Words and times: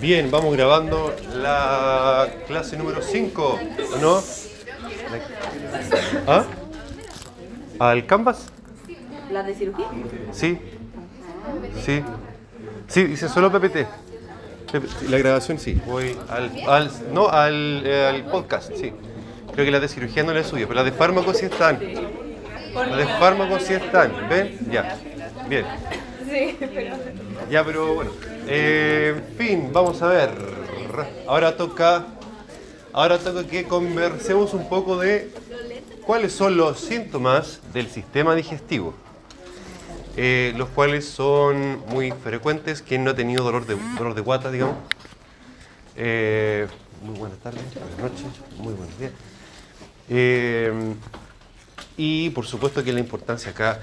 Bien, 0.00 0.30
vamos 0.30 0.56
grabando 0.56 1.14
la 1.34 2.26
clase 2.46 2.78
número 2.78 3.02
5, 3.02 3.60
¿o 3.94 3.98
no? 3.98 4.22
¿Ah? 6.26 6.44
¿Al 7.78 8.06
Canvas? 8.06 8.46
¿La 9.30 9.42
de 9.42 9.54
cirugía? 9.54 9.86
Sí. 10.32 10.58
Sí. 11.84 12.02
Sí, 12.88 13.04
dice 13.04 13.28
solo 13.28 13.52
PPT. 13.52 13.86
La 15.10 15.18
grabación 15.18 15.58
sí. 15.58 15.78
Voy 15.86 16.16
al, 16.30 16.50
al 16.66 16.90
no, 17.12 17.28
al, 17.28 17.82
eh, 17.84 18.06
al 18.06 18.24
podcast, 18.24 18.72
sí. 18.74 18.92
Creo 19.52 19.66
que 19.66 19.70
las 19.70 19.82
de 19.82 19.88
cirugía 19.88 20.22
no 20.22 20.32
las 20.32 20.46
suyo, 20.46 20.66
pero 20.66 20.82
las 20.82 20.86
de 20.86 20.92
fármacos 20.92 21.36
sí 21.36 21.44
están. 21.46 21.78
Las 22.74 22.96
de 22.96 23.06
fármacos 23.18 23.62
sí 23.64 23.74
están. 23.74 24.12
¿Ven? 24.30 24.58
Ya. 24.70 24.96
Bien. 25.48 25.66
Ya, 27.50 27.64
pero 27.64 27.94
bueno. 27.94 28.12
Eh, 28.52 29.14
en 29.16 29.36
fin, 29.36 29.70
vamos 29.72 30.02
a 30.02 30.08
ver. 30.08 30.30
Ahora 31.26 31.56
toca. 31.56 32.06
Ahora 32.92 33.18
toca 33.18 33.46
que 33.46 33.64
conversemos 33.64 34.52
un 34.54 34.68
poco 34.68 34.98
de 34.98 35.30
cuáles 36.04 36.32
son 36.32 36.56
los 36.56 36.80
síntomas 36.80 37.60
del 37.72 37.88
sistema 37.88 38.34
digestivo. 38.34 38.94
eh, 40.16 40.52
los 40.56 40.68
cuales 40.70 41.06
son 41.08 41.78
muy 41.86 42.10
frecuentes. 42.10 42.82
¿Quién 42.82 43.04
no 43.04 43.12
ha 43.12 43.14
tenido 43.14 43.44
dolor 43.44 43.64
de, 43.66 43.76
dolor 43.96 44.14
de 44.14 44.20
guata, 44.20 44.50
digamos? 44.50 44.76
Eh, 45.96 46.66
muy 47.02 47.16
buenas 47.16 47.38
tardes, 47.38 47.62
buenas 47.74 47.98
noches, 47.98 48.26
muy 48.58 48.74
buenos 48.74 48.98
días. 48.98 49.12
Y 51.96 52.30
por 52.30 52.46
supuesto 52.46 52.82
que 52.82 52.92
la 52.92 53.00
importancia 53.00 53.52
acá, 53.52 53.80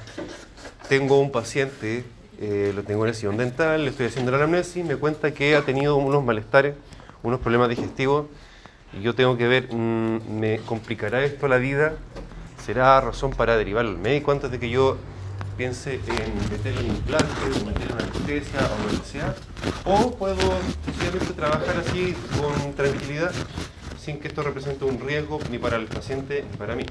tengo 0.89 1.19
un 1.19 1.31
paciente, 1.31 2.03
eh, 2.39 2.71
lo 2.75 2.83
tengo 2.83 3.03
en 3.03 3.09
el 3.09 3.15
sillón 3.15 3.37
dental, 3.37 3.83
le 3.83 3.89
estoy 3.89 4.07
haciendo 4.07 4.31
la 4.31 4.37
anamnesis, 4.37 4.85
me 4.85 4.95
cuenta 4.95 5.33
que 5.33 5.55
ha 5.55 5.63
tenido 5.63 5.95
unos 5.95 6.23
malestares, 6.23 6.75
unos 7.23 7.39
problemas 7.39 7.69
digestivos, 7.69 8.27
y 8.93 9.01
yo 9.01 9.15
tengo 9.15 9.37
que 9.37 9.47
ver, 9.47 9.73
mm, 9.73 10.39
¿me 10.39 10.59
complicará 10.59 11.23
esto 11.23 11.47
la 11.47 11.57
vida? 11.57 11.93
¿Será 12.63 13.01
razón 13.01 13.31
para 13.31 13.57
derivarlo 13.57 13.91
al 13.91 13.97
médico 13.97 14.31
antes 14.31 14.51
de 14.51 14.59
que 14.59 14.69
yo 14.69 14.97
piense 15.57 15.95
en 15.95 16.51
meterle 16.51 16.81
un 16.81 16.95
implante, 16.95 17.33
o 17.43 17.65
meterle 17.65 17.93
una 17.93 18.03
anestesia 18.03 18.59
o 18.59 18.93
lo 18.93 18.99
que 18.99 19.07
sea? 19.07 19.35
¿O 19.85 20.11
puedo 20.15 20.37
sencillamente 20.85 21.33
trabajar 21.33 21.77
así 21.77 22.15
con 22.39 22.73
tranquilidad? 22.73 23.31
Sin 24.07 24.19
que 24.21 24.29
esto 24.29 24.41
represente 24.41 24.85
un 24.85 25.01
riesgo 25.01 25.37
ni 25.51 25.57
para 25.57 25.75
el 25.75 25.85
paciente 25.87 26.45
ni 26.49 26.55
para 26.57 26.75
mí. 26.77 26.85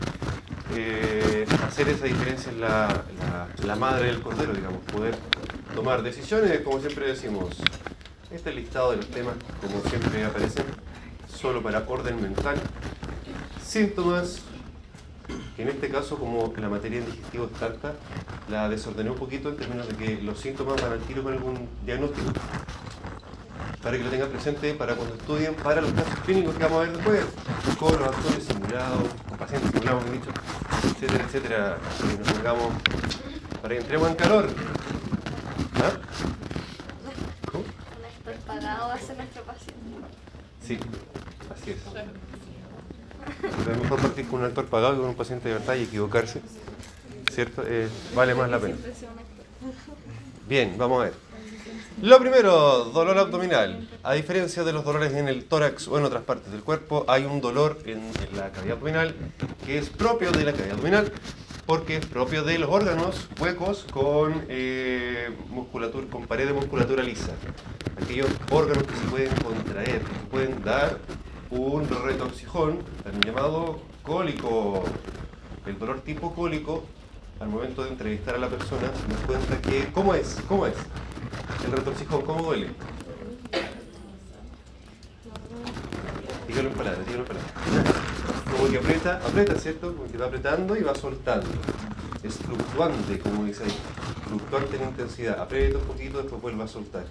Eh, 0.75 1.47
hacer 1.67 1.89
esa 1.89 2.05
diferencia 2.05 2.53
es 2.53 2.59
la, 2.59 2.89
la- 3.19 3.49
la 3.65 3.75
madre 3.75 4.09
del 4.09 4.21
cordero, 4.21 4.53
digamos, 4.53 4.83
poder 4.93 5.15
tomar 5.75 6.03
decisiones, 6.03 6.61
como 6.61 6.79
siempre 6.79 7.07
decimos. 7.07 7.57
Este 8.31 8.53
listado 8.53 8.91
de 8.91 8.99
los 8.99 9.07
temas, 9.07 9.35
como 9.63 9.81
siempre 9.89 10.27
aparecen, 10.27 10.67
solo 11.27 11.63
para 11.63 11.83
orden 11.89 12.21
mental. 12.21 12.57
Síntomas, 13.65 14.41
que 15.57 15.63
en 15.63 15.69
este 15.71 15.89
caso, 15.89 16.19
como 16.19 16.53
la 16.59 16.69
materia 16.69 16.99
en 16.99 17.07
digestivo 17.07 17.47
es 17.47 17.53
tanta, 17.59 17.95
la 18.51 18.69
desordené 18.69 19.09
un 19.09 19.17
poquito 19.17 19.49
en 19.49 19.57
términos 19.57 19.89
de 19.89 19.95
que 19.97 20.21
los 20.23 20.39
síntomas 20.39 20.83
van 20.83 20.93
al 20.93 21.01
tiro 21.01 21.23
con 21.23 21.33
algún 21.33 21.67
diagnóstico 21.87 22.31
para 23.87 23.99
que 23.99 24.03
lo 24.03 24.11
tengan 24.11 24.31
presente 24.31 24.75
para 24.75 24.97
cuando 24.97 25.15
estudien, 25.15 25.55
para 25.55 25.81
los 25.81 25.93
casos 25.93 26.19
clínicos 26.25 26.57
que 26.57 26.65
vamos 26.65 26.79
a 26.79 26.81
ver 26.81 26.97
después, 26.97 27.25
con 27.79 27.93
los 27.93 28.09
actores 28.09 28.43
simulados, 28.43 29.05
con 29.29 29.39
pacientes 29.39 29.71
simulados, 29.71 30.05
he 30.07 30.11
dicho, 30.11 30.31
etcétera, 30.91 31.25
etcétera, 31.25 31.79
que 32.01 32.19
nos 32.19 32.33
pongamos, 32.33 32.73
para 33.63 33.75
que 33.75 33.81
entremos 33.81 34.09
en 34.09 34.15
calor. 34.17 34.49
¿Ah? 35.77 35.93
¿Cómo? 37.53 37.63
Un 37.63 38.05
actor 38.05 38.35
pagado 38.45 38.89
va 38.89 38.95
a 38.95 38.99
ser 38.99 39.17
nuestro 39.19 39.43
paciente. 39.45 39.81
Sí, 40.67 40.81
así 41.55 41.71
es. 41.71 41.79
Pero 43.41 43.73
es 43.73 43.83
mejor 43.83 44.01
partir 44.01 44.27
con 44.27 44.41
un 44.41 44.47
actor 44.47 44.67
pagado 44.67 44.95
que 44.95 45.01
con 45.01 45.11
un 45.11 45.17
paciente 45.17 45.49
de 45.49 45.55
verdad 45.55 45.77
y 45.77 45.85
equivocarse, 45.85 46.43
¿cierto? 47.31 47.63
Eh, 47.65 47.89
vale 48.17 48.35
más 48.35 48.51
la 48.51 48.59
pena. 48.59 48.75
Bien, 50.49 50.75
vamos 50.77 51.03
a 51.03 51.05
ver. 51.05 51.26
Lo 52.03 52.21
primero, 52.21 52.85
dolor 52.93 53.17
abdominal. 53.17 53.89
A 54.03 54.13
diferencia 54.13 54.65
de 54.65 54.73
los 54.75 54.85
dolores 54.85 55.15
en 55.15 55.29
el 55.29 55.47
tórax 55.47 55.89
o 55.89 55.99
en 55.99 56.05
otras 56.05 56.25
partes 56.25 56.53
del 56.53 56.63
cuerpo, 56.63 57.07
hay 57.09 57.25
un 57.25 57.41
dolor 57.41 57.79
en, 57.87 58.11
la 58.37 58.53
cavidad 58.53 58.77
abdominal 58.77 59.15
que 59.65 59.79
es 59.79 59.89
propio 59.89 60.31
de 60.31 60.45
la 60.45 60.53
cavidad 60.53 60.73
abdominal 60.73 61.11
porque 61.65 61.97
es 61.97 62.05
propio 62.05 62.45
de 62.45 62.59
los 62.59 62.69
órganos 62.69 63.29
huecos 63.41 63.87
con 63.91 64.45
eh, 64.51 65.31
musculatura, 65.49 66.07
con 66.09 66.27
pared 66.27 66.47
de 66.47 66.53
musculatura 66.53 67.03
lisa. 67.03 67.33
Aquellos 68.01 68.29
órganos 68.51 68.85
que 68.85 68.95
se 68.95 69.07
pueden 69.07 69.35
contraer, 69.37 70.01
que 70.01 70.31
pueden 70.31 70.63
dar 70.63 70.99
un 71.51 71.89
retorcijón, 71.89 72.81
también 73.05 73.35
llamado 73.35 73.81
cólico. 74.03 74.85
El 75.65 75.79
dolor 75.79 76.03
tipo 76.03 76.35
cólico, 76.35 76.85
al 77.41 77.49
momento 77.49 77.85
de 77.85 77.91
entrevistar 77.91 78.35
a 78.35 78.39
la 78.39 78.49
persona, 78.49 78.91
se 78.95 79.09
nos 79.09 79.21
cuenta 79.21 79.61
que, 79.61 79.93
¿cómo 79.93 80.15
es? 80.15 80.39
¿Cómo 80.49 80.67
es? 80.67 80.75
El 81.65 81.73
retorcijón, 81.73 82.23
¿cómo 82.23 82.43
duele? 82.43 82.71
Dígalo 86.49 86.69
en 86.69 86.75
palabras, 86.75 87.07
dígalo 87.07 87.25
en 87.25 87.29
palabras. 87.29 87.53
Como 88.51 88.71
que 88.71 88.79
aprieta, 88.79 89.17
aprieta, 89.17 89.55
¿cierto? 89.57 89.95
Como 89.95 90.11
que 90.11 90.17
va 90.17 90.27
apretando 90.27 90.77
y 90.77 90.83
va 90.83 90.95
soltando. 90.95 91.49
Es 92.23 92.37
fluctuante, 92.37 93.19
como 93.19 93.45
dice 93.45 93.65
ahí. 93.65 93.77
Fluctuante 94.29 94.77
en 94.77 94.85
intensidad. 94.85 95.39
Aprieta 95.41 95.79
un 95.79 95.85
poquito, 95.85 96.19
después 96.19 96.41
vuelve 96.41 96.65
a 96.65 96.69
soltar. 96.69 97.05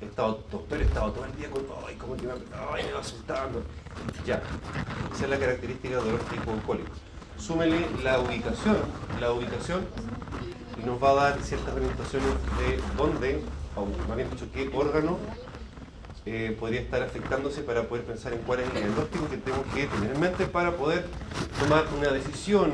He 0.00 0.06
estado, 0.06 0.42
he 0.70 0.82
estado 0.82 1.12
todo 1.12 1.24
el 1.24 1.36
día 1.36 1.50
con, 1.50 1.62
ay, 1.86 1.94
como 1.96 2.16
que 2.16 2.26
me, 2.26 2.32
ay, 2.72 2.84
me 2.84 2.92
va 2.92 3.04
soltando. 3.04 3.62
Ya. 4.26 4.42
Esa 5.14 5.24
es 5.24 5.30
la 5.30 5.38
característica 5.38 5.96
del 5.96 6.04
dolor 6.04 6.20
tipo 6.20 6.52
cólico. 6.66 6.90
Súmele 7.46 7.86
la 8.04 8.20
ubicación. 8.20 8.76
La 9.20 9.32
ubicación 9.32 9.84
y 10.80 10.86
nos 10.86 11.02
va 11.02 11.10
a 11.10 11.14
dar 11.14 11.42
ciertas 11.42 11.74
orientaciones 11.74 12.28
de 12.58 12.80
dónde, 12.96 13.42
o 13.76 13.86
más 14.08 14.16
bien 14.16 14.30
dicho, 14.30 14.46
qué 14.52 14.70
órgano 14.72 15.18
eh, 16.24 16.56
podría 16.58 16.80
estar 16.80 17.02
afectándose 17.02 17.62
para 17.62 17.82
poder 17.88 18.04
pensar 18.04 18.32
en 18.32 18.40
cuál 18.40 18.60
es 18.60 18.68
el 18.68 18.74
diagnóstico 18.74 19.28
que 19.28 19.36
tenemos 19.38 19.66
que 19.74 19.86
tener 19.86 20.12
en 20.14 20.20
mente 20.20 20.46
para 20.46 20.72
poder 20.76 21.04
tomar 21.60 21.84
una 21.98 22.08
decisión. 22.10 22.72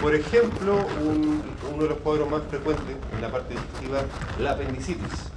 Por 0.00 0.14
ejemplo, 0.16 0.78
un- 1.00 1.42
uno 1.72 1.82
de 1.84 1.88
los 1.90 1.98
cuadros 1.98 2.28
más 2.28 2.42
frecuentes 2.50 2.96
en 3.14 3.22
la 3.22 3.30
parte 3.30 3.54
digestiva, 3.54 4.00
la 4.40 4.52
apendicitis. 4.52 5.30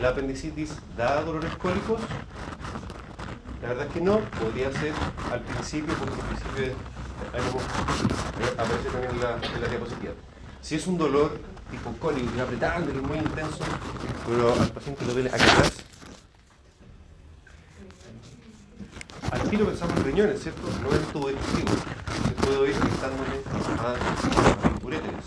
¿La 0.00 0.10
apendicitis 0.10 0.76
da 0.96 1.22
dolores 1.22 1.54
cólicos? 1.56 2.00
La 3.62 3.68
verdad 3.68 3.86
es 3.86 3.92
que 3.92 4.00
no, 4.00 4.20
podría 4.40 4.70
ser 4.72 4.92
al 5.32 5.40
principio, 5.40 5.94
porque 5.94 6.14
al 6.14 6.26
principio 6.28 6.64
es- 6.66 6.95
ahí 7.32 8.52
aparece 8.58 8.88
también 8.90 9.12
en 9.12 9.20
la, 9.60 9.68
diapositiva. 9.68 10.12
Si 10.62 10.74
es 10.74 10.86
un 10.86 10.98
dolor 10.98 11.38
tipo 11.70 11.92
cólico, 11.98 12.32
que 12.32 12.42
es 12.42 13.02
muy 13.02 13.18
intenso, 13.18 13.64
pero 14.26 14.52
al 14.52 14.68
paciente 14.70 15.04
le 15.04 15.12
duele 15.12 15.28
acá 15.28 15.44
atrás, 15.44 15.72
al 19.30 19.50
tiro 19.50 19.66
pensamos 19.66 19.96
en 19.96 20.04
riñones, 20.04 20.42
¿cierto? 20.42 20.62
No 20.82 20.96
en 20.96 21.02
tubo 21.12 21.28
digestivo. 21.28 21.72
Se 22.26 22.46
puede 22.46 22.70
ir 22.70 22.76
afectándole 22.76 23.42
a 23.80 24.84
uréteres. 24.84 25.24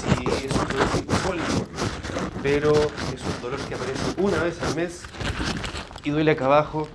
Si 0.00 0.46
es 0.46 0.52
un 0.52 0.68
dolor 0.68 0.88
tipo 0.88 1.14
cólico, 1.26 1.66
pero 2.42 2.72
es 2.72 3.22
un 3.22 3.42
dolor 3.42 3.60
que 3.60 3.74
aparece 3.74 4.20
una 4.20 4.42
vez 4.42 4.62
al 4.62 4.74
mes 4.74 5.02
y 6.04 6.10
duele 6.10 6.32
acá 6.32 6.46
abajo, 6.46 6.88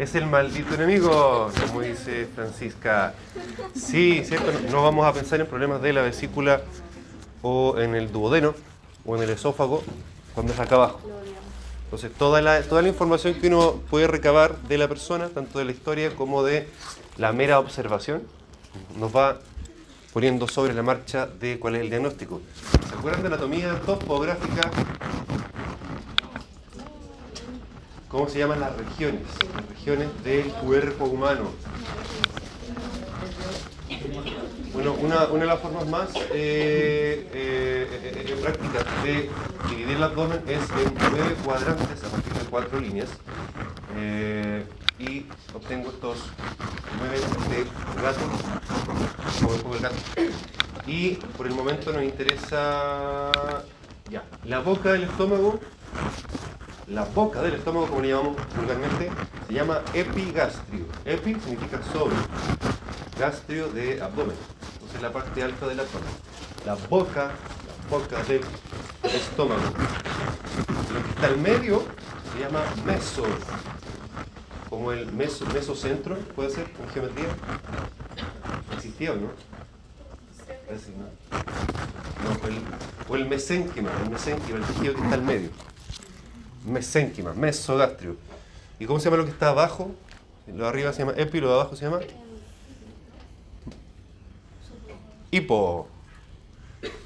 Es 0.00 0.14
el 0.14 0.24
maldito 0.24 0.74
enemigo, 0.76 1.50
como 1.66 1.82
dice 1.82 2.26
Francisca. 2.34 3.12
Sí, 3.74 4.22
cierto, 4.24 4.50
no- 4.70 4.82
vamos 4.82 5.06
a 5.06 5.12
pensar 5.12 5.40
en 5.40 5.46
problemas 5.46 5.82
de 5.82 5.92
la 5.92 6.00
vesícula 6.00 6.62
o 7.42 7.78
en 7.78 7.94
el 7.94 8.10
duodeno 8.10 8.54
o 9.04 9.16
en 9.16 9.22
el 9.24 9.28
esófago 9.28 9.84
cuando 10.34 10.54
es 10.54 10.58
acá 10.58 10.76
abajo. 10.76 11.00
Entonces, 11.84 12.12
toda 12.16 12.40
la, 12.40 12.62
toda 12.62 12.80
la 12.80 12.88
información 12.88 13.34
que 13.34 13.48
uno 13.48 13.74
puede 13.90 14.06
recabar 14.06 14.56
de 14.62 14.78
la 14.78 14.88
persona, 14.88 15.28
tanto 15.28 15.58
de 15.58 15.66
la 15.66 15.72
historia 15.72 16.14
como 16.16 16.42
de 16.44 16.66
la 17.18 17.32
mera 17.34 17.58
observación, 17.58 18.22
nos 18.96 19.14
va 19.14 19.38
poniendo 20.14 20.48
sobre 20.48 20.72
la 20.72 20.82
marcha 20.82 21.26
de 21.26 21.58
cuál 21.58 21.74
es 21.76 21.82
el 21.82 21.90
diagnóstico. 21.90 22.40
¿Se 22.88 22.94
acuerdan 22.94 23.20
de 23.20 23.28
anatomía 23.28 23.78
topográfica? 23.84 24.70
¿Cómo 28.10 28.28
se 28.28 28.40
llaman 28.40 28.58
las 28.58 28.76
regiones? 28.76 29.22
Las 29.54 29.68
regiones 29.68 30.08
del 30.24 30.46
cuerpo 30.46 31.04
humano. 31.04 31.52
Bueno, 34.72 34.94
una, 34.94 35.26
una 35.26 35.40
de 35.42 35.46
las 35.46 35.60
formas 35.60 35.88
más 35.88 36.08
eh, 36.16 37.28
eh, 37.32 38.24
eh, 38.26 38.38
prácticas 38.42 38.84
de 39.04 39.30
dividir 39.68 39.96
el 39.96 40.02
abdomen 40.02 40.42
es 40.48 40.58
en 40.58 40.94
nueve 41.12 41.36
cuadrantes 41.44 42.02
a 42.02 42.08
partir 42.08 42.32
de 42.32 42.44
cuatro 42.50 42.80
líneas. 42.80 43.08
Y 44.98 45.26
obtengo 45.54 45.90
estos 45.90 46.18
nueve 46.98 47.20
de 47.48 47.64
gato. 48.02 48.20
Y 50.86 51.10
por 51.36 51.46
el 51.46 51.54
momento 51.54 51.92
nos 51.92 52.02
interesa, 52.02 53.30
ya, 54.10 54.24
La 54.44 54.58
boca 54.58 54.92
del 54.92 55.04
estómago, 55.04 55.60
la 56.90 57.04
boca 57.04 57.40
del 57.40 57.54
estómago, 57.54 57.86
como 57.86 58.00
le 58.00 58.08
llamamos 58.08 58.36
vulgarmente, 58.56 59.10
se 59.46 59.54
llama 59.54 59.80
epigastrio. 59.94 60.86
Epi 61.04 61.34
significa 61.34 61.80
sobre, 61.92 62.16
gastrio 63.18 63.68
de 63.68 64.02
abdomen, 64.02 64.36
entonces 64.74 65.00
la 65.00 65.12
parte 65.12 65.42
alta 65.42 65.68
del 65.68 65.80
abdomen. 65.80 66.10
La 66.66 66.74
boca, 66.74 67.26
la 67.26 67.96
boca 67.96 68.22
del 68.24 68.42
estómago. 69.04 69.60
Lo 70.92 71.02
que 71.02 71.10
está 71.10 71.26
al 71.28 71.38
medio 71.38 71.84
se 72.32 72.40
llama 72.40 72.62
meso, 72.84 73.22
como 74.68 74.90
el 74.92 75.12
meso, 75.12 75.46
mesocentro, 75.46 76.16
puede 76.34 76.50
ser, 76.50 76.66
en 76.82 76.88
geometría. 76.90 77.28
¿Existía 78.74 79.14
no. 79.14 79.30
No, 82.22 82.30
o 82.42 82.46
el, 82.48 82.62
o 83.08 83.16
el 83.16 83.28
mesénquima, 83.28 83.90
el 84.04 84.10
mesénquima, 84.10 84.58
el 84.58 84.64
tejido 84.64 84.94
que 84.94 85.02
está 85.02 85.14
al 85.14 85.22
medio. 85.22 85.50
Mesénquima, 86.64 87.32
mesogastrio. 87.34 88.16
¿Y 88.78 88.86
cómo 88.86 88.98
se 88.98 89.06
llama 89.06 89.18
lo 89.18 89.24
que 89.24 89.32
está 89.32 89.48
abajo? 89.48 89.94
Lo 90.46 90.64
de 90.64 90.68
arriba 90.68 90.92
se 90.92 91.00
llama 91.00 91.14
epi, 91.16 91.40
lo 91.40 91.48
de 91.48 91.54
abajo 91.54 91.76
se 91.76 91.84
llama 91.84 92.00
hipo. 95.30 95.88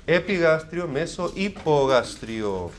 Epigastrio, 0.06 0.86
meso, 0.88 1.32
hipogastrio. 1.34 2.70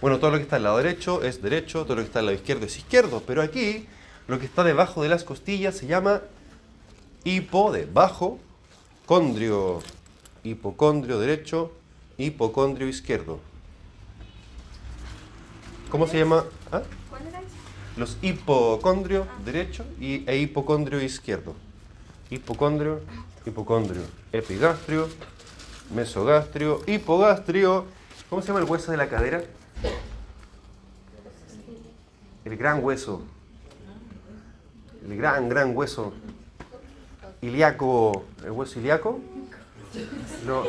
Bueno, 0.00 0.18
todo 0.18 0.30
lo 0.32 0.36
que 0.36 0.44
está 0.44 0.56
al 0.56 0.64
lado 0.64 0.76
derecho 0.78 1.22
es 1.22 1.42
derecho, 1.42 1.84
todo 1.84 1.96
lo 1.96 2.02
que 2.02 2.06
está 2.06 2.20
al 2.20 2.26
lado 2.26 2.36
izquierdo 2.36 2.66
es 2.66 2.76
izquierdo, 2.76 3.22
pero 3.26 3.42
aquí 3.42 3.86
lo 4.28 4.38
que 4.38 4.46
está 4.46 4.62
debajo 4.62 5.02
de 5.02 5.08
las 5.08 5.24
costillas 5.24 5.76
se 5.76 5.86
llama 5.86 6.22
hipo, 7.24 7.72
debajo, 7.72 8.38
condrio, 9.06 9.82
hipocondrio 10.44 11.18
derecho, 11.18 11.72
hipocondrio 12.18 12.88
izquierdo. 12.88 13.40
¿Cómo 15.96 16.06
se 16.06 16.18
llama? 16.18 16.44
¿Ah? 16.70 16.82
¿Cuál 17.08 17.26
era? 17.26 17.40
Los 17.96 18.18
hipocondrio 18.20 19.26
derecho 19.46 19.82
y, 19.98 20.28
e 20.28 20.36
hipocondrio 20.36 21.00
izquierdo. 21.00 21.54
Hipocondrio, 22.28 23.00
hipocondrio, 23.46 24.02
epigastrio, 24.30 25.08
mesogastrio, 25.94 26.82
hipogastrio. 26.86 27.86
¿Cómo 28.28 28.42
se 28.42 28.48
llama 28.48 28.60
el 28.60 28.66
hueso 28.66 28.90
de 28.90 28.98
la 28.98 29.08
cadera? 29.08 29.42
El 32.44 32.58
gran 32.58 32.84
hueso. 32.84 33.22
El 35.02 35.16
gran, 35.16 35.48
gran 35.48 35.74
hueso. 35.74 36.12
Ilíaco. 37.40 38.22
¿El 38.44 38.50
hueso 38.50 38.80
ilíaco? 38.80 39.18
No. 40.46 40.62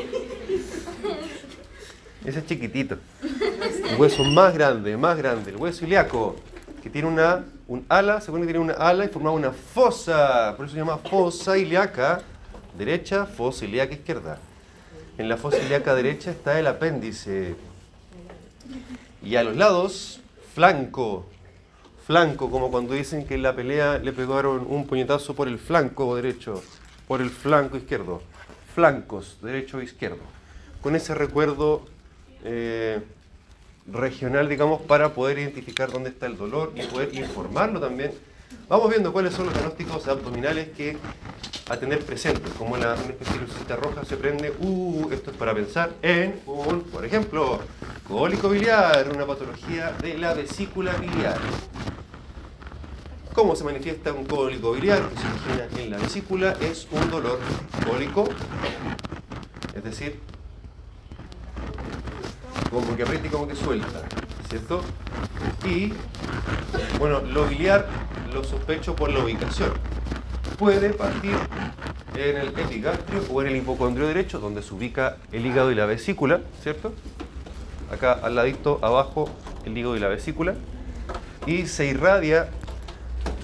Ese 2.25 2.39
es 2.39 2.45
chiquitito. 2.45 2.97
El 3.89 3.95
hueso 3.97 4.23
más 4.23 4.53
grande, 4.53 4.97
más 4.97 5.17
grande. 5.17 5.51
El 5.51 5.57
hueso 5.57 5.85
ilíaco, 5.85 6.35
que 6.83 6.89
tiene 6.89 7.07
una, 7.07 7.45
un 7.67 7.85
ala, 7.89 8.21
se 8.21 8.31
que 8.31 8.43
tiene 8.43 8.59
una 8.59 8.73
ala 8.73 9.05
y 9.05 9.07
formaba 9.07 9.35
una 9.35 9.51
fosa. 9.51 10.53
Por 10.57 10.65
eso 10.65 10.73
se 10.73 10.79
llama 10.79 10.97
fosa 10.97 11.57
ilíaca 11.57 12.21
derecha, 12.77 13.25
fosa 13.25 13.65
ilíaca 13.65 13.93
izquierda. 13.93 14.39
En 15.17 15.29
la 15.29 15.37
fosa 15.37 15.57
ilíaca 15.57 15.95
derecha 15.95 16.31
está 16.31 16.59
el 16.59 16.67
apéndice. 16.67 17.55
Y 19.23 19.35
a 19.35 19.43
los 19.43 19.55
lados, 19.55 20.19
flanco. 20.53 21.25
Flanco, 22.05 22.49
como 22.49 22.71
cuando 22.71 22.93
dicen 22.93 23.25
que 23.25 23.35
en 23.35 23.43
la 23.43 23.55
pelea 23.55 23.97
le 23.97 24.13
pegaron 24.13 24.65
un 24.69 24.85
puñetazo 24.87 25.35
por 25.35 25.47
el 25.47 25.59
flanco 25.59 26.15
derecho, 26.15 26.63
por 27.07 27.21
el 27.21 27.29
flanco 27.29 27.77
izquierdo. 27.77 28.21
Flancos, 28.73 29.37
derecho 29.41 29.81
e 29.81 29.83
izquierdo. 29.83 30.21
Con 30.81 30.95
ese 30.95 31.15
recuerdo 31.15 31.85
eh, 32.43 33.01
regional, 33.91 34.49
digamos, 34.49 34.81
para 34.81 35.13
poder 35.13 35.39
identificar 35.39 35.91
dónde 35.91 36.09
está 36.09 36.25
el 36.25 36.37
dolor 36.37 36.73
y 36.75 36.81
poder 36.83 37.13
informarlo 37.15 37.79
también. 37.79 38.11
Vamos 38.67 38.89
viendo 38.89 39.13
cuáles 39.13 39.33
son 39.33 39.45
los 39.45 39.53
diagnósticos 39.53 40.07
abdominales 40.07 40.69
que 40.69 40.97
a 41.69 41.77
tener 41.77 41.99
presentes, 42.05 42.51
como 42.57 42.77
la, 42.77 42.93
una 42.93 43.07
especie 43.07 43.35
de 43.35 43.41
lucecita 43.41 43.75
roja 43.75 44.05
se 44.05 44.15
prende, 44.15 44.53
uh, 44.59 45.09
esto 45.11 45.31
es 45.31 45.37
para 45.37 45.53
pensar 45.53 45.91
en 46.01 46.39
un, 46.45 46.81
por 46.83 47.03
ejemplo, 47.05 47.59
cólico 48.07 48.49
biliar, 48.49 49.09
una 49.13 49.25
patología 49.25 49.91
de 50.01 50.17
la 50.17 50.33
vesícula 50.33 50.93
biliar. 50.93 51.37
¿Cómo 53.33 53.55
se 53.55 53.63
manifiesta 53.63 54.13
un 54.13 54.25
cólico 54.25 54.71
biliar 54.71 55.09
que 55.09 55.15
se 55.15 55.27
origina 55.27 55.83
en 55.83 55.89
la 55.91 55.97
vesícula? 55.97 56.57
Es 56.61 56.87
un 56.91 57.09
dolor 57.11 57.39
cólico, 57.85 58.27
es 59.75 59.83
decir, 59.83 60.19
como 62.69 62.95
que 62.95 63.03
aprieta 63.03 63.27
y 63.27 63.29
como 63.29 63.47
que 63.47 63.55
suelta, 63.55 64.03
¿cierto? 64.49 64.81
Y, 65.65 65.93
bueno, 66.99 67.21
lo 67.21 67.45
biliar 67.47 67.87
lo 68.33 68.43
sospecho 68.43 68.95
por 68.95 69.09
la 69.11 69.19
ubicación. 69.23 69.73
Puede 70.57 70.89
partir 70.91 71.35
en 72.15 72.37
el 72.37 72.47
epigastrio 72.47 73.21
o 73.31 73.41
en 73.41 73.47
el 73.47 73.55
hipocondrio 73.57 74.07
derecho, 74.07 74.39
donde 74.39 74.63
se 74.63 74.73
ubica 74.73 75.17
el 75.31 75.45
hígado 75.45 75.71
y 75.71 75.75
la 75.75 75.85
vesícula, 75.85 76.41
¿cierto? 76.61 76.93
Acá 77.91 78.13
al 78.13 78.35
ladito, 78.35 78.79
abajo, 78.81 79.29
el 79.65 79.77
hígado 79.77 79.95
y 79.95 79.99
la 79.99 80.07
vesícula. 80.07 80.55
Y 81.45 81.67
se 81.67 81.85
irradia 81.85 82.49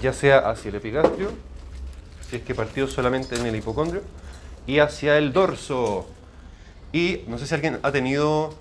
ya 0.02 0.12
sea 0.12 0.50
hacia 0.50 0.68
el 0.68 0.74
epigastrio, 0.74 1.30
si 2.28 2.36
es 2.36 2.42
que 2.42 2.54
partió 2.54 2.86
solamente 2.86 3.36
en 3.36 3.46
el 3.46 3.56
hipocondrio, 3.56 4.02
y 4.66 4.78
hacia 4.80 5.16
el 5.18 5.32
dorso. 5.32 6.06
Y 6.92 7.20
no 7.26 7.38
sé 7.38 7.46
si 7.46 7.54
alguien 7.54 7.78
ha 7.82 7.90
tenido 7.90 8.54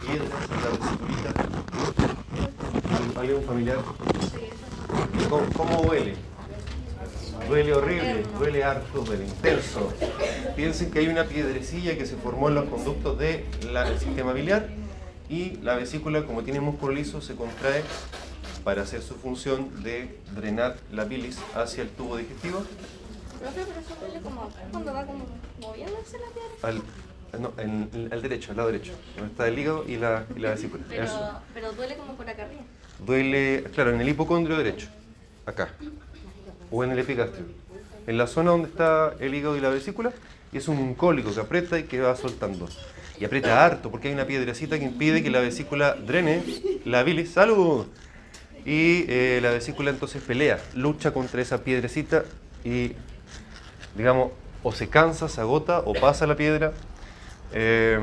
piedras 0.00 0.30
en 0.50 0.60
la. 3.14 3.20
¿Alguien 3.20 3.42
familiar? 3.44 3.78
¿Cómo, 5.28 5.46
cómo? 5.56 5.76
Duele 7.48 7.74
horrible, 7.74 8.24
duele 8.38 8.64
harto, 8.64 9.02
duele 9.02 9.24
intenso. 9.24 9.92
Piensen 10.56 10.90
que 10.90 10.98
hay 10.98 11.08
una 11.08 11.24
piedrecilla 11.24 11.96
que 11.96 12.04
se 12.04 12.16
formó 12.16 12.48
en 12.48 12.56
los 12.56 12.64
conductos 12.68 13.18
del 13.18 13.44
sistema 14.00 14.32
biliar 14.32 14.68
y 15.28 15.56
la 15.62 15.76
vesícula, 15.76 16.24
como 16.24 16.42
tiene 16.42 16.60
músculo 16.60 16.92
liso, 16.92 17.20
se 17.20 17.36
contrae 17.36 17.82
para 18.64 18.82
hacer 18.82 19.00
su 19.00 19.14
función 19.14 19.82
de 19.82 20.18
drenar 20.34 20.76
la 20.92 21.04
bilis 21.04 21.38
hacia 21.54 21.82
el 21.84 21.90
tubo 21.90 22.16
digestivo. 22.16 22.64
Profe, 23.38 23.60
pero 23.66 23.80
eso 23.80 23.96
duele 24.00 24.20
como 24.20 24.50
cuando 24.72 24.92
va 24.92 25.06
como 25.06 25.24
moviéndose 25.60 26.18
la 26.18 26.26
piedra. 26.32 26.82
No, 27.38 27.52
en- 27.58 27.88
en- 27.94 28.12
al 28.12 28.22
derecho, 28.22 28.50
al 28.52 28.56
lado 28.58 28.70
derecho, 28.72 28.92
donde 29.16 29.30
está 29.32 29.48
el 29.48 29.58
hígado 29.58 29.84
y 29.86 29.96
la, 29.96 30.24
y 30.36 30.40
la 30.40 30.50
vesícula. 30.50 30.82
Pero, 30.88 31.04
Eso. 31.04 31.40
pero 31.54 31.72
duele 31.72 31.96
como 31.96 32.14
por 32.16 32.28
acá 32.28 32.44
arriba. 32.44 32.62
Duele, 33.04 33.64
claro, 33.74 33.90
en 33.90 34.00
el 34.00 34.08
hipocondrio 34.08 34.56
derecho, 34.56 34.88
acá, 35.44 35.68
o 36.70 36.82
en 36.84 36.90
el 36.92 36.98
epigastrio, 36.98 37.44
en 38.06 38.18
la 38.18 38.26
zona 38.26 38.50
donde 38.52 38.68
está 38.68 39.14
el 39.20 39.34
hígado 39.34 39.56
y 39.56 39.60
la 39.60 39.68
vesícula, 39.68 40.12
y 40.52 40.58
es 40.58 40.68
un 40.68 40.94
cólico 40.94 41.34
que 41.34 41.40
aprieta 41.40 41.78
y 41.78 41.84
que 41.84 42.00
va 42.00 42.16
soltando. 42.16 42.68
Y 43.18 43.24
aprieta 43.24 43.64
harto 43.64 43.90
porque 43.90 44.08
hay 44.08 44.14
una 44.14 44.26
piedrecita 44.26 44.78
que 44.78 44.84
impide 44.84 45.22
que 45.22 45.30
la 45.30 45.40
vesícula 45.40 45.94
drene 45.94 46.42
la 46.84 47.02
bilis. 47.02 47.30
¡Salud! 47.30 47.86
Y 48.64 49.04
eh, 49.08 49.38
la 49.42 49.50
vesícula 49.50 49.90
entonces 49.90 50.22
pelea, 50.22 50.58
lucha 50.74 51.12
contra 51.12 51.40
esa 51.40 51.62
piedrecita 51.64 52.24
y, 52.64 52.92
digamos, 53.96 54.32
o 54.62 54.72
se 54.72 54.88
cansa, 54.88 55.28
se 55.28 55.40
agota 55.40 55.80
o 55.80 55.94
pasa 55.94 56.26
la 56.26 56.36
piedra. 56.36 56.72
Eh, 57.52 58.00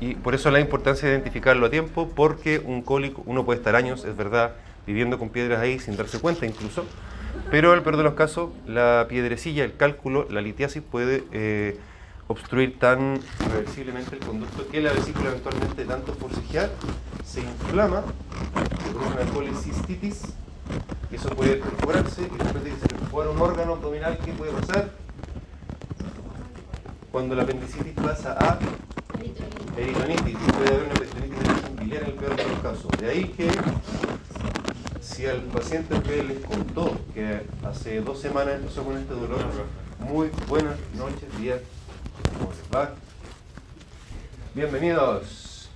y 0.00 0.14
por 0.14 0.34
eso 0.34 0.50
la 0.50 0.60
importancia 0.60 1.08
de 1.08 1.14
identificarlo 1.14 1.66
a 1.66 1.70
tiempo, 1.70 2.08
porque 2.08 2.58
un 2.58 2.82
cólico, 2.82 3.22
uno 3.26 3.44
puede 3.44 3.58
estar 3.58 3.76
años, 3.76 4.04
es 4.04 4.16
verdad, 4.16 4.54
viviendo 4.86 5.18
con 5.18 5.28
piedras 5.28 5.60
ahí 5.60 5.78
sin 5.78 5.96
darse 5.96 6.18
cuenta 6.18 6.46
incluso, 6.46 6.84
pero 7.50 7.72
en 7.72 7.78
el 7.78 7.82
peor 7.82 7.98
de 7.98 8.04
los 8.04 8.14
casos, 8.14 8.50
la 8.66 9.06
piedrecilla, 9.08 9.64
el 9.64 9.76
cálculo, 9.76 10.26
la 10.30 10.40
litiasis 10.40 10.82
puede 10.82 11.24
eh, 11.32 11.78
obstruir 12.28 12.78
tan 12.78 13.20
irreversiblemente 13.44 14.16
el 14.16 14.20
conducto 14.20 14.66
que 14.68 14.80
la 14.80 14.92
vesícula 14.92 15.30
eventualmente 15.30 15.84
tanto 15.84 16.14
forcejear 16.14 16.70
se 17.24 17.40
inflama, 17.40 18.02
se 18.84 18.90
produce 18.90 19.22
una 19.22 19.32
colecistitis, 19.32 20.22
eso 21.12 21.28
puede 21.30 21.56
perforarse, 21.56 22.22
y 22.22 22.38
después 22.38 22.64
de 22.64 22.70
que 22.70 22.76
se 22.76 22.86
perfora 22.86 23.30
un 23.30 23.40
órgano 23.40 23.74
abdominal, 23.74 24.18
¿qué 24.24 24.32
puede 24.32 24.52
pasar? 24.52 24.90
Cuando 27.12 27.34
la 27.34 27.42
apendicitis 27.42 27.92
pasa 27.94 28.36
a 28.38 28.58
Peritonitis, 29.74 30.36
puede 30.52 30.68
haber 30.68 30.84
una 30.84 30.94
peritonitis 30.94 31.80
biliar 31.80 32.02
en 32.04 32.08
el 32.10 32.14
peor 32.14 32.36
de 32.36 32.44
los 32.46 32.58
casos. 32.60 32.90
De 33.00 33.10
ahí 33.10 33.24
que 33.24 33.48
si 35.00 35.26
al 35.26 35.40
paciente 35.42 35.98
les 36.22 36.38
contó 36.44 36.96
que 37.12 37.40
hace 37.64 38.00
dos 38.00 38.20
semanas 38.20 38.56
empezó 38.60 38.84
con 38.84 38.96
este 38.96 39.12
dolor, 39.14 39.40
muy 39.98 40.30
buenas 40.48 40.76
noches, 40.96 41.36
días, 41.40 41.60
¿cómo 42.38 42.52
les 42.52 42.72
va? 42.72 42.94
Bienvenidos. 44.54 45.68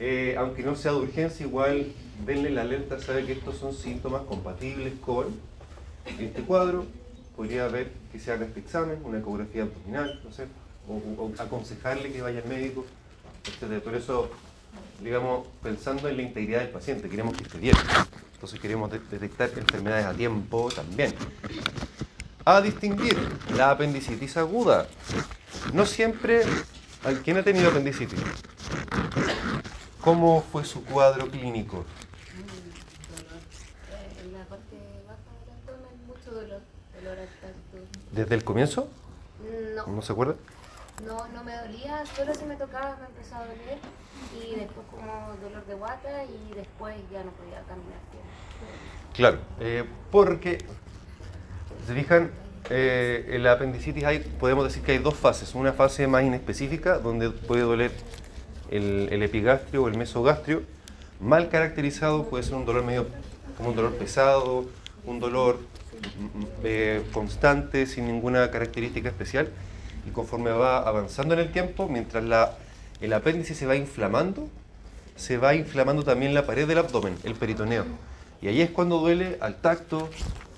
Eh, 0.00 0.36
aunque 0.38 0.62
no 0.62 0.74
sea 0.74 0.92
de 0.92 0.98
urgencia, 1.00 1.44
igual 1.44 1.92
denle 2.24 2.48
la 2.48 2.62
alerta, 2.62 2.98
sabe 2.98 3.26
que 3.26 3.32
estos 3.32 3.58
son 3.58 3.74
síntomas 3.74 4.22
compatibles 4.22 4.94
con 5.04 5.26
este 6.18 6.42
cuadro. 6.42 6.86
Podría 7.36 7.66
haber 7.66 7.92
que 8.10 8.18
se 8.18 8.32
haga 8.32 8.46
este 8.46 8.60
examen, 8.60 8.98
una 9.04 9.18
ecografía 9.18 9.64
abdominal, 9.64 10.20
no 10.24 10.32
sé, 10.32 10.46
o, 10.88 11.22
o 11.22 11.32
aconsejarle 11.38 12.12
que 12.12 12.22
vaya 12.22 12.40
al 12.42 12.48
médico 12.48 12.84
etc. 13.44 13.82
Por 13.82 13.94
eso, 13.94 14.30
digamos, 15.02 15.46
pensando 15.62 16.08
en 16.08 16.16
la 16.16 16.22
integridad 16.22 16.60
del 16.60 16.70
paciente, 16.70 17.08
queremos 17.08 17.36
que 17.36 17.44
esté 17.44 17.58
bien. 17.58 17.76
Entonces 18.34 18.60
queremos 18.60 18.90
de- 18.90 18.98
detectar 19.00 19.50
enfermedades 19.56 20.06
a 20.06 20.14
tiempo 20.14 20.68
también. 20.74 21.14
A 22.44 22.60
distinguir 22.60 23.16
la 23.56 23.70
apendicitis 23.70 24.36
aguda. 24.36 24.86
No 25.72 25.86
siempre... 25.86 26.42
¿Quién 27.24 27.36
ha 27.38 27.42
tenido 27.42 27.70
apendicitis? 27.70 28.18
¿Cómo 30.00 30.42
fue 30.52 30.64
su 30.64 30.84
cuadro 30.84 31.28
clínico? 31.28 31.84
Eh, 33.90 34.24
En 34.24 34.32
la 34.32 34.44
parte 34.44 34.76
baja 35.06 35.18
del 35.40 35.76
abdomen, 35.76 36.06
mucho 36.06 36.30
dolor, 36.30 36.60
dolor 36.96 37.18
al 37.18 37.26
tacto. 37.28 37.78
¿Desde 38.12 38.34
el 38.34 38.44
comienzo? 38.44 38.88
No, 39.76 39.86
¿No 39.86 40.02
se 40.02 40.12
acuerda? 40.12 40.34
No, 41.38 41.44
me 41.44 41.56
dolía, 41.56 42.04
solo 42.16 42.34
si 42.34 42.44
me 42.44 42.56
tocaba 42.56 42.96
me 43.00 43.06
empezó 43.06 43.36
a 43.36 43.40
doler 43.40 43.78
y 44.34 44.56
después 44.56 44.86
como 44.90 45.36
dolor 45.42 45.64
de 45.66 45.74
guata 45.74 46.24
y 46.24 46.54
después 46.54 46.96
ya 47.12 47.22
no 47.22 47.30
podía 47.32 47.62
caminar 47.62 48.00
bien. 48.12 48.24
Claro, 49.14 49.38
eh, 49.60 49.84
porque, 50.10 50.58
¿se 51.86 51.94
fijan? 51.94 52.30
Eh, 52.70 53.30
en 53.30 53.44
la 53.44 53.52
apendicitis 53.52 54.04
hay, 54.04 54.18
podemos 54.18 54.64
decir 54.64 54.82
que 54.82 54.92
hay 54.92 54.98
dos 54.98 55.14
fases. 55.14 55.54
Una 55.54 55.72
fase 55.72 56.06
más 56.06 56.22
inespecífica, 56.22 56.98
donde 56.98 57.30
puede 57.30 57.62
doler 57.62 57.92
el, 58.70 59.08
el 59.10 59.22
epigastrio 59.22 59.84
o 59.84 59.88
el 59.88 59.96
mesogastrio. 59.96 60.62
Mal 61.20 61.48
caracterizado 61.48 62.28
puede 62.28 62.44
ser 62.44 62.54
un 62.54 62.66
dolor 62.66 62.84
medio, 62.84 63.06
como 63.56 63.70
un 63.70 63.76
dolor 63.76 63.94
pesado, 63.94 64.66
un 65.04 65.18
dolor 65.18 65.58
mm, 66.18 66.38
mm, 66.38 66.46
eh, 66.64 67.02
constante, 67.12 67.86
sin 67.86 68.06
ninguna 68.06 68.50
característica 68.50 69.08
especial. 69.08 69.48
Y 70.08 70.10
conforme 70.10 70.50
va 70.52 70.78
avanzando 70.78 71.34
en 71.34 71.40
el 71.40 71.52
tiempo, 71.52 71.86
mientras 71.86 72.24
la, 72.24 72.54
el 73.02 73.12
apéndice 73.12 73.54
se 73.54 73.66
va 73.66 73.76
inflamando, 73.76 74.48
se 75.16 75.36
va 75.36 75.54
inflamando 75.54 76.02
también 76.02 76.32
la 76.32 76.46
pared 76.46 76.66
del 76.66 76.78
abdomen, 76.78 77.14
el 77.24 77.34
peritoneo. 77.34 77.84
Y 78.40 78.48
ahí 78.48 78.62
es 78.62 78.70
cuando 78.70 79.00
duele 79.00 79.36
al 79.42 79.56
tacto, 79.56 80.08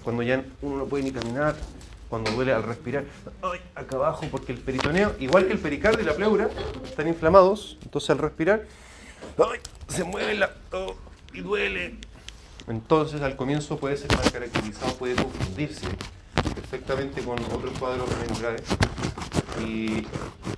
cuando 0.05 0.23
ya 0.23 0.45
uno 0.63 0.77
no 0.77 0.85
puede 0.85 1.03
ni 1.03 1.11
caminar, 1.11 1.57
cuando 2.09 2.31
duele 2.31 2.53
al 2.53 2.63
respirar. 2.63 3.07
Acá 3.75 3.97
abajo, 3.97 4.25
porque 4.31 4.53
el 4.53 4.59
peritoneo, 4.59 5.17
igual 5.19 5.49
que 5.49 5.53
el 5.53 5.59
pericardio 5.59 6.03
y 6.03 6.05
la 6.05 6.15
pleura, 6.15 6.49
están 6.85 7.09
inflamados. 7.09 7.77
Entonces 7.83 8.11
al 8.11 8.19
respirar, 8.19 8.67
se 9.89 10.05
mueve 10.05 10.35
la, 10.35 10.53
oh, 10.71 10.95
y 11.35 11.41
duele. 11.41 11.97
Entonces 12.69 13.21
al 13.21 13.35
comienzo 13.35 13.79
puede 13.79 13.97
ser 13.97 14.17
mal 14.17 14.31
caracterizado, 14.31 14.95
puede 14.95 15.17
confundirse 15.17 15.89
perfectamente 16.71 17.23
con 17.23 17.37
otros 17.53 17.77
cuadros 17.81 18.09
menos 18.21 18.41
graves. 18.41 18.63
Y 19.67 20.07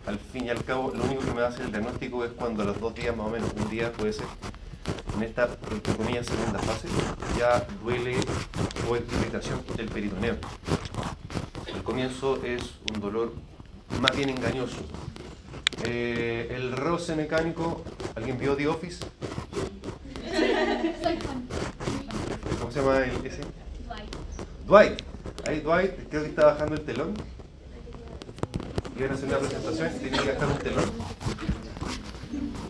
al 0.07 0.19
fin 0.19 0.47
y 0.47 0.51
al 0.51 0.63
cabo, 0.63 0.93
lo 0.95 1.05
único 1.05 1.23
que 1.23 1.33
me 1.33 1.41
hacer 1.41 1.65
el 1.65 1.73
diagnóstico 1.73 2.25
es 2.25 2.33
cuando 2.33 2.63
a 2.63 2.67
los 2.67 2.79
dos 2.79 2.95
días, 2.95 3.17
más 3.17 3.27
o 3.27 3.31
menos, 3.31 3.51
un 3.57 3.71
día 3.71 3.91
puede 3.93 4.13
ser, 4.13 4.27
en 5.17 5.23
esta, 5.23 5.49
entre 5.71 5.95
comillas, 5.95 6.27
segunda 6.27 6.59
fase, 6.59 6.89
ya 7.39 7.67
duele 7.83 8.17
o 8.89 8.97
es 8.97 9.03
irritación 9.11 9.63
del 9.75 9.89
peritoneo. 9.89 10.37
El 11.67 11.83
comienzo 11.83 12.45
es 12.45 12.63
un 12.95 13.01
dolor 13.01 13.33
más 14.01 14.15
bien 14.15 14.29
engañoso. 14.29 14.77
Eh, 15.85 16.49
el 16.51 16.73
roce 16.73 17.17
mecánico, 17.17 17.83
¿alguien 18.15 18.39
vio 18.39 18.55
The 18.55 18.69
Office? 18.69 19.05
¿Cómo 22.61 22.71
se 22.71 22.81
llama 22.81 22.99
el, 22.99 23.27
ese? 23.27 23.41
Dwight. 24.67 25.12
Ahí 25.47 25.61
Dwight, 25.61 26.09
creo 26.09 26.23
que 26.23 26.29
está 26.29 26.47
bajando 26.47 26.75
el 26.75 26.83
telón. 26.83 27.15
Iban 28.97 29.11
a 29.11 29.15
hacer 29.15 29.29
una 29.29 29.39
presentación 29.39 29.91
y 30.01 30.11
que 30.11 30.33
bajar 30.33 30.49
un 30.49 30.59
telón. 30.59 30.85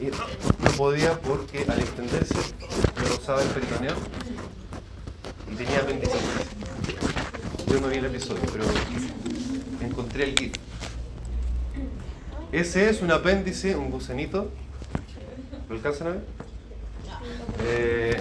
Y 0.00 0.06
no, 0.06 0.70
podía 0.76 1.20
porque 1.20 1.64
al 1.68 1.78
extenderse 1.80 2.34
le 2.34 3.08
rozaba 3.08 3.42
el 3.42 3.48
peritoneo 3.48 3.94
y 5.50 5.54
tenía 5.54 5.78
apendicitis. 5.78 6.22
Yo 7.68 7.80
no 7.80 7.88
vi 7.88 7.96
el 7.96 8.06
episodio, 8.06 8.42
pero 8.52 8.64
encontré 9.80 10.24
el 10.24 10.34
kit. 10.34 10.56
Ese 12.52 12.88
es 12.88 13.02
un 13.02 13.10
apéndice, 13.10 13.76
un 13.76 13.90
gusanito. 13.90 14.50
¿Lo 15.68 15.76
alcanzan 15.76 16.06
a 16.06 16.10
ver? 16.10 16.24
Eh, 17.64 18.20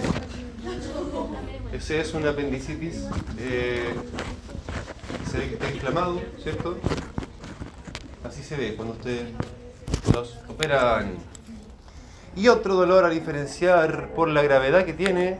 ese 1.72 2.00
es 2.00 2.14
un 2.14 2.26
apendicitis. 2.26 3.04
eh, 3.38 3.92
se 5.32 5.38
ve 5.38 5.48
que 5.48 5.54
está 5.54 5.70
inflamado, 5.70 6.20
¿cierto? 6.42 6.76
Así 8.22 8.42
se 8.42 8.54
ve 8.54 8.76
cuando 8.76 8.92
ustedes 8.92 9.30
los 10.12 10.38
operan. 10.46 11.14
Y 12.36 12.48
otro 12.48 12.74
dolor 12.74 13.06
a 13.06 13.08
diferenciar 13.08 14.10
por 14.14 14.28
la 14.28 14.42
gravedad 14.42 14.84
que 14.84 14.92
tiene 14.92 15.38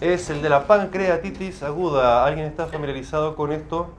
es 0.00 0.30
el 0.30 0.40
de 0.40 0.48
la 0.48 0.66
pancreatitis 0.66 1.62
aguda. 1.62 2.24
¿Alguien 2.24 2.46
está 2.46 2.66
familiarizado 2.68 3.36
con 3.36 3.52
esto? 3.52 3.90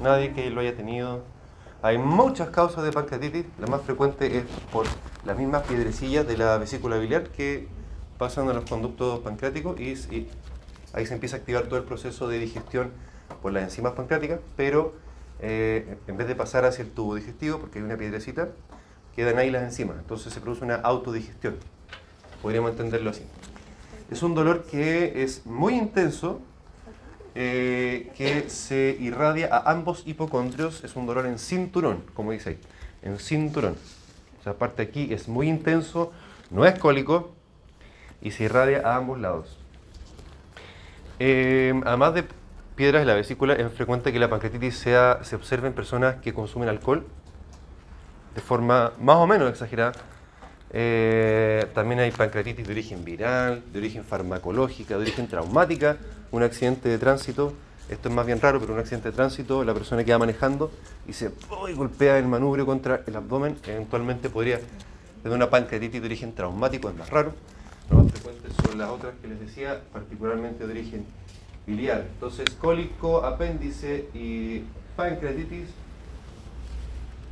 Nadie 0.00 0.32
que 0.32 0.48
lo 0.48 0.62
haya 0.62 0.74
tenido. 0.74 1.22
Hay 1.82 1.98
muchas 1.98 2.48
causas 2.48 2.82
de 2.82 2.92
pancreatitis. 2.92 3.44
La 3.60 3.66
más 3.66 3.82
frecuente 3.82 4.38
es 4.38 4.44
por 4.72 4.86
las 5.26 5.36
mismas 5.36 5.64
piedrecillas 5.64 6.26
de 6.26 6.38
la 6.38 6.56
vesícula 6.56 6.96
biliar 6.96 7.24
que 7.24 7.68
pasan 8.16 8.48
a 8.48 8.54
los 8.54 8.64
conductos 8.64 9.20
pancreáticos 9.20 9.78
y 9.78 10.28
ahí 10.94 11.04
se 11.04 11.12
empieza 11.12 11.36
a 11.36 11.38
activar 11.40 11.64
todo 11.64 11.76
el 11.76 11.84
proceso 11.84 12.26
de 12.26 12.38
digestión 12.38 12.90
por 13.44 13.52
las 13.52 13.64
enzimas 13.64 13.92
pancreáticas, 13.92 14.40
pero 14.56 14.94
eh, 15.38 15.98
en 16.06 16.16
vez 16.16 16.26
de 16.26 16.34
pasar 16.34 16.64
hacia 16.64 16.80
el 16.80 16.90
tubo 16.90 17.14
digestivo, 17.14 17.58
porque 17.58 17.78
hay 17.78 17.84
una 17.84 17.98
piedrecita, 17.98 18.48
quedan 19.14 19.36
ahí 19.36 19.50
las 19.50 19.64
enzimas. 19.64 19.98
Entonces 19.98 20.32
se 20.32 20.40
produce 20.40 20.64
una 20.64 20.76
autodigestión. 20.76 21.56
Podríamos 22.40 22.70
entenderlo 22.70 23.10
así. 23.10 23.20
Es 24.10 24.22
un 24.22 24.34
dolor 24.34 24.64
que 24.64 25.22
es 25.22 25.44
muy 25.44 25.74
intenso, 25.74 26.40
eh, 27.34 28.10
que 28.16 28.48
se 28.48 28.96
irradia 28.98 29.54
a 29.54 29.70
ambos 29.70 30.04
hipocondrios. 30.06 30.82
Es 30.82 30.96
un 30.96 31.04
dolor 31.04 31.26
en 31.26 31.38
cinturón, 31.38 32.02
como 32.14 32.32
dice 32.32 32.48
ahí, 32.48 32.58
en 33.02 33.18
cinturón. 33.18 33.76
O 34.40 34.42
sea, 34.42 34.52
aparte 34.52 34.80
aquí 34.80 35.12
es 35.12 35.28
muy 35.28 35.50
intenso, 35.50 36.12
no 36.50 36.64
es 36.64 36.78
cólico 36.78 37.34
y 38.22 38.30
se 38.30 38.44
irradia 38.44 38.80
a 38.86 38.96
ambos 38.96 39.20
lados. 39.20 39.58
Eh, 41.18 41.78
además 41.84 42.14
de 42.14 42.24
piedras 42.76 43.02
en 43.02 43.08
la 43.08 43.14
vesícula, 43.14 43.54
es 43.54 43.72
frecuente 43.72 44.12
que 44.12 44.18
la 44.18 44.28
pancreatitis 44.28 44.76
sea, 44.76 45.20
se 45.22 45.36
observe 45.36 45.68
en 45.68 45.74
personas 45.74 46.16
que 46.16 46.34
consumen 46.34 46.68
alcohol 46.68 47.04
de 48.34 48.40
forma 48.40 48.92
más 49.00 49.16
o 49.16 49.26
menos 49.26 49.48
exagerada. 49.48 49.92
Eh, 50.72 51.66
también 51.72 52.00
hay 52.00 52.10
pancreatitis 52.10 52.66
de 52.66 52.72
origen 52.72 53.04
viral, 53.04 53.62
de 53.72 53.78
origen 53.78 54.04
farmacológica, 54.04 54.96
de 54.96 55.02
origen 55.02 55.28
traumática, 55.28 55.98
un 56.32 56.42
accidente 56.42 56.88
de 56.88 56.98
tránsito. 56.98 57.52
Esto 57.88 58.08
es 58.08 58.14
más 58.14 58.26
bien 58.26 58.40
raro, 58.40 58.58
pero 58.60 58.72
un 58.72 58.80
accidente 58.80 59.10
de 59.10 59.14
tránsito, 59.14 59.62
la 59.62 59.74
persona 59.74 60.02
queda 60.02 60.18
manejando 60.18 60.72
y 61.06 61.12
se 61.12 61.30
golpea 61.76 62.18
el 62.18 62.26
manubrio 62.26 62.66
contra 62.66 63.02
el 63.06 63.14
abdomen, 63.14 63.56
eventualmente 63.66 64.30
podría 64.30 64.58
tener 65.22 65.36
una 65.36 65.48
pancreatitis 65.48 66.00
de 66.00 66.06
origen 66.06 66.34
traumático, 66.34 66.88
es 66.88 66.96
más 66.96 67.10
raro. 67.10 67.34
Lo 67.90 68.02
más 68.02 68.12
frecuentes 68.12 68.52
son 68.64 68.78
las 68.78 68.88
otras 68.88 69.12
que 69.20 69.28
les 69.28 69.38
decía, 69.38 69.80
particularmente 69.92 70.66
de 70.66 70.72
origen 70.72 71.06
biliar. 71.66 72.06
Entonces, 72.12 72.50
cólico, 72.60 73.24
apéndice 73.24 74.08
y 74.14 74.62
pancreatitis, 74.96 75.68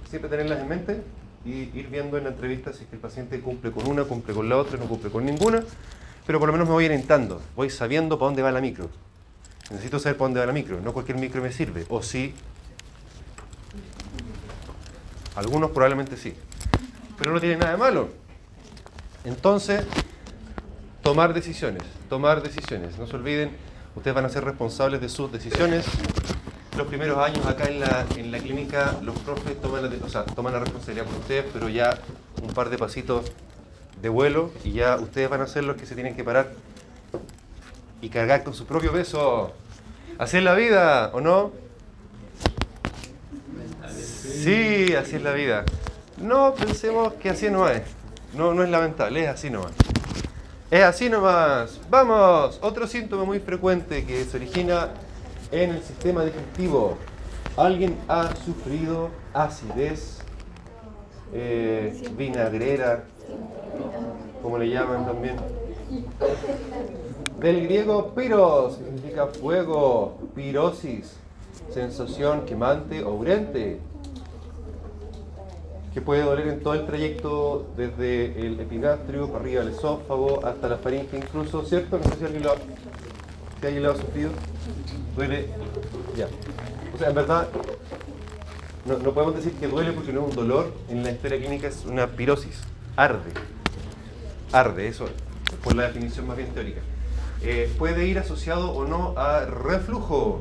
siempre 0.08 0.30
tenerlas 0.30 0.60
en 0.60 0.68
mente 0.68 1.02
y 1.44 1.70
ir 1.76 1.88
viendo 1.88 2.18
en 2.18 2.24
la 2.24 2.30
entrevista 2.30 2.72
si 2.72 2.84
es 2.84 2.88
que 2.88 2.96
el 2.96 3.00
paciente 3.00 3.40
cumple 3.40 3.72
con 3.72 3.86
una, 3.86 4.04
cumple 4.04 4.34
con 4.34 4.48
la 4.48 4.56
otra, 4.56 4.78
no 4.78 4.86
cumple 4.86 5.10
con 5.10 5.24
ninguna, 5.24 5.62
pero 6.26 6.38
por 6.38 6.48
lo 6.48 6.52
menos 6.52 6.68
me 6.68 6.74
voy 6.74 6.84
orientando, 6.84 7.40
voy 7.56 7.70
sabiendo 7.70 8.18
para 8.18 8.28
dónde 8.28 8.42
va 8.42 8.52
la 8.52 8.60
micro. 8.60 8.88
Necesito 9.70 9.98
saber 9.98 10.16
para 10.16 10.26
dónde 10.26 10.40
va 10.40 10.46
la 10.46 10.52
micro, 10.52 10.80
no 10.80 10.92
cualquier 10.92 11.18
micro 11.18 11.42
me 11.42 11.50
sirve, 11.50 11.86
o 11.88 12.02
sí, 12.02 12.34
algunos 15.34 15.70
probablemente 15.70 16.16
sí, 16.16 16.34
pero 17.18 17.32
no 17.32 17.40
tiene 17.40 17.56
nada 17.56 17.72
de 17.72 17.78
malo. 17.78 18.10
Entonces, 19.24 19.84
tomar 21.02 21.32
decisiones, 21.32 21.82
tomar 22.08 22.42
decisiones, 22.42 22.98
no 22.98 23.06
se 23.06 23.16
olviden, 23.16 23.50
ustedes 23.94 24.14
van 24.14 24.25
a 24.25 24.28
ser 24.28 24.44
responsables 24.44 25.00
de 25.00 25.08
sus 25.08 25.30
decisiones. 25.30 25.84
Los 26.76 26.87
primeros 26.87 27.18
años 27.18 27.44
acá 27.46 27.64
en 27.64 27.80
la, 27.80 28.06
en 28.16 28.32
la 28.32 28.38
clínica, 28.38 28.96
los 29.02 29.18
profes 29.18 29.61
toman 29.61 29.82
la, 29.82 30.06
o 30.06 30.08
sea, 30.08 30.25
toman 30.25 30.54
la 30.54 30.61
responsabilidad 30.61 31.04
por 31.06 31.16
ustedes, 31.16 31.44
pero 31.52 31.68
ya 31.68 31.99
un 32.42 32.49
par 32.54 32.70
de 32.70 32.78
pasitos 32.78 33.30
de 34.00 34.08
vuelo 34.08 34.50
y 34.64 34.72
ya 34.72 34.96
ustedes 34.96 35.28
van 35.28 35.42
a 35.42 35.46
ser 35.46 35.64
los 35.64 35.76
que 35.76 35.87
se 35.87 35.94
tienen 35.94 36.16
que 36.16 36.25
parar 36.25 36.52
y 38.00 38.08
cargar 38.08 38.42
con 38.42 38.54
su 38.54 38.66
propio 38.66 38.92
peso. 38.92 39.52
Así 40.18 40.38
es 40.38 40.42
la 40.42 40.54
vida, 40.54 41.11
¿o 41.12 41.20
no? 41.20 41.52
Sí, 43.88 44.94
así 44.94 45.16
es 45.16 45.22
la 45.22 45.32
vida. 45.32 45.64
No 46.16 46.54
pensemos 46.54 47.12
que 47.14 47.30
así 47.30 47.49
no 47.50 47.68
es. 47.68 47.82
No, 48.34 48.54
no 48.54 48.64
es 48.64 48.70
lamentable, 48.70 49.25
es 49.25 49.28
así 49.28 49.50
nomás. 49.50 49.72
Es 50.72 50.82
así 50.82 51.10
nomás. 51.10 51.78
Vamos, 51.90 52.58
otro 52.62 52.86
síntoma 52.86 53.24
muy 53.24 53.38
frecuente 53.40 54.06
que 54.06 54.24
se 54.24 54.38
origina 54.38 54.88
en 55.50 55.68
el 55.70 55.82
sistema 55.82 56.24
digestivo. 56.24 56.96
¿Alguien 57.58 57.98
ha 58.08 58.34
sufrido 58.34 59.10
acidez? 59.34 60.22
eh, 61.32 62.02
vinagrera, 62.16 63.04
como 64.42 64.58
le 64.58 64.68
llaman 64.68 65.06
también. 65.06 65.36
Del 67.38 67.64
griego 67.64 68.14
piros, 68.14 68.76
que 68.76 68.84
significa 68.84 69.26
fuego, 69.26 70.16
pirosis, 70.34 71.16
sensación 71.70 72.46
quemante 72.46 73.02
o 73.02 73.14
urente, 73.14 73.78
que 75.94 76.00
puede 76.00 76.22
doler 76.22 76.49
en 76.49 76.61
todo 76.61 76.75
el 76.75 76.87
trayecto 76.87 77.70
desde 77.76 78.46
el 78.46 78.61
epigastrio 78.61 79.26
para 79.28 79.40
arriba 79.40 79.62
al 79.62 79.68
esófago 79.68 80.44
hasta 80.44 80.68
la 80.68 80.78
faringe 80.78 81.18
incluso, 81.18 81.64
¿cierto? 81.64 81.99
No 81.99 82.04
sé 82.04 82.16
si 82.18 82.25
alguien 82.25 82.42
lo 82.42 82.52
ha, 82.52 82.56
si 83.61 83.66
alguien 83.66 83.82
lo 83.82 83.90
ha 83.90 83.96
sufrido. 83.96 84.30
Duele, 85.14 85.50
ya. 86.16 86.28
O 86.94 86.99
sea, 86.99 87.11
en 87.11 87.14
verdad, 87.14 87.49
no, 88.87 88.99
no 88.99 89.12
podemos 89.12 89.37
decir 89.37 89.52
que 89.52 89.68
duele 89.68 89.92
porque 89.92 90.12
no 90.12 90.22
es 90.22 90.30
un 90.30 90.34
dolor, 90.34 90.72
en 90.88 91.02
la 91.02 91.11
historia 91.11 91.38
clínica 91.38 91.68
es 91.68 91.84
una 91.84 92.06
pirosis, 92.06 92.58
arde, 92.96 93.32
arde, 94.50 94.88
eso, 94.88 95.06
por 95.62 95.75
la 95.75 95.84
definición 95.84 96.26
más 96.26 96.38
bien 96.38 96.49
teórica. 96.54 96.80
Eh, 97.42 97.70
puede 97.78 98.06
ir 98.06 98.18
asociado 98.18 98.70
o 98.70 98.87
no 98.87 99.14
a 99.18 99.44
reflujo, 99.44 100.40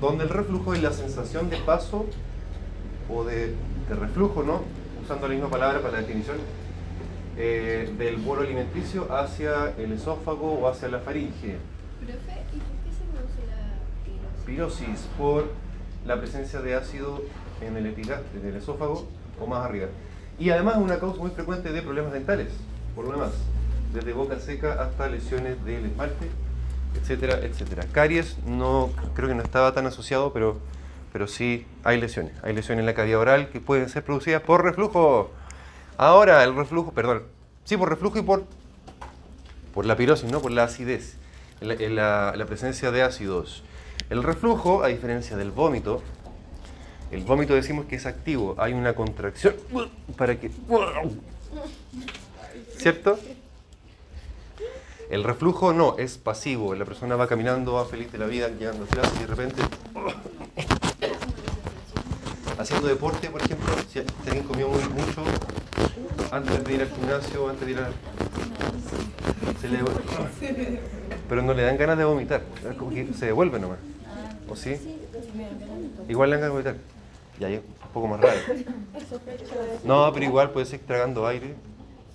donde 0.00 0.24
el 0.24 0.30
reflujo 0.30 0.74
es 0.74 0.82
la 0.82 0.92
sensación 0.92 1.50
de 1.50 1.56
paso 1.56 2.06
o 3.08 3.24
de, 3.24 3.54
de 3.90 3.96
reflujo, 3.96 4.42
¿no? 4.44 4.62
Usando 5.02 5.26
la 5.26 5.34
misma 5.34 5.50
palabra 5.50 5.80
para 5.80 5.94
la 5.94 6.00
definición, 6.00 6.36
eh, 7.36 7.92
del 7.98 8.16
bolo 8.16 8.42
alimenticio 8.42 9.12
hacia 9.12 9.74
el 9.76 9.92
esófago 9.92 10.60
o 10.60 10.68
hacia 10.68 10.88
la 10.88 11.00
faringe. 11.00 11.58
Profe, 12.00 12.42
¿y 12.52 12.58
por 12.58 12.76
qué 12.84 12.92
se 12.92 13.04
produce 13.12 13.46
la 13.48 13.78
pirosis? 14.04 14.44
Pirosis 14.46 15.08
por 15.18 15.50
la 16.06 16.18
presencia 16.18 16.60
de 16.60 16.74
ácido 16.76 17.22
en 17.60 17.76
el 17.76 17.86
epigastrio, 17.86 18.40
en 18.40 18.48
el 18.48 18.56
esófago 18.56 19.06
o 19.40 19.46
más 19.46 19.64
arriba. 19.64 19.88
Y 20.38 20.50
además 20.50 20.76
es 20.76 20.82
una 20.82 20.98
causa 20.98 21.18
muy 21.18 21.30
frecuente 21.30 21.72
de 21.72 21.82
problemas 21.82 22.12
dentales, 22.12 22.48
por 22.94 23.04
lo 23.04 23.12
demás, 23.12 23.32
desde 23.92 24.12
boca 24.12 24.38
seca 24.38 24.80
hasta 24.82 25.08
lesiones 25.08 25.62
del 25.64 25.86
esmalte, 25.86 26.28
etcétera, 27.00 27.40
etcétera. 27.42 27.84
Caries 27.92 28.38
no 28.46 28.90
creo 29.14 29.28
que 29.28 29.34
no 29.34 29.42
estaba 29.42 29.74
tan 29.74 29.86
asociado, 29.86 30.32
pero, 30.32 30.58
pero 31.12 31.26
sí 31.26 31.66
hay 31.84 32.00
lesiones. 32.00 32.32
Hay 32.42 32.54
lesiones 32.54 32.80
en 32.80 32.86
la 32.86 32.94
cavidad 32.94 33.20
oral 33.20 33.48
que 33.50 33.60
pueden 33.60 33.88
ser 33.88 34.04
producidas 34.04 34.42
por 34.42 34.62
reflujo. 34.64 35.30
Ahora 35.96 36.42
el 36.44 36.54
reflujo, 36.54 36.92
perdón, 36.92 37.24
sí 37.64 37.76
por 37.76 37.88
reflujo 37.88 38.18
y 38.18 38.22
por 38.22 38.44
por 39.74 39.86
la 39.86 39.96
pirosis, 39.96 40.30
no 40.30 40.40
por 40.40 40.50
la 40.50 40.64
acidez, 40.64 41.16
la, 41.60 42.34
la 42.36 42.46
presencia 42.46 42.90
de 42.90 43.02
ácidos. 43.02 43.62
El 44.08 44.24
reflujo, 44.24 44.82
a 44.82 44.88
diferencia 44.88 45.36
del 45.36 45.52
vómito, 45.52 46.02
el 47.10 47.22
vómito 47.24 47.54
decimos 47.54 47.86
que 47.86 47.96
es 47.96 48.06
activo, 48.06 48.54
hay 48.58 48.72
una 48.72 48.94
contracción 48.94 49.54
para 50.16 50.38
que... 50.38 50.50
¿Cierto? 52.76 53.18
El 55.10 55.24
reflujo 55.24 55.72
no, 55.72 55.96
es 55.98 56.18
pasivo, 56.18 56.74
la 56.76 56.84
persona 56.84 57.16
va 57.16 57.26
caminando, 57.26 57.72
va 57.74 57.84
feliz 57.84 58.12
de 58.12 58.18
la 58.18 58.26
vida, 58.26 58.48
llegando 58.48 58.84
a 58.84 58.86
clase 58.86 59.12
y 59.16 59.20
de 59.20 59.26
repente... 59.26 59.62
Haciendo 62.58 62.88
deporte, 62.88 63.30
por 63.30 63.40
ejemplo, 63.42 63.66
si 63.90 64.00
alguien 64.26 64.44
comió 64.46 64.68
muy, 64.68 64.82
mucho 64.82 65.22
antes 66.30 66.64
de 66.64 66.74
ir 66.74 66.80
al 66.82 66.88
gimnasio, 66.90 67.48
antes 67.48 67.66
de 67.66 67.72
ir 67.72 67.78
a... 67.78 67.90
Se 69.60 69.68
le- 69.68 70.80
Pero 71.28 71.42
no 71.42 71.54
le 71.54 71.62
dan 71.62 71.76
ganas 71.76 71.96
de 71.98 72.04
vomitar, 72.04 72.42
como 72.78 72.90
que 72.90 73.12
se 73.14 73.26
devuelve 73.26 73.58
nomás. 73.58 73.78
¿O 74.48 74.56
sí? 74.56 74.76
Igual 76.08 76.30
le 76.30 76.36
dan 76.36 76.40
ganas 76.50 76.64
de 76.64 76.70
vomitar. 76.70 76.76
Ya, 77.38 77.46
ahí 77.46 77.54
es 77.54 77.60
un 77.60 77.92
poco 77.92 78.06
más 78.08 78.20
raro. 78.20 78.38
No, 79.84 80.10
pero 80.12 80.24
igual 80.26 80.50
puede 80.50 80.66
ser 80.66 80.80
tragando 80.80 81.26
aire, 81.26 81.54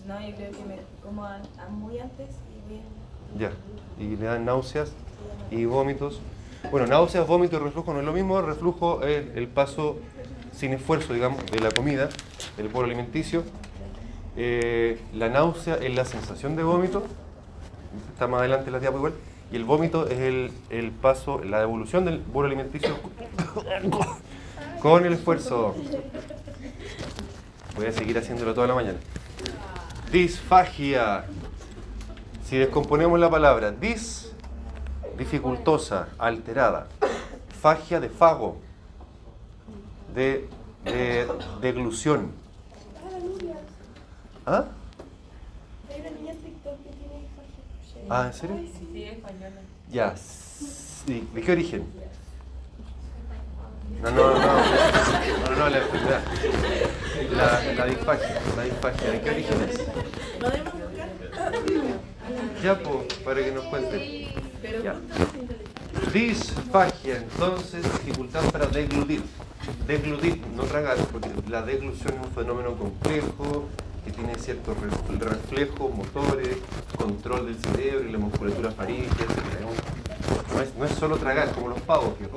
No, 0.07 0.19
yo 0.21 0.35
creo 0.35 0.51
que 0.51 0.63
me 0.65 0.75
como 1.03 1.23
a- 1.25 1.37
a 1.57 1.67
muy 1.69 1.97
antes 1.99 2.29
y 2.69 3.37
a... 3.37 3.49
ya. 3.49 3.51
Y 3.99 4.15
le 4.15 4.25
dan 4.25 4.45
náuseas 4.45 4.91
y 5.49 5.65
vómitos. 5.65 6.19
Bueno, 6.71 6.85
náuseas, 6.87 7.25
vómitos 7.27 7.59
y 7.59 7.63
reflujo 7.63 7.93
no 7.93 7.99
es 7.99 8.05
lo 8.05 8.13
mismo. 8.13 8.39
El 8.39 8.45
reflujo 8.45 9.01
es 9.03 9.25
el 9.35 9.47
paso 9.47 9.97
sin 10.55 10.73
esfuerzo, 10.73 11.13
digamos, 11.13 11.45
de 11.47 11.59
la 11.59 11.71
comida, 11.71 12.09
del 12.57 12.69
bolo 12.69 12.85
alimenticio. 12.85 13.43
Eh, 14.37 14.99
la 15.13 15.29
náusea 15.29 15.75
es 15.75 15.93
la 15.93 16.05
sensación 16.05 16.55
de 16.55 16.63
vómito. 16.63 17.05
Está 18.13 18.27
más 18.27 18.39
adelante 18.39 18.71
la 18.71 18.79
diapo 18.79 18.97
igual. 18.97 19.13
Y 19.51 19.55
el 19.55 19.63
vómito 19.63 20.07
es 20.07 20.19
el, 20.19 20.51
el 20.69 20.91
paso, 20.91 21.43
la 21.43 21.59
devolución 21.59 22.05
del 22.05 22.19
bolo 22.19 22.47
alimenticio 22.47 22.95
con 24.81 25.05
el 25.05 25.13
esfuerzo. 25.13 25.75
Voy 27.75 27.85
a 27.85 27.91
seguir 27.91 28.17
haciéndolo 28.17 28.53
toda 28.53 28.67
la 28.67 28.75
mañana. 28.75 28.97
Disfagia. 30.11 31.25
Si 32.47 32.57
descomponemos 32.57 33.19
la 33.19 33.29
palabra 33.29 33.71
dis, 33.71 34.31
dificultosa, 35.17 36.09
alterada. 36.17 36.87
Fagia 37.61 37.99
de 37.99 38.09
fago, 38.09 38.57
de, 40.15 40.47
de 40.85 41.27
deglución. 41.61 42.31
¿Ah? 44.45 44.65
Hay 45.89 46.01
una 46.01 46.09
niña 46.11 46.31
en 46.31 46.37
TikTok 46.37 46.77
que 46.83 46.89
tiene. 46.89 47.27
Ah, 48.09 48.27
¿en 48.27 48.33
serio? 48.33 48.55
Sí, 48.93 49.03
española. 49.03 49.61
Ya. 49.91 50.15
Sí. 50.15 51.27
¿De 51.33 51.41
qué 51.41 51.51
origen? 51.51 51.85
No, 54.01 54.11
no, 54.11 54.33
no. 54.33 54.39
No, 54.39 55.55
no, 55.55 55.69
la 55.69 55.77
enfermedad. 55.77 56.21
La, 57.35 57.73
la 57.73 57.85
disfagia. 57.85 58.41
La 58.57 58.63
disfagia. 58.63 59.11
¿De 59.11 59.21
qué 59.21 59.29
origen 59.29 59.69
es? 59.69 59.79
¿Podemos 60.39 60.73
buscar? 60.73 61.09
Ya, 62.63 62.79
pues, 62.79 63.13
para 63.23 63.43
que 63.43 63.51
nos 63.51 63.65
cuenten. 63.65 64.01
Ya. 64.83 64.95
Disfagia, 66.13 67.17
entonces, 67.17 67.83
dificultad 67.83 68.43
para 68.51 68.67
deglutir. 68.67 69.23
Deglutir, 69.87 70.41
no 70.55 70.63
tragar, 70.63 70.97
porque 71.11 71.29
la 71.49 71.61
deglución 71.61 72.15
es 72.15 72.25
un 72.27 72.31
fenómeno 72.33 72.75
complejo 72.75 73.65
que 74.03 74.11
tiene 74.11 74.35
ciertos 74.35 74.75
re- 74.79 74.89
reflejos 75.19 75.93
motores, 75.93 76.57
control 76.97 77.45
del 77.47 77.55
cerebro 77.55 78.07
y 78.07 78.11
la 78.11 78.17
musculatura 78.19 78.71
faríngea. 78.71 79.25
No 80.53 80.61
es, 80.61 80.75
no 80.75 80.85
es 80.85 80.91
solo 80.91 81.17
tragar, 81.17 81.51
como 81.53 81.69
los 81.69 81.79
pavos, 81.81 82.13
que... 82.17 82.27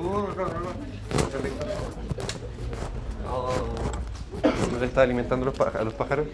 ¿No 4.71 4.79
le 4.79 4.85
está 4.85 5.01
alimentando 5.01 5.51
a 5.73 5.83
los 5.83 5.93
pájaros? 5.93 6.27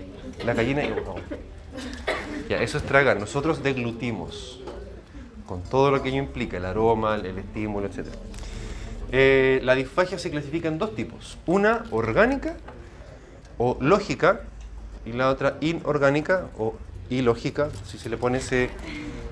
La 0.46 0.54
gallina 0.54 0.84
y... 0.84 0.94
Ya, 2.50 2.62
eso 2.62 2.78
es 2.78 2.84
tragar. 2.84 3.20
Nosotros 3.20 3.64
deglutimos 3.64 4.62
con 5.48 5.62
todo 5.64 5.92
lo 5.92 6.02
que 6.02 6.10
ello 6.10 6.20
implica, 6.20 6.58
el 6.58 6.66
aroma, 6.66 7.16
el, 7.16 7.26
el 7.26 7.38
estímulo, 7.40 7.88
etc. 7.88 8.08
Eh, 9.18 9.62
la 9.64 9.76
disfagia 9.76 10.20
se 10.20 10.30
clasifica 10.30 10.68
en 10.68 10.78
dos 10.78 10.94
tipos. 10.94 11.38
Una 11.46 11.86
orgánica 11.92 12.58
o 13.58 13.78
lógica 13.80 14.42
y 15.06 15.14
la 15.14 15.30
otra 15.30 15.56
inorgánica 15.62 16.50
o 16.58 16.74
ilógica, 17.10 17.70
si 17.86 17.98
se 17.98 18.10
le 18.10 18.18
pone 18.18 18.40
ese, 18.40 18.70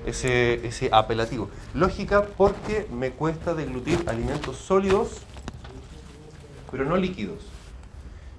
ese, 0.06 0.88
apelativo. 0.90 1.50
Lógica 1.74 2.24
porque 2.24 2.86
me 2.90 3.10
cuesta 3.10 3.52
deglutir 3.52 4.02
alimentos 4.06 4.56
sólidos, 4.56 5.18
pero 6.70 6.86
no 6.86 6.96
líquidos. 6.96 7.40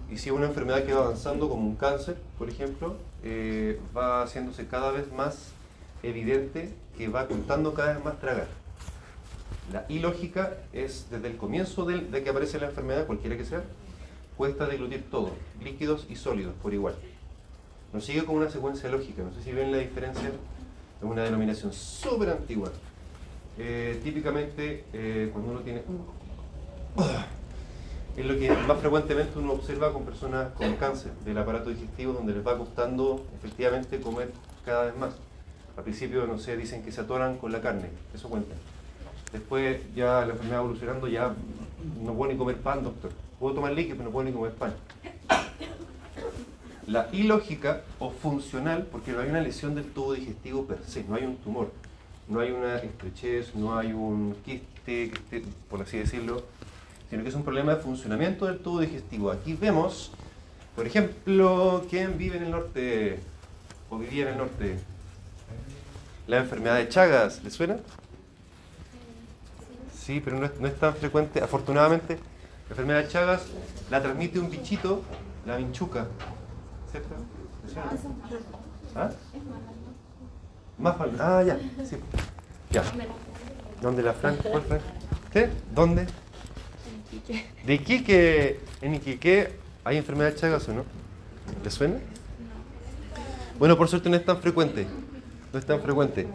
Y 0.09 0.17
si 0.17 0.31
una 0.31 0.47
enfermedad 0.47 0.83
que 0.83 0.93
va 0.93 1.01
avanzando, 1.01 1.47
como 1.47 1.67
un 1.67 1.75
cáncer, 1.75 2.17
por 2.39 2.49
ejemplo, 2.49 2.95
eh, 3.23 3.79
va 3.95 4.23
haciéndose 4.23 4.65
cada 4.65 4.89
vez 4.89 5.13
más 5.13 5.51
evidente 6.01 6.73
que 6.97 7.07
va 7.07 7.27
costando 7.27 7.75
cada 7.75 7.93
vez 7.93 8.03
más 8.03 8.19
tragar. 8.19 8.47
La 9.71 9.85
ilógica 9.89 10.57
es 10.73 11.07
desde 11.09 11.27
el 11.27 11.37
comienzo 11.37 11.85
de, 11.85 12.23
que 12.23 12.29
aparece 12.29 12.59
la 12.59 12.67
enfermedad, 12.67 13.07
cualquiera 13.07 13.35
que 13.35 13.45
sea, 13.45 13.63
cuesta 14.37 14.67
deglutir 14.67 15.09
todo, 15.09 15.31
líquidos 15.63 16.05
y 16.09 16.15
sólidos 16.15 16.53
por 16.61 16.73
igual. 16.73 16.95
Nos 17.91 18.05
sigue 18.05 18.25
con 18.25 18.35
una 18.35 18.49
secuencia 18.49 18.89
lógica, 18.89 19.23
no 19.23 19.33
sé 19.33 19.41
si 19.41 19.51
ven 19.51 19.71
la 19.71 19.79
diferencia, 19.79 20.27
es 20.27 21.03
una 21.03 21.23
denominación 21.23 21.73
súper 21.73 22.29
antigua. 22.29 22.71
Eh, 23.57 23.99
típicamente, 24.03 24.83
eh, 24.93 25.29
cuando 25.31 25.51
uno 25.51 25.61
tiene 25.61 25.81
es 28.17 28.25
lo 28.25 28.37
que 28.37 28.49
más 28.49 28.79
frecuentemente 28.79 29.37
uno 29.37 29.53
observa 29.53 29.91
con 29.91 30.05
personas 30.05 30.53
con 30.53 30.75
cáncer 30.75 31.11
del 31.25 31.37
aparato 31.37 31.69
digestivo, 31.69 32.13
donde 32.13 32.33
les 32.33 32.45
va 32.45 32.57
costando 32.57 33.25
efectivamente 33.37 33.99
comer 33.99 34.31
cada 34.63 34.85
vez 34.85 34.97
más. 34.97 35.15
Al 35.75 35.83
principio, 35.83 36.25
no 36.25 36.37
sé, 36.37 36.55
dicen 36.55 36.81
que 36.83 36.91
se 36.91 37.01
atoran 37.01 37.37
con 37.37 37.51
la 37.51 37.59
carne, 37.59 37.89
eso 38.13 38.29
cuenta. 38.29 38.55
Después 39.31 39.81
ya 39.95 40.25
la 40.25 40.33
enfermedad 40.33 40.59
evolucionando, 40.59 41.07
ya 41.07 41.33
no 42.03 42.13
puedo 42.13 42.31
ni 42.31 42.37
comer 42.37 42.57
pan, 42.57 42.83
doctor. 42.83 43.11
Puedo 43.39 43.55
tomar 43.55 43.73
líquido, 43.73 43.97
pero 43.97 44.09
no 44.09 44.13
puedo 44.13 44.27
ni 44.27 44.33
comer 44.33 44.53
pan. 44.53 44.73
La 46.87 47.09
ilógica 47.11 47.81
o 47.99 48.11
funcional, 48.11 48.87
porque 48.91 49.11
no 49.11 49.19
hay 49.19 49.29
una 49.29 49.41
lesión 49.41 49.75
del 49.75 49.85
tubo 49.85 50.13
digestivo 50.13 50.65
per 50.65 50.83
se, 50.85 51.03
no 51.03 51.15
hay 51.15 51.23
un 51.23 51.37
tumor, 51.37 51.71
no 52.27 52.39
hay 52.39 52.51
una 52.51 52.77
estrechez, 52.77 53.55
no 53.55 53.77
hay 53.77 53.91
un 53.91 54.35
quiste, 54.45 54.69
que 54.85 55.03
esté, 55.03 55.43
por 55.69 55.81
así 55.81 55.97
decirlo, 55.97 56.43
sino 57.09 57.23
que 57.23 57.29
es 57.29 57.35
un 57.35 57.43
problema 57.43 57.75
de 57.75 57.81
funcionamiento 57.81 58.45
del 58.45 58.59
tubo 58.59 58.81
digestivo. 58.81 59.31
Aquí 59.31 59.53
vemos 59.53 60.11
Por 60.75 60.85
ejemplo, 60.85 61.85
¿quién 61.89 62.17
vive 62.17 62.35
en 62.35 62.43
el 62.43 62.51
norte? 62.51 63.19
¿O 63.89 63.97
vivía 63.97 64.23
en 64.23 64.33
el 64.33 64.37
norte? 64.37 64.77
La 66.27 66.39
enfermedad 66.39 66.75
de 66.75 66.89
Chagas, 66.89 67.41
¿le 67.45 67.49
suena? 67.49 67.77
Sí, 70.05 70.21
pero 70.23 70.37
no 70.37 70.67
es, 70.67 70.79
tan 70.79 70.93
frecuente. 70.93 71.41
Afortunadamente, 71.41 72.19
la 72.67 72.69
enfermedad 72.69 73.01
de 73.01 73.07
Chagas 73.07 73.47
la 73.89 74.03
transmite 74.03 74.37
un 74.37 74.51
bichito, 74.51 75.01
la 75.47 75.57
vinchuca. 75.57 76.05
¿Cierto? 76.91 77.15
¿Ah? 78.95 79.09
Más 80.77 80.99
mal. 80.99 81.11
Ah, 81.19 81.43
ya. 81.43 81.57
Sí. 81.83 81.97
Ya. 82.69 82.83
¿Dónde 83.81 84.03
la 84.03 84.13
Fran? 84.13 84.37
¿Qué? 85.33 85.49
¿Dónde? 85.73 86.05
De 87.65 87.73
Iquique. 87.73 88.59
En 88.81 88.93
Iquique 88.93 89.53
hay 89.83 89.97
enfermedad 89.97 90.33
de 90.33 90.35
Chagas 90.35 90.69
o 90.69 90.73
no? 90.73 90.83
¿Le 91.63 91.71
suena? 91.71 91.97
Bueno, 93.57 93.75
por 93.75 93.87
suerte 93.87 94.07
no 94.07 94.17
es 94.17 94.25
tan 94.25 94.37
frecuente. 94.37 94.85
No 95.51 95.57
es 95.57 95.65
tan 95.65 95.81
frecuente. 95.81 96.27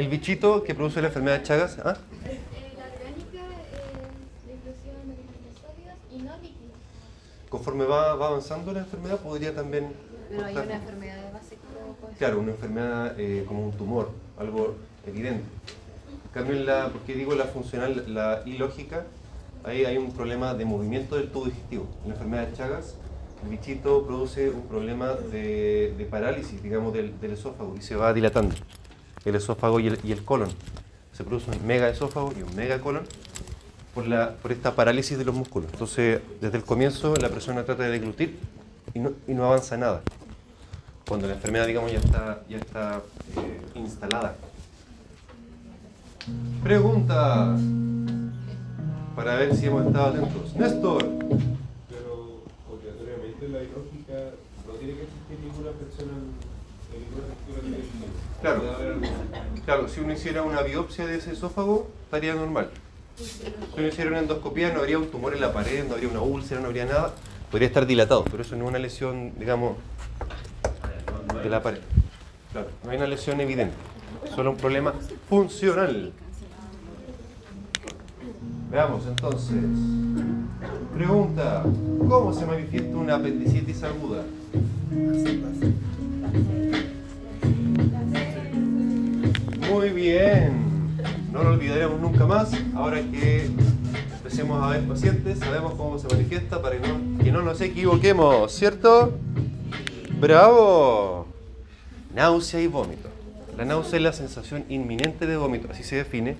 El 0.00 0.08
bichito 0.08 0.62
que 0.64 0.74
produce 0.74 1.02
la 1.02 1.08
enfermedad 1.08 1.40
de 1.40 1.42
Chagas. 1.42 1.76
¿ah? 1.80 1.82
La 1.84 1.90
orgánica 1.92 3.42
es 3.66 4.46
la 4.46 4.52
inclusión 4.54 4.96
de 5.04 5.12
alimentos 5.12 5.60
sólidos 5.60 5.96
y 6.10 6.22
no 6.22 6.36
líquidos. 6.38 6.78
Conforme 7.50 7.84
va, 7.84 8.14
va 8.14 8.28
avanzando 8.28 8.72
la 8.72 8.78
enfermedad, 8.78 9.18
podría 9.18 9.54
también. 9.54 9.92
Pero 10.30 10.46
hay 10.46 10.56
una 10.56 10.76
enfermedad 10.76 11.16
de 11.22 11.32
base 11.32 11.56
que 11.56 12.00
puede 12.00 12.14
Claro, 12.14 12.40
una 12.40 12.52
enfermedad 12.52 13.20
eh, 13.20 13.44
como 13.46 13.62
un 13.62 13.72
tumor, 13.72 14.10
algo 14.38 14.76
evidente. 15.06 15.44
En 16.24 16.32
cambio, 16.32 16.56
en 16.56 16.64
la, 16.64 16.88
porque 16.88 17.14
digo 17.14 17.34
la 17.34 17.44
funcional, 17.44 18.02
la 18.08 18.40
ilógica, 18.46 19.04
ahí 19.64 19.84
hay 19.84 19.98
un 19.98 20.12
problema 20.12 20.54
de 20.54 20.64
movimiento 20.64 21.16
del 21.16 21.30
tubo 21.30 21.44
digestivo. 21.44 21.86
En 22.04 22.08
la 22.08 22.14
enfermedad 22.14 22.46
de 22.46 22.56
Chagas, 22.56 22.94
el 23.44 23.50
bichito 23.50 24.06
produce 24.06 24.48
un 24.48 24.62
problema 24.62 25.08
de, 25.12 25.94
de 25.98 26.04
parálisis, 26.06 26.62
digamos, 26.62 26.94
del, 26.94 27.20
del 27.20 27.32
esófago 27.32 27.76
y 27.76 27.82
se 27.82 27.96
va 27.96 28.14
dilatando. 28.14 28.54
El 29.24 29.34
esófago 29.34 29.80
y 29.80 29.86
el, 29.88 30.24
colon. 30.24 30.50
Se 31.12 31.24
produce 31.24 31.50
un 31.50 31.66
mega 31.66 31.88
esófago 31.88 32.32
y 32.38 32.42
un 32.42 32.54
mega 32.54 32.80
colon 32.80 33.04
por, 33.94 34.06
la, 34.06 34.36
por 34.36 34.52
esta 34.52 34.74
parálisis 34.74 35.18
de 35.18 35.24
los 35.24 35.34
músculos. 35.34 35.70
Entonces, 35.72 36.20
desde 36.40 36.56
el 36.56 36.64
comienzo, 36.64 37.14
la 37.16 37.28
persona 37.28 37.64
trata 37.64 37.82
de 37.84 37.90
deglutir 37.90 38.38
y 38.94 38.98
no, 38.98 39.12
y 39.28 39.34
no 39.34 39.44
avanza 39.44 39.76
nada 39.76 40.02
cuando 41.10 41.26
la 41.26 41.34
enfermedad, 41.34 41.66
digamos, 41.66 41.90
ya 41.90 41.98
está, 41.98 42.40
ya 42.48 42.58
está 42.58 43.02
eh, 43.36 43.60
instalada. 43.74 44.36
Pregunta 46.62 47.56
para 49.16 49.34
ver 49.34 49.56
si 49.56 49.66
hemos 49.66 49.86
estado 49.86 50.06
atentos. 50.06 50.54
Néstor, 50.54 51.04
Pero 51.88 52.44
obligatoriamente 52.70 53.48
la 53.48 53.60
ilógica 53.60 54.36
no 54.68 54.74
tiene 54.74 54.94
que 54.94 55.02
existir 55.02 55.38
ninguna 55.42 55.72
persona 55.72 56.12
Claro. 58.40 58.62
Claro, 59.64 59.88
si 59.88 60.00
uno 60.00 60.12
hiciera 60.12 60.42
una 60.42 60.62
biopsia 60.62 61.06
de 61.06 61.18
ese 61.18 61.32
esófago, 61.32 61.88
estaría 62.04 62.34
normal. 62.34 62.70
Si 63.16 63.52
uno 63.76 63.86
hiciera 63.86 64.10
una 64.10 64.20
endoscopía, 64.20 64.72
no 64.72 64.80
habría 64.80 64.98
un 64.98 65.08
tumor 65.08 65.34
en 65.34 65.40
la 65.40 65.52
pared, 65.52 65.84
no 65.86 65.94
habría 65.94 66.08
una 66.08 66.22
úlcera, 66.22 66.60
no 66.60 66.68
habría 66.68 66.86
nada. 66.86 67.14
Podría 67.50 67.68
estar 67.68 67.86
dilatado, 67.86 68.24
pero 68.24 68.42
eso 68.42 68.56
no 68.56 68.64
es 68.64 68.70
una 68.70 68.78
lesión, 68.78 69.32
digamos, 69.38 69.76
de 71.42 71.50
la 71.50 71.62
pared. 71.62 71.80
Claro, 72.52 72.68
no 72.84 72.90
hay 72.90 72.96
una 72.96 73.06
lesión 73.06 73.40
evidente, 73.40 73.74
solo 74.34 74.50
un 74.52 74.56
problema 74.56 74.94
funcional. 75.28 76.12
Veamos 78.70 79.06
entonces. 79.06 79.56
Pregunta, 80.94 81.64
¿cómo 82.08 82.32
se 82.32 82.46
manifiesta 82.46 82.96
una 82.96 83.16
apendicitis 83.16 83.82
aguda? 83.82 84.22
Bien, 90.00 90.96
no 91.30 91.44
lo 91.44 91.50
olvidaremos 91.50 92.00
nunca 92.00 92.26
más. 92.26 92.50
Ahora 92.74 93.00
que 93.02 93.50
empecemos 94.16 94.62
a 94.62 94.70
ver 94.70 94.88
pacientes, 94.88 95.38
sabemos 95.38 95.74
cómo 95.74 95.98
se 95.98 96.08
manifiesta 96.08 96.62
para 96.62 96.76
que 96.80 97.30
no, 97.30 97.42
nos 97.42 97.60
equivoquemos, 97.60 98.50
¿cierto? 98.52 99.18
¡Bravo! 100.18 101.26
Náusea 102.14 102.60
y 102.60 102.66
vómito. 102.66 103.08
La 103.58 103.66
náusea 103.66 103.98
es 103.98 104.02
la 104.02 104.12
sensación 104.14 104.64
inminente 104.70 105.26
de 105.26 105.36
vómito, 105.36 105.68
así 105.70 105.82
se 105.82 105.96
define, 105.96 106.36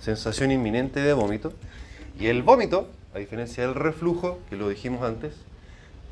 sensación 0.00 0.50
inminente 0.50 1.00
de 1.00 1.14
vómito. 1.14 1.54
Y 2.18 2.26
el 2.26 2.42
vómito, 2.42 2.88
a 3.14 3.18
diferencia 3.18 3.66
del 3.66 3.74
reflujo, 3.74 4.40
que 4.50 4.56
lo 4.56 4.68
dijimos 4.68 5.02
antes, 5.02 5.32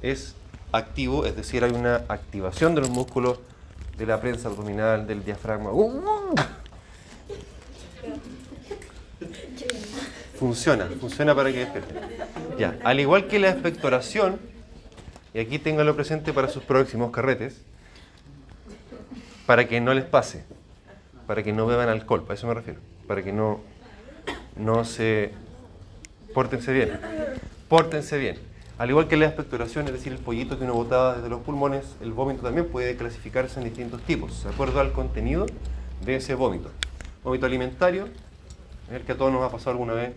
es 0.01 0.35
activo, 0.73 1.27
es 1.27 1.37
decir, 1.37 1.65
hay 1.65 1.73
una 1.73 1.97
activación 2.09 2.75
de 2.75 2.81
los 2.81 2.91
músculos 2.91 3.41
de 3.99 4.07
la 4.07 4.21
prensa 4.21 4.49
abdominal, 4.49 5.07
del 5.07 5.23
diafragma. 5.23 5.71
Funciona, 10.39 10.87
funciona 11.01 11.35
para 11.35 11.51
que 11.51 11.59
despierte. 11.59 11.95
Ya, 12.59 12.79
al 12.85 13.01
igual 13.01 13.27
que 13.27 13.41
la 13.41 13.49
expectoración, 13.51 14.39
y 15.35 15.41
aquí 15.41 15.59
ténganlo 15.59 15.97
presente 15.97 16.33
para 16.33 16.49
sus 16.49 16.63
próximos 16.63 17.11
carretes, 17.11 17.61
para 19.47 19.67
que 19.67 19.81
no 19.81 19.95
les 19.95 20.05
pase, 20.05 20.45
para 21.27 21.43
que 21.43 21.53
no 21.53 21.67
beban 21.67 21.89
alcohol, 21.89 22.23
para 22.23 22.35
eso 22.35 22.47
me 22.47 22.55
refiero, 22.55 22.81
para 23.07 23.23
que 23.23 23.33
no, 23.33 23.61
no 24.57 24.85
se... 24.85 25.33
Pórtense 26.35 26.73
bien, 26.73 27.01
pórtense 27.69 28.17
bien. 28.17 28.39
Al 28.79 28.91
igual 28.91 29.09
que 29.09 29.17
la 29.17 29.27
expectoración, 29.27 29.87
es 29.87 29.93
decir, 29.93 30.13
el 30.13 30.19
pollito 30.19 30.57
que 30.57 30.65
uno 30.65 30.75
botaba 30.75 31.17
desde 31.17 31.29
los 31.29 31.41
pulmones, 31.41 31.97
el 32.01 32.13
vómito 32.13 32.43
también 32.43 32.69
puede 32.69 32.97
clasificarse 32.97 33.59
en 33.59 33.65
distintos 33.65 34.03
tipos, 34.03 34.45
de 34.45 34.51
acuerdo 34.51 34.79
al 34.79 34.93
contenido 34.93 35.47
de 36.05 36.17
ese 36.17 36.37
vómito. 36.37 36.71
Vómito 37.25 37.47
alimentario, 37.47 38.09
es 38.89 38.97
el 38.97 39.03
que 39.03 39.13
a 39.13 39.17
todos 39.17 39.33
nos 39.33 39.43
ha 39.43 39.51
pasado 39.51 39.73
alguna 39.73 39.93
vez 39.93 40.13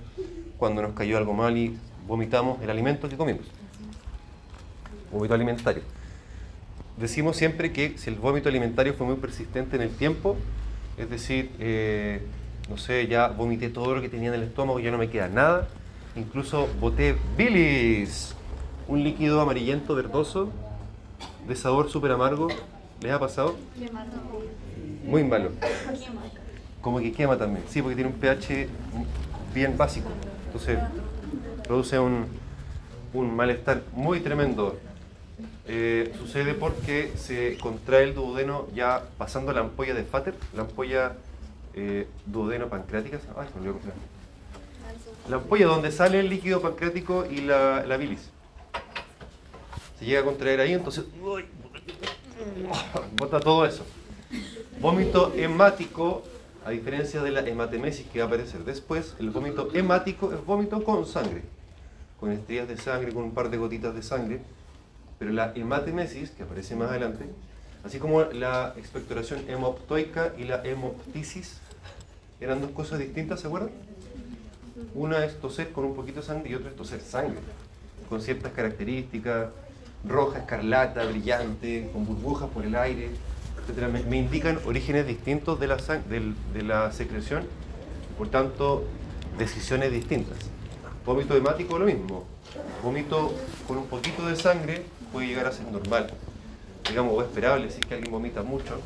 cuando 0.57 0.81
nos 0.81 0.93
cayó 0.93 1.17
algo 1.17 1.33
mal 1.33 1.57
y 1.57 1.77
vomitamos 2.07 2.61
el 2.61 2.69
alimento 2.69 3.09
que 3.09 3.17
comimos. 3.17 3.45
Vómito 5.11 5.33
alimentario. 5.33 5.83
Decimos 6.97 7.35
siempre 7.35 7.73
que 7.73 7.97
si 7.97 8.09
el 8.09 8.15
vómito 8.15 8.47
alimentario 8.49 8.93
fue 8.93 9.07
muy 9.07 9.15
persistente 9.15 9.75
en 9.75 9.81
el 9.81 9.89
tiempo, 9.89 10.37
es 10.97 11.09
decir, 11.09 11.51
eh, 11.59 12.21
no 12.69 12.77
sé, 12.77 13.07
ya 13.07 13.27
vomité 13.27 13.69
todo 13.69 13.95
lo 13.95 14.01
que 14.01 14.09
tenía 14.09 14.29
en 14.29 14.35
el 14.35 14.43
estómago, 14.43 14.79
ya 14.79 14.91
no 14.91 14.97
me 14.97 15.09
queda 15.09 15.27
nada, 15.27 15.67
incluso 16.15 16.67
boté 16.79 17.15
bilis, 17.37 18.35
un 18.87 19.03
líquido 19.03 19.41
amarillento 19.41 19.95
verdoso, 19.95 20.51
de 21.47 21.55
sabor 21.55 21.89
súper 21.89 22.11
amargo, 22.11 22.47
¿les 23.01 23.11
ha 23.11 23.19
pasado? 23.19 23.55
Muy 25.05 25.23
malo. 25.23 25.51
Como 26.81 26.99
que 26.99 27.11
quema 27.11 27.37
también, 27.37 27.63
sí, 27.69 27.81
porque 27.81 27.95
tiene 27.95 28.09
un 28.09 28.17
pH 28.19 28.67
bien 29.53 29.77
básico, 29.77 30.09
entonces 30.47 30.79
produce 31.67 31.99
un, 31.99 32.25
un 33.13 33.35
malestar 33.35 33.83
muy 33.93 34.19
tremendo. 34.19 34.77
Eh, 35.67 36.11
sucede 36.17 36.53
porque 36.53 37.13
se 37.15 37.57
contrae 37.57 38.03
el 38.05 38.15
duodeno 38.15 38.67
ya 38.73 39.03
pasando 39.17 39.53
la 39.53 39.61
ampolla 39.61 39.93
de 39.93 40.03
Fater, 40.03 40.33
la 40.53 40.63
ampolla 40.63 41.15
eh, 41.75 42.07
duodeno 42.25 42.67
pancreática. 42.67 43.19
Ay, 43.37 43.47
me 43.59 43.67
llama. 43.67 43.79
La 45.29 45.35
ampolla 45.37 45.67
donde 45.67 45.91
sale 45.91 46.19
el 46.19 46.29
líquido 46.29 46.61
pancreático 46.61 47.25
y 47.25 47.41
la, 47.41 47.85
la 47.85 47.97
bilis. 47.97 48.29
Se 49.99 50.05
llega 50.05 50.21
a 50.21 50.25
contraer 50.25 50.59
ahí, 50.59 50.73
entonces 50.73 51.05
uy, 51.21 51.45
bota 53.15 53.39
todo 53.39 53.65
eso. 53.65 53.85
Vómito 54.79 55.31
hemático, 55.35 56.23
a 56.63 56.69
diferencia 56.69 57.23
de 57.23 57.31
la 57.31 57.41
hematemesis 57.41 58.05
que 58.07 58.19
va 58.19 58.25
a 58.25 58.27
aparecer 58.27 58.63
después, 58.63 59.15
el 59.19 59.31
vómito 59.31 59.69
hemático 59.73 60.31
es 60.31 60.45
vómito 60.45 60.83
con 60.83 61.05
sangre, 61.07 61.41
con 62.19 62.31
estrías 62.31 62.67
de 62.67 62.77
sangre, 62.77 63.13
con 63.13 63.23
un 63.23 63.31
par 63.31 63.49
de 63.49 63.57
gotitas 63.57 63.95
de 63.95 64.03
sangre. 64.03 64.41
Pero 65.17 65.31
la 65.31 65.53
hematemesis, 65.55 66.31
que 66.31 66.43
aparece 66.43 66.75
más 66.75 66.89
adelante, 66.89 67.25
así 67.83 67.97
como 67.97 68.21
la 68.23 68.73
expectoración 68.77 69.43
hemoptoica 69.47 70.33
y 70.37 70.43
la 70.43 70.63
hemoptisis, 70.63 71.57
eran 72.39 72.61
dos 72.61 72.71
cosas 72.71 72.99
distintas, 72.99 73.39
¿se 73.39 73.47
acuerdan? 73.47 73.71
Una 74.93 75.25
es 75.25 75.39
toser 75.39 75.71
con 75.71 75.85
un 75.85 75.95
poquito 75.95 76.21
de 76.21 76.27
sangre 76.27 76.49
y 76.51 76.55
otra 76.55 76.69
es 76.69 76.75
toser 76.75 77.01
sangre, 77.01 77.39
con 78.09 78.21
ciertas 78.21 78.51
características, 78.51 79.49
roja, 80.07 80.39
escarlata, 80.39 81.05
brillante, 81.05 81.89
con 81.93 82.05
burbujas 82.05 82.49
por 82.49 82.65
el 82.65 82.75
aire, 82.75 83.09
Me, 83.75 84.03
me 84.03 84.17
indican 84.17 84.59
orígenes 84.65 85.07
distintos 85.07 85.59
de 85.59 85.67
la, 85.67 85.77
del- 86.09 86.35
de 86.53 86.61
la 86.63 86.91
secreción, 86.91 87.43
por 88.17 88.27
tanto, 88.29 88.83
decisiones 89.37 89.91
distintas. 89.91 90.37
Vómito 91.05 91.35
hemático, 91.35 91.79
lo 91.79 91.85
mismo. 91.85 92.25
Vómito 92.83 93.33
con 93.67 93.77
un 93.77 93.85
poquito 93.87 94.27
de 94.27 94.35
sangre 94.35 94.83
puede 95.11 95.27
llegar 95.27 95.45
a 95.47 95.51
ser 95.51 95.67
normal, 95.71 96.11
digamos, 96.87 97.13
o 97.15 97.21
esperable 97.21 97.69
si 97.71 97.79
es 97.79 97.85
que 97.85 97.93
alguien 97.95 98.11
vomita 98.11 98.43
mucho. 98.43 98.79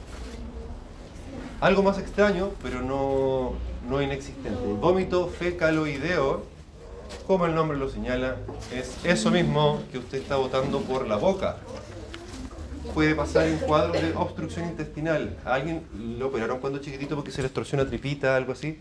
Algo 1.61 1.83
más 1.83 1.97
extraño, 1.97 2.51
pero 2.61 2.81
no, 2.81 3.53
no 3.89 4.01
inexistente. 4.01 4.59
Vómito 4.79 5.27
fecaloideo 5.27 6.43
como 7.27 7.45
el 7.45 7.55
nombre 7.55 7.77
lo 7.77 7.89
señala, 7.89 8.35
es 8.73 8.95
eso 9.03 9.31
mismo 9.31 9.79
que 9.91 9.97
usted 9.99 10.19
está 10.19 10.35
botando 10.35 10.81
por 10.81 11.07
la 11.07 11.15
boca. 11.17 11.57
Puede 12.93 13.15
pasar 13.15 13.47
en 13.47 13.57
cuadros 13.57 14.01
de 14.01 14.13
obstrucción 14.15 14.65
intestinal. 14.65 15.37
¿A 15.43 15.55
alguien 15.55 15.83
lo 16.17 16.27
operaron 16.27 16.59
cuando 16.59 16.79
chiquitito 16.79 17.15
porque 17.15 17.31
se 17.31 17.41
le 17.41 17.47
extorsiona 17.47 17.85
tripita, 17.85 18.35
algo 18.35 18.53
así? 18.53 18.79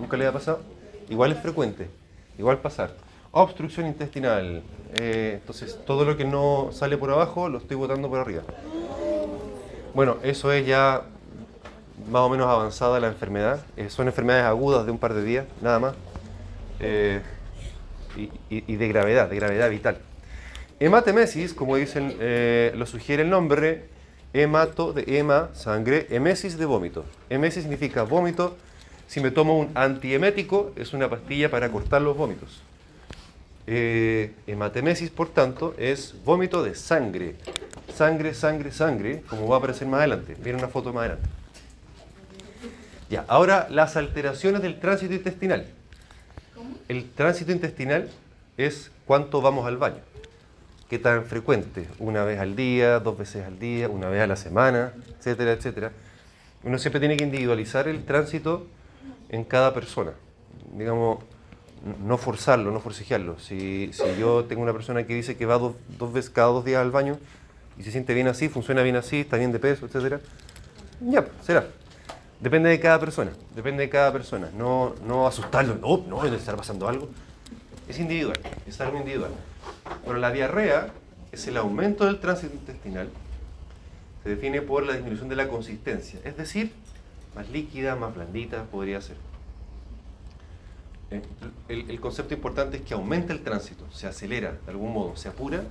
¿Nunca 0.00 0.16
le 0.16 0.26
ha 0.26 0.32
pasado? 0.32 0.60
Igual 1.08 1.32
es 1.32 1.38
frecuente, 1.38 1.88
igual 2.38 2.58
pasar. 2.58 2.94
Obstrucción 3.30 3.86
intestinal. 3.86 4.62
Eh, 4.94 5.38
entonces, 5.40 5.78
todo 5.84 6.04
lo 6.04 6.16
que 6.16 6.24
no 6.24 6.70
sale 6.72 6.96
por 6.96 7.10
abajo 7.10 7.48
lo 7.48 7.58
estoy 7.58 7.76
botando 7.76 8.08
por 8.08 8.18
arriba. 8.18 8.42
Bueno, 9.94 10.16
eso 10.22 10.50
es 10.52 10.66
ya 10.66 11.02
más 12.10 12.22
o 12.22 12.28
menos 12.28 12.46
avanzada 12.46 13.00
la 13.00 13.08
enfermedad. 13.08 13.60
Eh, 13.76 13.90
son 13.90 14.06
enfermedades 14.06 14.46
agudas 14.46 14.86
de 14.86 14.92
un 14.92 14.98
par 14.98 15.14
de 15.14 15.22
días, 15.22 15.46
nada 15.60 15.78
más. 15.78 15.94
Eh, 16.80 17.20
y 18.48 18.76
de 18.76 18.88
gravedad, 18.88 19.28
de 19.28 19.36
gravedad 19.36 19.68
vital. 19.68 19.98
Hematemesis, 20.84 21.54
como 21.54 21.76
dicen, 21.76 22.14
eh, 22.20 22.70
lo 22.76 22.84
sugiere 22.84 23.22
el 23.22 23.30
nombre, 23.30 23.86
hemato 24.34 24.92
de 24.92 25.18
hema, 25.18 25.48
sangre, 25.54 26.06
emesis 26.10 26.58
de 26.58 26.66
vómito. 26.66 27.06
Emesis 27.30 27.62
significa 27.62 28.02
vómito. 28.02 28.54
Si 29.06 29.22
me 29.22 29.30
tomo 29.30 29.58
un 29.58 29.70
antiemético, 29.74 30.74
es 30.76 30.92
una 30.92 31.08
pastilla 31.08 31.50
para 31.50 31.70
cortar 31.70 32.02
los 32.02 32.14
vómitos. 32.14 32.60
Eh, 33.66 34.34
hematemesis, 34.46 35.08
por 35.08 35.30
tanto, 35.30 35.74
es 35.78 36.16
vómito 36.22 36.62
de 36.62 36.74
sangre. 36.74 37.36
Sangre, 37.94 38.34
sangre, 38.34 38.70
sangre, 38.70 39.22
como 39.30 39.48
va 39.48 39.56
a 39.56 39.58
aparecer 39.60 39.88
más 39.88 40.00
adelante. 40.00 40.36
Viene 40.38 40.58
una 40.58 40.68
foto 40.68 40.92
más 40.92 41.06
adelante. 41.06 41.30
Ya, 43.08 43.24
ahora 43.26 43.68
las 43.70 43.96
alteraciones 43.96 44.60
del 44.60 44.78
tránsito 44.80 45.14
intestinal. 45.14 45.64
El 46.88 47.08
tránsito 47.08 47.52
intestinal 47.52 48.10
es 48.58 48.90
cuánto 49.06 49.40
vamos 49.40 49.66
al 49.66 49.78
baño. 49.78 50.13
¿Qué 50.88 50.98
tan 50.98 51.24
frecuente? 51.24 51.88
Una 51.98 52.24
vez 52.24 52.38
al 52.38 52.56
día, 52.56 53.00
dos 53.00 53.16
veces 53.16 53.46
al 53.46 53.58
día, 53.58 53.88
una 53.88 54.08
vez 54.08 54.22
a 54.22 54.26
la 54.26 54.36
semana, 54.36 54.92
etcétera, 55.18 55.52
etcétera. 55.52 55.92
Uno 56.62 56.78
siempre 56.78 57.00
tiene 57.00 57.16
que 57.16 57.24
individualizar 57.24 57.88
el 57.88 58.04
tránsito 58.04 58.66
en 59.28 59.44
cada 59.44 59.72
persona. 59.72 60.12
Digamos, 60.76 61.18
no 62.04 62.18
forzarlo, 62.18 62.70
no 62.70 62.80
forcejearlo. 62.80 63.38
Si, 63.38 63.90
si 63.92 64.04
yo 64.18 64.44
tengo 64.44 64.62
una 64.62 64.72
persona 64.72 65.06
que 65.06 65.14
dice 65.14 65.36
que 65.36 65.46
va 65.46 65.58
dos, 65.58 65.74
dos 65.98 66.12
veces 66.12 66.30
cada 66.30 66.48
dos 66.48 66.64
días 66.64 66.80
al 66.80 66.90
baño 66.90 67.18
y 67.78 67.82
se 67.82 67.90
siente 67.90 68.14
bien 68.14 68.28
así, 68.28 68.48
funciona 68.48 68.82
bien 68.82 68.96
así, 68.96 69.20
está 69.20 69.36
bien 69.36 69.52
de 69.52 69.58
peso, 69.58 69.86
etcétera, 69.86 70.20
ya, 71.00 71.26
será. 71.42 71.66
Depende 72.40 72.68
de 72.68 72.78
cada 72.78 73.00
persona, 73.00 73.32
depende 73.54 73.82
de 73.84 73.88
cada 73.88 74.12
persona. 74.12 74.50
No, 74.56 74.94
no 75.06 75.26
asustarlo, 75.26 75.76
no, 75.76 76.04
no, 76.08 76.22
debe 76.22 76.36
estar 76.36 76.56
pasando 76.56 76.88
algo. 76.88 77.08
Es 77.88 77.98
individual, 77.98 78.38
es 78.66 78.80
algo 78.80 78.98
individual. 78.98 79.30
Bueno, 80.04 80.20
la 80.20 80.30
diarrea 80.30 80.88
es 81.32 81.46
el 81.46 81.56
aumento 81.56 82.06
del 82.06 82.20
tránsito 82.20 82.54
intestinal. 82.54 83.08
Se 84.22 84.30
define 84.30 84.62
por 84.62 84.84
la 84.84 84.94
disminución 84.94 85.28
de 85.28 85.36
la 85.36 85.48
consistencia, 85.48 86.20
es 86.24 86.36
decir, 86.36 86.72
más 87.34 87.48
líquida, 87.50 87.96
más 87.96 88.14
blandita 88.14 88.64
podría 88.64 89.00
ser. 89.00 89.16
Eh, 91.10 91.22
El, 91.68 92.00
concepto 92.00 92.34
importante 92.34 92.78
es 92.78 92.82
que 92.82 92.94
aumenta 92.94 93.32
el 93.32 93.42
tránsito, 93.42 93.84
se 93.92 94.06
acelera 94.06 94.56
de 94.64 94.70
algún 94.70 94.92
modo, 94.92 95.16
se 95.16 95.28
apura 95.28 95.62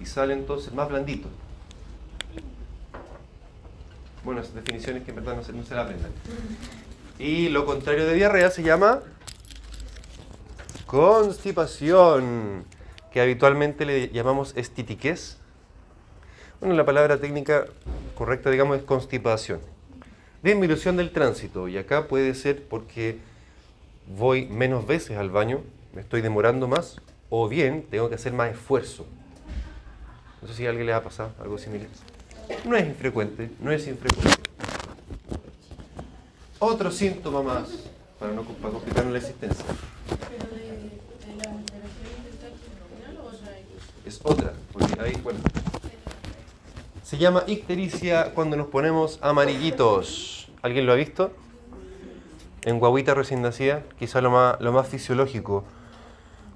y 0.00 0.06
sale 0.06 0.34
entonces 0.34 0.72
más 0.74 0.88
blandito. 0.88 1.28
Bueno, 4.24 4.40
esas 4.40 4.54
definiciones 4.54 5.04
que 5.04 5.10
en 5.10 5.16
verdad 5.16 5.36
no 5.36 5.44
se, 5.44 5.52
no 5.52 5.64
se 5.64 5.74
la 5.74 5.82
aprendan. 5.82 6.10
Y 7.18 7.48
lo 7.50 7.66
contrario 7.66 8.06
de 8.06 8.14
diarrea 8.14 8.50
se 8.50 8.62
llama 8.62 9.00
constipación, 10.86 12.64
que 13.14 13.20
habitualmente 13.20 13.86
le 13.86 14.08
llamamos 14.08 14.56
estitiquez. 14.56 15.38
Bueno, 16.58 16.74
la 16.74 16.84
palabra 16.84 17.20
técnica 17.20 17.66
correcta, 18.16 18.50
digamos, 18.50 18.76
es 18.76 18.82
constipación. 18.82 19.60
Disminución 20.42 20.96
del 20.96 21.12
tránsito, 21.12 21.68
y 21.68 21.78
acá 21.78 22.08
puede 22.08 22.34
ser 22.34 22.64
porque 22.66 23.20
voy 24.18 24.46
menos 24.46 24.84
veces 24.88 25.16
al 25.16 25.30
baño, 25.30 25.60
me 25.94 26.00
estoy 26.00 26.22
demorando 26.22 26.66
más, 26.66 27.00
o 27.30 27.48
bien 27.48 27.86
tengo 27.88 28.08
que 28.08 28.16
hacer 28.16 28.32
más 28.32 28.50
esfuerzo. 28.50 29.06
No 30.42 30.48
sé 30.48 30.54
si 30.54 30.66
a 30.66 30.70
alguien 30.70 30.86
le 30.86 30.92
ha 30.92 31.04
pasado 31.04 31.30
algo 31.40 31.56
similar. 31.56 31.86
No 32.64 32.76
es 32.76 32.84
infrecuente, 32.84 33.48
no 33.60 33.70
es 33.70 33.86
infrecuente. 33.86 34.40
Otro 36.58 36.90
síntoma 36.90 37.44
más, 37.44 37.68
para 38.18 38.32
no 38.32 38.44
complicarnos 38.44 39.12
la 39.12 39.18
existencia. 39.18 39.64
Pero 40.08 40.50
de, 40.52 40.62
de 40.62 41.36
la 41.36 41.50
alteración 41.50 42.24
del 42.24 42.38
tránsito 42.38 42.70
intestinal 42.74 43.16
o 43.18 43.26
otra 43.26 43.58
X. 43.58 43.68
Es 44.04 44.20
otra, 44.22 44.52
porque 44.72 45.00
ahí, 45.00 45.18
bueno. 45.22 45.38
Se 47.02 47.16
llama 47.16 47.44
ictericia 47.46 48.32
cuando 48.34 48.56
nos 48.56 48.66
ponemos 48.66 49.18
amarillitos. 49.22 50.50
¿Alguien 50.60 50.84
lo 50.84 50.92
ha 50.92 50.94
visto? 50.94 51.32
En 52.64 52.78
guaguita 52.78 53.14
recién 53.14 53.40
nacida, 53.40 53.82
quizá 53.98 54.20
lo 54.20 54.30
más, 54.30 54.60
lo 54.60 54.72
más 54.72 54.88
fisiológico. 54.88 55.64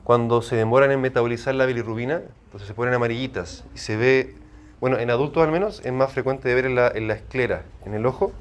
Cuando 0.04 0.42
se 0.42 0.56
demoran 0.56 0.90
en 0.90 1.00
metabolizar 1.00 1.54
la 1.54 1.64
bilirrubina, 1.64 2.22
entonces 2.44 2.68
se 2.68 2.74
ponen 2.74 2.94
amarillitas 2.94 3.64
y 3.74 3.78
se 3.78 3.96
ve, 3.96 4.34
bueno, 4.80 4.98
en 4.98 5.10
adultos 5.10 5.42
al 5.42 5.52
menos, 5.52 5.80
es 5.84 5.92
más 5.92 6.12
frecuente 6.12 6.48
de 6.48 6.54
ver 6.54 6.66
en 6.66 6.74
la, 6.74 6.88
en 6.88 7.08
la 7.08 7.14
esclera, 7.14 7.64
en 7.86 7.94
el 7.94 8.04
ojo. 8.04 8.32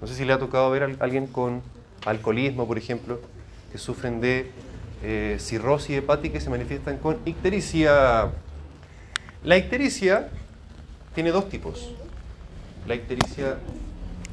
No 0.00 0.06
sé 0.06 0.14
si 0.14 0.24
le 0.24 0.32
ha 0.32 0.38
tocado 0.38 0.70
ver 0.70 0.82
a 0.84 0.90
alguien 1.00 1.26
con 1.26 1.62
alcoholismo, 2.04 2.66
por 2.66 2.78
ejemplo, 2.78 3.20
que 3.70 3.78
sufren 3.78 4.20
de 4.20 4.50
eh, 5.02 5.36
cirrosis 5.38 5.96
hepática 5.96 6.40
se 6.40 6.50
manifiestan 6.50 6.98
con 6.98 7.18
ictericia. 7.24 8.30
La 9.44 9.56
ictericia 9.56 10.28
tiene 11.14 11.30
dos 11.30 11.48
tipos. 11.48 11.92
La 12.86 12.94
ictericia 12.94 13.58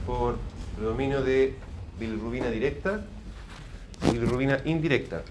por 0.05 0.37
predominio 0.75 1.21
de 1.21 1.55
bilirrubina 1.99 2.49
directa 2.49 3.05
y 4.07 4.11
bilirrubina 4.11 4.59
indirecta. 4.65 5.23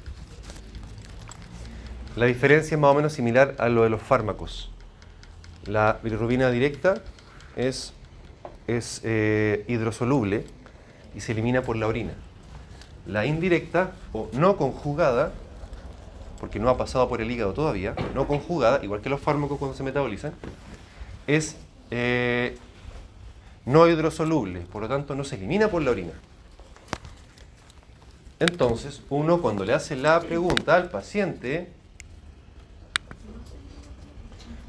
La 2.17 2.27
diferencia 2.27 2.77
es 2.77 2.81
más 2.81 2.93
o 2.93 2.95
menos 2.95 3.13
similar 3.13 3.57
a 3.59 3.69
lo 3.69 3.83
de 3.83 3.91
los 3.91 4.01
fármacos. 4.01 4.71
La 5.67 5.99
bilirrubina 6.03 6.51
directa 6.51 7.03
es, 7.57 7.93
es 8.67 9.01
eh, 9.03 9.65
hidrosoluble 9.67 10.45
y 11.15 11.21
se 11.21 11.33
elimina 11.33 11.63
por 11.63 11.77
la 11.77 11.87
orina. 11.87 12.15
La 13.07 13.27
indirecta 13.27 13.93
o 14.13 14.29
no 14.33 14.57
conjugada, 14.57 15.33
porque 16.41 16.59
no 16.59 16.69
ha 16.69 16.77
pasado 16.77 17.09
por 17.09 17.21
el 17.21 17.31
hígado 17.31 17.53
todavía, 17.53 17.95
no 18.15 18.27
conjugada, 18.27 18.83
igual 18.83 19.01
que 19.01 19.11
los 19.11 19.21
fármacos 19.21 19.59
cuando 19.59 19.77
se 19.77 19.83
metabolizan, 19.83 20.33
es 21.27 21.57
eh, 21.91 22.57
no 23.67 23.89
hidrosoluble, 23.89 24.61
por 24.61 24.83
lo 24.83 24.89
tanto 24.89 25.15
no 25.15 25.25
se 25.25 25.37
elimina 25.37 25.69
por 25.69 25.83
la 25.83 25.91
orina. 25.91 26.13
Entonces, 28.41 29.03
uno 29.11 29.41
cuando 29.41 29.65
le 29.65 29.73
hace 29.73 29.97
la 29.97 30.21
pregunta 30.21 30.75
al 30.75 30.91
paciente, 30.91 31.69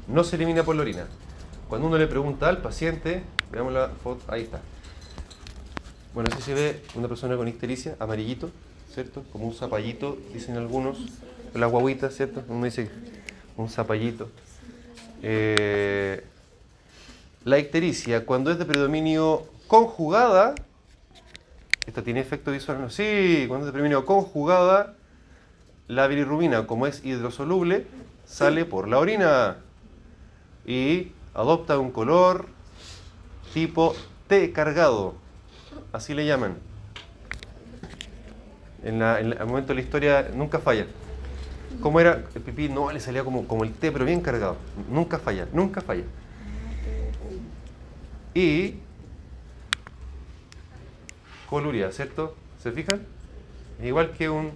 no 0.06 0.24
se 0.24 0.36
elimina 0.36 0.62
por 0.62 0.76
la 0.76 0.82
orina. 0.82 1.06
Cuando 1.68 1.88
uno 1.88 1.98
le 1.98 2.06
pregunta 2.06 2.48
al 2.48 2.58
paciente, 2.58 3.22
veamos 3.50 3.72
la 3.72 3.88
foto, 4.02 4.22
ahí 4.28 4.42
está. 4.42 4.60
Bueno, 6.16 6.30
así 6.32 6.40
se 6.40 6.54
ve 6.54 6.80
una 6.94 7.08
persona 7.08 7.36
con 7.36 7.46
ictericia, 7.46 7.94
amarillito, 7.98 8.48
¿cierto? 8.90 9.22
Como 9.32 9.48
un 9.48 9.52
zapallito, 9.52 10.16
dicen 10.32 10.56
algunos, 10.56 10.96
las 11.52 11.70
guaguitas, 11.70 12.14
¿cierto? 12.16 12.42
Uno 12.48 12.64
dice 12.64 12.90
un 13.58 13.68
zapallito. 13.68 14.30
Eh, 15.22 16.24
la 17.44 17.58
ictericia, 17.58 18.24
cuando 18.24 18.50
es 18.50 18.58
de 18.58 18.64
predominio 18.64 19.42
conjugada, 19.66 20.54
¿esta 21.86 22.00
tiene 22.00 22.20
efecto 22.20 22.50
visual? 22.50 22.90
Sí, 22.90 23.44
cuando 23.46 23.66
es 23.66 23.66
de 23.66 23.72
predominio 23.72 24.06
conjugada, 24.06 24.94
la 25.86 26.06
bilirrubina, 26.06 26.66
como 26.66 26.86
es 26.86 27.04
hidrosoluble, 27.04 27.86
sale 28.24 28.64
por 28.64 28.88
la 28.88 29.00
orina 29.00 29.58
y 30.64 31.12
adopta 31.34 31.78
un 31.78 31.90
color 31.90 32.46
tipo 33.52 33.94
té 34.28 34.50
cargado, 34.54 35.25
así 35.96 36.14
le 36.14 36.26
llaman. 36.26 36.56
En, 38.84 39.02
al 39.02 39.46
momento 39.46 39.68
de 39.68 39.74
la 39.74 39.80
historia 39.80 40.30
nunca 40.34 40.58
falla. 40.58 40.86
¿Cómo 41.80 42.00
era 42.00 42.24
el 42.34 42.42
pipí? 42.42 42.68
No, 42.68 42.92
le 42.92 43.00
salía 43.00 43.24
como, 43.24 43.46
como 43.48 43.64
el 43.64 43.72
té, 43.72 43.90
pero 43.90 44.04
bien 44.04 44.20
cargado. 44.20 44.56
Nunca 44.90 45.18
falla, 45.18 45.48
nunca 45.52 45.80
falla. 45.80 46.04
Y 48.34 48.76
coluria, 51.48 51.90
¿cierto? 51.90 52.36
¿Se 52.62 52.70
fijan? 52.70 53.00
Igual 53.82 54.12
que 54.12 54.28
un, 54.28 54.52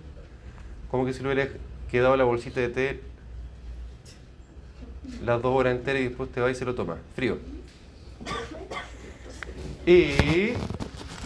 como 0.90 1.04
que 1.04 1.12
si 1.12 1.22
le 1.22 1.32
hubiera 1.32 1.50
quedado 1.90 2.16
la 2.16 2.24
bolsita 2.24 2.60
de 2.60 2.68
té 2.68 3.00
las 5.24 5.42
dos 5.42 5.54
horas 5.56 5.74
enteras 5.74 6.02
y 6.02 6.08
después 6.08 6.30
te 6.30 6.40
va 6.40 6.50
y 6.50 6.54
se 6.54 6.64
lo 6.64 6.74
toma. 6.74 6.98
Frío. 7.14 7.38
Y, 9.86 10.52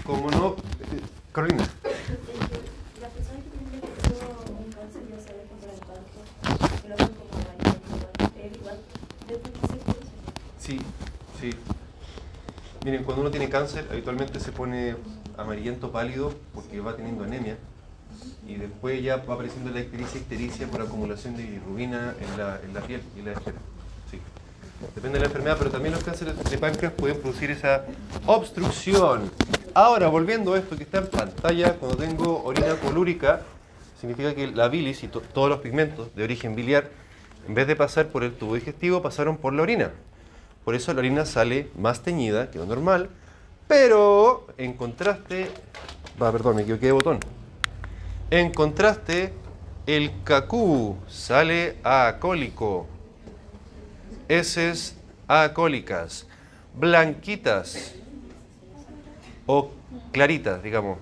como 0.05 0.31
no, 0.31 0.57
Carolina. 1.33 1.65
Sí, 10.59 10.79
sí. 11.41 11.51
Miren, 12.85 13.05
cuando 13.05 13.23
uno 13.23 13.31
tiene 13.31 13.49
cáncer, 13.49 13.89
habitualmente 13.91 14.41
se 14.41 14.53
pone 14.53 14.97
amarillento 15.39 15.91
pálido 15.91 16.35
porque 16.53 16.81
va 16.81 16.97
teniendo 16.97 17.25
anemia 17.25 17.57
y 18.47 18.57
después 18.57 19.03
ya 19.03 19.17
va 19.17 19.35
apareciendo 19.35 19.71
la 19.71 19.81
ictericia, 19.81 20.21
ictericia 20.21 20.67
por 20.67 20.83
acumulación 20.83 21.35
de 21.37 21.45
bilirrubina 21.45 22.15
en 22.21 22.39
la, 22.39 22.61
en 22.63 22.75
la 22.75 22.83
piel 22.83 23.01
y 23.17 23.23
la 23.23 23.33
esfera. 23.33 23.57
Sí. 24.11 24.21
Depende 24.95 25.19
de 25.19 25.21
la 25.21 25.27
enfermedad, 25.27 25.57
pero 25.59 25.71
también 25.71 25.95
los 25.95 26.05
cánceres 26.05 26.37
de 26.45 26.59
páncreas 26.59 26.93
pueden 26.93 27.19
producir 27.19 27.51
esa 27.51 27.87
obstrucción 28.27 29.31
Ahora, 29.77 30.07
volviendo 30.07 30.55
a 30.55 30.59
esto 30.59 30.77
que 30.77 30.85
está 30.85 30.99
en 30.99 31.09
pantalla, 31.09 31.75
cuando 31.75 31.97
tengo 31.97 32.45
orina 32.45 32.77
colúrica, 32.77 33.41
significa 34.01 34.33
que 34.33 34.47
la 34.47 34.69
bilis 34.69 35.03
y 35.03 35.09
to- 35.09 35.21
todos 35.21 35.49
los 35.49 35.59
pigmentos 35.61 36.15
de 36.15 36.23
origen 36.23 36.55
biliar, 36.55 36.91
en 37.49 37.55
vez 37.55 37.67
de 37.67 37.75
pasar 37.75 38.07
por 38.07 38.23
el 38.23 38.33
tubo 38.35 38.55
digestivo, 38.55 39.03
pasaron 39.03 39.37
por 39.37 39.53
la 39.53 39.63
orina. 39.63 39.91
Por 40.65 40.77
eso 40.77 40.93
la 40.93 41.01
orina 41.01 41.27
sale 41.27 41.71
más 41.77 42.03
teñida 42.03 42.53
que 42.53 42.59
lo 42.59 42.67
normal, 42.67 43.11
pero 43.67 44.47
en 44.59 44.75
contraste, 44.75 45.51
va, 46.23 46.31
perdón, 46.31 46.55
me 46.57 46.63
equivoqué 46.63 46.87
de 46.87 46.93
botón. 46.93 47.19
En 48.31 48.53
contraste, 48.53 49.33
el 49.89 50.13
cacú 50.23 50.97
sale 51.09 51.79
acólico, 51.83 52.87
heces 54.29 54.97
acólicas, 55.27 56.27
blanquitas 56.79 57.95
o 59.47 59.71
claritas, 60.13 60.63
digamos, 60.63 60.99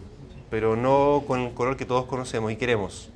pero 0.51 0.77
no 0.77 1.25
con 1.27 1.41
el 1.41 1.55
color 1.55 1.77
que 1.77 1.85
todos 1.85 2.07
conocemos 2.07 2.53
y 2.53 2.57
queremos, 2.57 3.11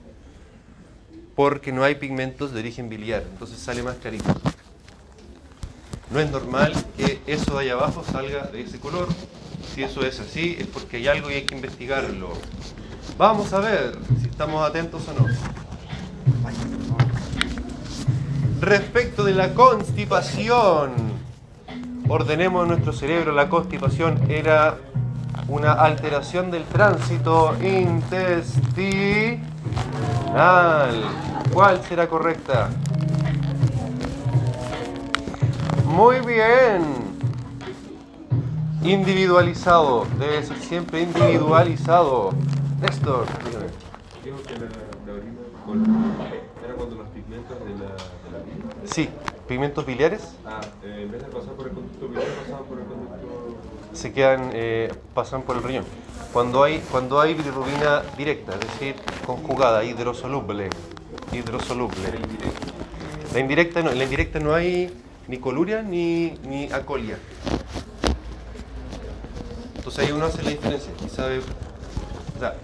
porque 1.34 1.72
no 1.72 1.84
hay 1.84 1.96
pigmentos 1.96 2.52
de 2.52 2.60
origen 2.60 2.88
biliar, 2.88 3.24
entonces 3.30 3.58
sale 3.58 3.82
más 3.82 3.96
clarito. 3.96 4.34
No 6.10 6.20
es 6.20 6.30
normal 6.30 6.72
que 6.96 7.20
eso 7.26 7.58
de 7.58 7.64
allá 7.64 7.72
abajo 7.74 8.04
salga 8.10 8.44
de 8.44 8.60
ese 8.60 8.78
color. 8.78 9.08
Si 9.74 9.82
eso 9.82 10.06
es 10.06 10.20
así, 10.20 10.56
es 10.58 10.66
porque 10.66 10.98
hay 10.98 11.08
algo 11.08 11.30
y 11.30 11.34
hay 11.34 11.42
que 11.42 11.54
investigarlo. 11.54 12.30
Vamos 13.18 13.52
a 13.52 13.58
ver 13.58 13.98
si 14.20 14.28
estamos 14.28 14.66
atentos 14.66 15.02
o 15.08 15.14
no. 15.14 15.26
Respecto 18.60 19.24
de 19.24 19.34
la 19.34 19.52
constipación, 19.52 20.92
ordenemos 22.08 22.66
nuestro 22.66 22.92
cerebro, 22.92 23.32
la 23.32 23.48
constipación 23.48 24.30
era 24.30 24.78
una 25.48 25.72
alteración 25.72 26.50
del 26.50 26.64
tránsito 26.64 27.54
intestinal. 27.62 29.40
¿Cuál 31.52 31.82
será 31.84 32.08
correcta? 32.08 32.68
Muy 35.86 36.20
bien. 36.20 36.84
Individualizado. 38.82 40.06
Debe 40.18 40.42
ser 40.44 40.58
siempre 40.58 41.02
individualizado. 41.02 42.32
Néstor, 42.80 43.26
dígame. 43.44 43.66
Digo 44.22 44.36
que 44.46 44.52
la, 44.54 44.66
la 45.06 45.12
orina 45.12 45.40
con- 45.64 46.14
era 46.64 46.74
cuando 46.74 46.96
los 46.96 47.08
pigmentos 47.08 47.58
de 47.60 47.70
la, 47.70 47.86
de 47.86 48.30
la 48.32 48.38
Sí, 48.84 49.08
pigmentos 49.48 49.86
biliares 49.86 50.36
ah, 50.44 50.60
eh, 50.84 51.02
en 51.04 51.10
vez 51.12 51.22
de 51.22 51.28
pasar 51.28 51.54
por 51.54 51.66
el 51.68 51.72
conducto 51.72 52.08
biliar, 52.08 52.26
pasaban 52.44 52.64
por 52.64 52.78
el. 52.78 52.85
Se 53.96 54.12
quedan, 54.12 54.50
eh, 54.52 54.92
pasan 55.14 55.42
por 55.42 55.56
el 55.56 55.62
riñón. 55.62 55.84
Cuando 56.32 56.62
hay, 56.62 56.80
cuando 56.90 57.20
hay 57.20 57.34
bilirrubina 57.34 58.02
directa, 58.16 58.52
es 58.54 58.60
decir, 58.60 58.96
conjugada, 59.26 59.84
hidrosoluble, 59.84 60.68
hidrosoluble. 61.32 61.96
La 63.32 63.40
indirecta 63.40 63.82
no, 63.82 63.90
en 63.90 63.98
la 63.98 64.04
indirecta 64.04 64.38
no 64.38 64.54
hay 64.54 64.92
ni 65.28 65.38
coluria 65.38 65.82
ni, 65.82 66.38
ni 66.46 66.70
acolia. 66.72 67.18
Entonces 69.76 70.04
ahí 70.04 70.12
uno 70.12 70.26
hace 70.26 70.42
la 70.42 70.50
diferencia 70.50 70.90
y 71.04 71.08
sabe, 71.08 71.38
o 71.38 72.38
sea, 72.38 72.54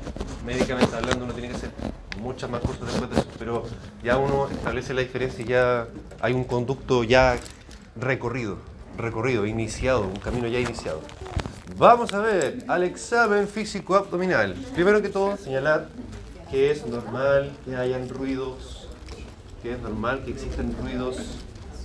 médicamente 0.44 0.94
hablando 0.94 1.24
uno 1.24 1.32
tiene 1.32 1.48
que 1.48 1.56
hacer 1.56 1.70
muchas 2.20 2.50
más 2.50 2.60
cosas 2.60 2.86
después 2.86 3.10
de 3.10 3.20
eso, 3.20 3.28
pero 3.38 3.64
ya 4.02 4.16
uno 4.16 4.48
establece 4.48 4.94
la 4.94 5.02
diferencia 5.02 5.44
y 5.44 5.48
ya 5.48 5.86
hay 6.20 6.32
un 6.32 6.44
conducto 6.44 7.04
ya 7.04 7.36
recorrido, 7.96 8.58
recorrido, 8.96 9.46
iniciado, 9.46 10.02
un 10.02 10.16
camino 10.16 10.48
ya 10.48 10.58
iniciado. 10.58 11.00
Vamos 11.78 12.12
a 12.12 12.18
ver 12.20 12.64
al 12.68 12.82
examen 12.82 13.48
físico 13.48 13.94
abdominal. 13.94 14.54
Primero 14.74 15.00
que 15.00 15.08
todo, 15.08 15.36
señalar 15.36 15.88
que 16.50 16.70
es 16.70 16.86
normal 16.86 17.50
que 17.64 17.74
hayan 17.76 18.08
ruidos, 18.08 18.88
que 19.62 19.72
es 19.72 19.80
normal 19.80 20.22
que 20.24 20.32
existan 20.32 20.74
ruidos 20.82 21.16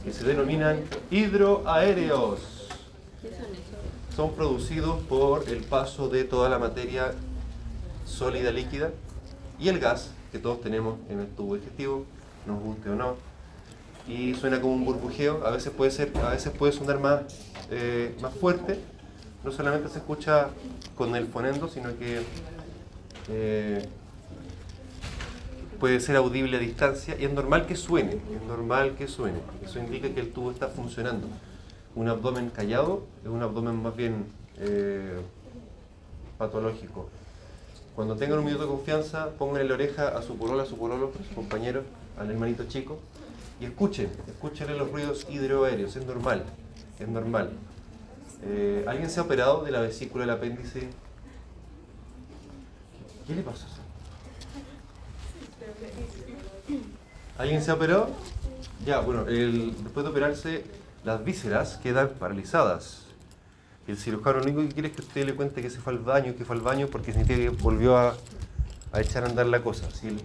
que 0.04 0.12
se 0.12 0.26
denominan 0.26 0.82
hidroaéreos. 1.10 2.70
Son 4.16 4.34
producidos 4.34 5.02
por 5.04 5.48
el 5.48 5.64
paso 5.64 6.10
de 6.10 6.24
toda 6.24 6.50
la 6.50 6.60
materia 6.60 7.14
sólida 8.06 8.52
líquida 8.52 8.92
y 9.60 9.70
el 9.70 9.80
gas 9.80 10.12
que 10.32 10.40
todos 10.40 10.62
tenemos 10.62 11.00
en 11.10 11.22
el 11.22 11.28
tubo 11.28 11.56
digestivo, 11.56 12.06
nos 12.46 12.62
guste 12.62 12.90
o 12.90 12.96
no. 12.96 13.16
Y 14.08 14.34
suena 14.36 14.62
como 14.62 14.74
un 14.74 14.86
burbujeo, 14.86 15.46
a 15.46 15.52
veces 15.52 15.72
puede 15.72 15.92
ser, 15.92 16.12
a 16.24 16.30
veces 16.30 16.52
puede 16.52 16.74
sonar 16.74 17.00
más, 17.00 17.22
eh, 17.70 18.16
más 18.22 18.34
fuerte. 18.34 18.80
No 19.44 19.52
solamente 19.52 19.90
se 19.90 20.00
escucha 20.00 20.50
con 20.96 21.16
el 21.16 21.28
fonendo, 21.28 21.68
sino 21.68 21.98
que 21.98 22.22
eh, 23.30 23.88
puede 25.80 26.00
ser 26.00 26.16
audible 26.16 26.58
a 26.58 26.60
distancia 26.60 27.16
y 27.20 27.26
es 27.26 27.32
normal 27.32 27.66
que 27.66 27.76
suene, 27.76 28.14
es 28.14 28.42
normal 28.48 28.96
que 28.96 29.08
suene. 29.08 29.40
Eso 29.64 29.80
indica 29.80 30.10
que 30.10 30.20
el 30.20 30.32
tubo 30.32 30.52
está 30.52 30.68
funcionando. 30.68 31.28
Un 31.96 32.10
abdomen 32.10 32.50
callado 32.50 33.06
es 33.24 33.30
un 33.30 33.42
abdomen 33.42 33.82
más 33.82 33.96
bien 33.96 34.26
eh, 34.60 35.22
patológico. 36.38 37.10
Cuando 37.96 38.16
tengan 38.16 38.40
un 38.40 38.46
minuto 38.46 38.64
de 38.64 38.70
confianza, 38.70 39.30
pongan 39.40 39.62
en 39.62 39.70
la 39.70 39.74
oreja 39.74 40.10
a 40.10 40.22
su 40.22 40.38
polola, 40.38 40.64
a 40.64 40.66
su 40.66 40.78
pololo, 40.78 41.12
a 41.20 41.28
su 41.28 41.34
compañero, 41.34 41.84
al 42.20 42.30
hermanito 42.30 42.66
chico, 42.68 43.00
y 43.60 43.66
escuchen, 43.66 44.10
escuchen 44.28 44.78
los 44.78 44.92
ruidos 44.92 45.26
hidroaéreos, 45.30 45.96
es 45.96 46.06
normal, 46.06 46.44
es 47.00 47.08
normal. 47.08 47.52
Eh, 48.44 48.86
¿Alguien 48.88 49.10
se 49.10 49.20
ha 49.20 49.24
operado 49.24 49.64
de 49.64 49.72
la 49.72 49.82
vesícula 49.82 50.26
del 50.26 50.36
apéndice? 50.36 50.90
¿Qué, 53.26 53.36
le 53.36 53.42
pasó? 53.42 53.66
¿Alguien 57.38 57.62
se 57.62 57.72
ha 57.72 57.74
operado? 57.74 58.10
Ya, 58.86 59.00
bueno, 59.00 59.26
después 59.26 60.04
de 60.04 60.10
operarse, 60.10 60.66
las 61.04 61.24
vísceras 61.24 61.78
quedan 61.78 62.10
paralizadas. 62.20 63.06
El 63.88 63.98
cirujano 63.98 64.40
lo 64.40 64.44
único 64.44 64.62
que 64.62 64.70
quiere 64.70 64.88
es 64.90 64.96
que 64.96 65.02
usted 65.02 65.26
le 65.26 65.36
cuente 65.36 65.62
que 65.62 65.70
se 65.70 65.80
fue 65.80 65.94
al 65.94 66.00
baño, 66.00 66.36
que 66.38 66.46
fue 66.46 66.56
al 66.56 66.62
baño, 66.62 66.88
porque 66.88 67.12
significa 67.12 67.40
que 67.40 67.50
volvió 67.50 67.98
a, 67.98 68.16
a 68.92 69.02
echar 69.02 69.24
a 69.24 69.28
andar 69.28 69.46
la 69.48 69.62
cosa. 69.62 69.90
Si 69.92 70.18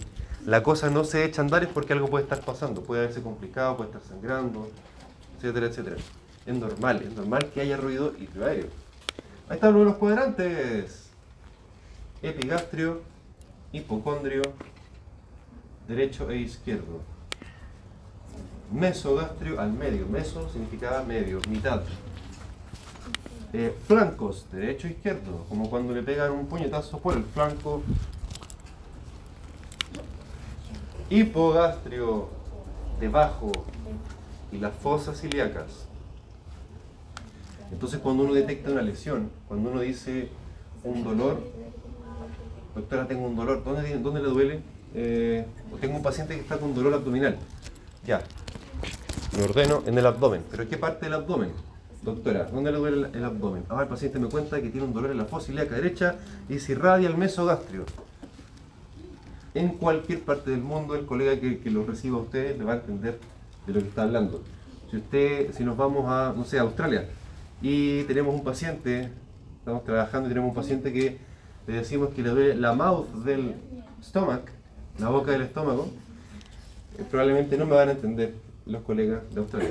la 0.46 0.62
cosa 0.62 0.90
no 0.90 1.04
se 1.04 1.24
echa 1.24 1.42
a 1.42 1.44
andar 1.44 1.62
es 1.62 1.68
porque 1.68 1.92
algo 1.92 2.08
puede 2.08 2.24
estar 2.24 2.40
pasando, 2.40 2.82
puede 2.82 3.02
haberse 3.02 3.22
complicado, 3.22 3.76
puede 3.76 3.90
estar 3.90 4.02
sangrando, 4.02 4.68
etcétera, 5.36 5.66
etcétera. 5.66 5.96
Es 6.44 6.56
normal, 6.56 7.02
es 7.02 7.12
normal 7.14 7.50
que 7.54 7.60
haya 7.60 7.76
ruido 7.76 8.14
hidroaéreo. 8.18 8.66
Ahí 9.48 9.56
están 9.56 9.84
los 9.84 9.96
cuadrantes. 9.96 11.10
Epigastrio, 12.20 13.02
hipocondrio, 13.72 14.42
derecho 15.86 16.30
e 16.30 16.38
izquierdo. 16.38 17.00
Mesogastrio 18.72 19.60
al 19.60 19.72
medio. 19.72 20.06
Meso 20.06 20.48
significaba 20.50 21.04
medio, 21.04 21.40
mitad. 21.48 21.82
Eh, 23.52 23.76
flancos, 23.86 24.46
derecho 24.50 24.88
e 24.88 24.92
izquierdo, 24.92 25.44
como 25.48 25.68
cuando 25.68 25.92
le 25.92 26.02
pegan 26.02 26.32
un 26.32 26.46
puñetazo 26.46 26.98
por 26.98 27.16
el 27.16 27.24
flanco. 27.24 27.82
Hipogastrio, 31.10 32.30
debajo, 32.98 33.52
y 34.50 34.58
las 34.58 34.74
fosas 34.74 35.22
ilíacas. 35.22 35.91
Entonces 37.72 38.00
cuando 38.00 38.24
uno 38.24 38.34
detecta 38.34 38.70
una 38.70 38.82
lesión, 38.82 39.30
cuando 39.48 39.70
uno 39.70 39.80
dice 39.80 40.28
un 40.84 41.02
dolor, 41.02 41.40
doctora 42.74 43.08
tengo 43.08 43.26
un 43.26 43.34
dolor, 43.34 43.64
¿dónde, 43.64 44.20
le 44.20 44.28
duele? 44.28 44.60
Eh, 44.94 45.46
tengo 45.80 45.96
un 45.96 46.02
paciente 46.02 46.34
que 46.34 46.40
está 46.40 46.58
con 46.58 46.74
dolor 46.74 46.94
abdominal. 46.94 47.36
Ya, 48.06 48.22
me 49.36 49.44
ordeno 49.44 49.82
en 49.86 49.96
el 49.96 50.06
abdomen. 50.06 50.42
¿Pero 50.50 50.68
qué 50.68 50.76
parte 50.76 51.06
del 51.06 51.14
abdomen? 51.14 51.50
Doctora, 52.02 52.44
¿dónde 52.52 52.72
le 52.72 52.78
duele 52.78 53.08
el, 53.14 53.24
abdomen? 53.24 53.64
Ah, 53.68 53.80
el 53.82 53.88
paciente 53.88 54.18
me 54.18 54.28
cuenta 54.28 54.60
que 54.60 54.68
tiene 54.68 54.86
un 54.86 54.92
dolor 54.92 55.10
en 55.10 55.18
la 55.18 55.24
fosa 55.24 55.52
ilíaca 55.52 55.76
derecha 55.76 56.16
y 56.48 56.58
se 56.58 56.72
irradia 56.72 57.08
el 57.08 57.16
mesogastrio. 57.16 57.84
En 59.54 59.70
cualquier 59.70 60.20
parte 60.20 60.50
del 60.50 60.60
mundo, 60.60 60.94
el 60.94 61.06
colega 61.06 61.38
que, 61.40 61.60
que 61.60 61.70
lo 61.70 61.84
reciba 61.84 62.18
a 62.18 62.22
usted 62.22 62.58
le 62.58 62.64
va 62.64 62.72
a 62.72 62.76
entender 62.76 63.18
de 63.66 63.72
lo 63.72 63.80
que 63.80 63.88
está 63.88 64.02
hablando. 64.02 64.42
Si 64.90 64.96
usted, 64.96 65.52
si 65.54 65.64
nos 65.64 65.76
vamos 65.76 66.04
a, 66.08 66.34
no 66.36 66.44
sé, 66.44 66.58
a 66.58 66.62
Australia 66.62 67.06
y 67.62 68.02
tenemos 68.04 68.34
un 68.34 68.42
paciente, 68.44 69.08
estamos 69.58 69.84
trabajando 69.84 70.28
y 70.28 70.30
tenemos 70.30 70.48
un 70.50 70.54
paciente 70.54 70.92
que 70.92 71.18
le 71.66 71.74
decimos 71.74 72.10
que 72.10 72.22
le 72.22 72.30
duele 72.30 72.54
la 72.56 72.72
mouth 72.74 73.08
del 73.24 73.54
stomach, 74.02 74.42
la 74.98 75.08
boca 75.08 75.30
del 75.32 75.42
estómago, 75.42 75.88
eh, 76.98 77.04
probablemente 77.10 77.56
no 77.56 77.66
me 77.66 77.76
van 77.76 77.88
a 77.88 77.92
entender 77.92 78.34
los 78.66 78.82
colegas 78.82 79.22
de 79.32 79.40
Australia. 79.40 79.70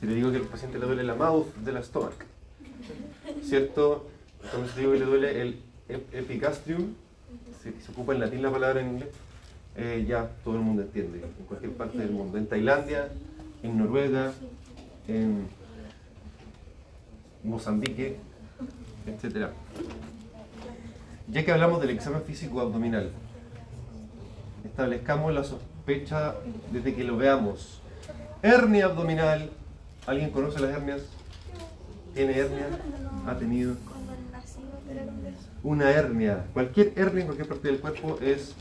Si 0.00 0.06
le 0.06 0.14
digo 0.14 0.30
que 0.30 0.36
al 0.38 0.42
paciente 0.42 0.78
le 0.78 0.86
duele 0.86 1.04
la 1.04 1.14
mouth 1.14 1.54
de 1.64 1.72
la 1.72 1.82
stomach, 1.82 2.24
¿cierto? 3.42 4.08
Cuando 4.50 4.70
digo 4.76 4.92
que 4.92 4.98
le 4.98 5.04
duele 5.06 5.40
el 5.42 5.60
ep- 5.88 6.12
epigastrium, 6.14 6.92
se, 7.62 7.72
se 7.80 7.92
ocupa 7.92 8.12
en 8.12 8.20
latín 8.20 8.42
la 8.42 8.50
palabra 8.50 8.80
en 8.80 8.88
inglés, 8.88 9.08
eh, 9.76 10.04
ya 10.08 10.30
todo 10.44 10.54
el 10.56 10.62
mundo 10.62 10.82
entiende, 10.82 11.18
en 11.22 11.44
cualquier 11.46 11.72
parte 11.72 11.98
del 11.98 12.10
mundo. 12.10 12.38
En 12.38 12.46
Tailandia, 12.46 13.08
en 13.62 13.78
Noruega, 13.78 14.32
en 15.08 15.46
Mozambique, 17.46 18.16
etc. 19.06 19.48
Ya 21.28 21.44
que 21.44 21.52
hablamos 21.52 21.80
del 21.80 21.90
examen 21.90 22.22
físico 22.22 22.60
abdominal, 22.60 23.10
establezcamos 24.64 25.32
la 25.34 25.44
sospecha 25.44 26.34
desde 26.72 26.94
que 26.94 27.04
lo 27.04 27.16
veamos. 27.16 27.80
Hernia 28.42 28.86
abdominal. 28.86 29.50
¿Alguien 30.06 30.30
conoce 30.30 30.60
las 30.60 30.70
hernias? 30.70 31.02
¿Tiene 32.14 32.36
hernia? 32.38 32.66
¿Ha 33.26 33.36
tenido? 33.36 33.74
Una 35.62 35.90
hernia. 35.90 36.44
Cualquier 36.52 36.92
hernia 36.96 37.20
en 37.22 37.26
cualquier 37.26 37.48
parte 37.48 37.68
del 37.68 37.80
cuerpo 37.80 38.18
es 38.22 38.54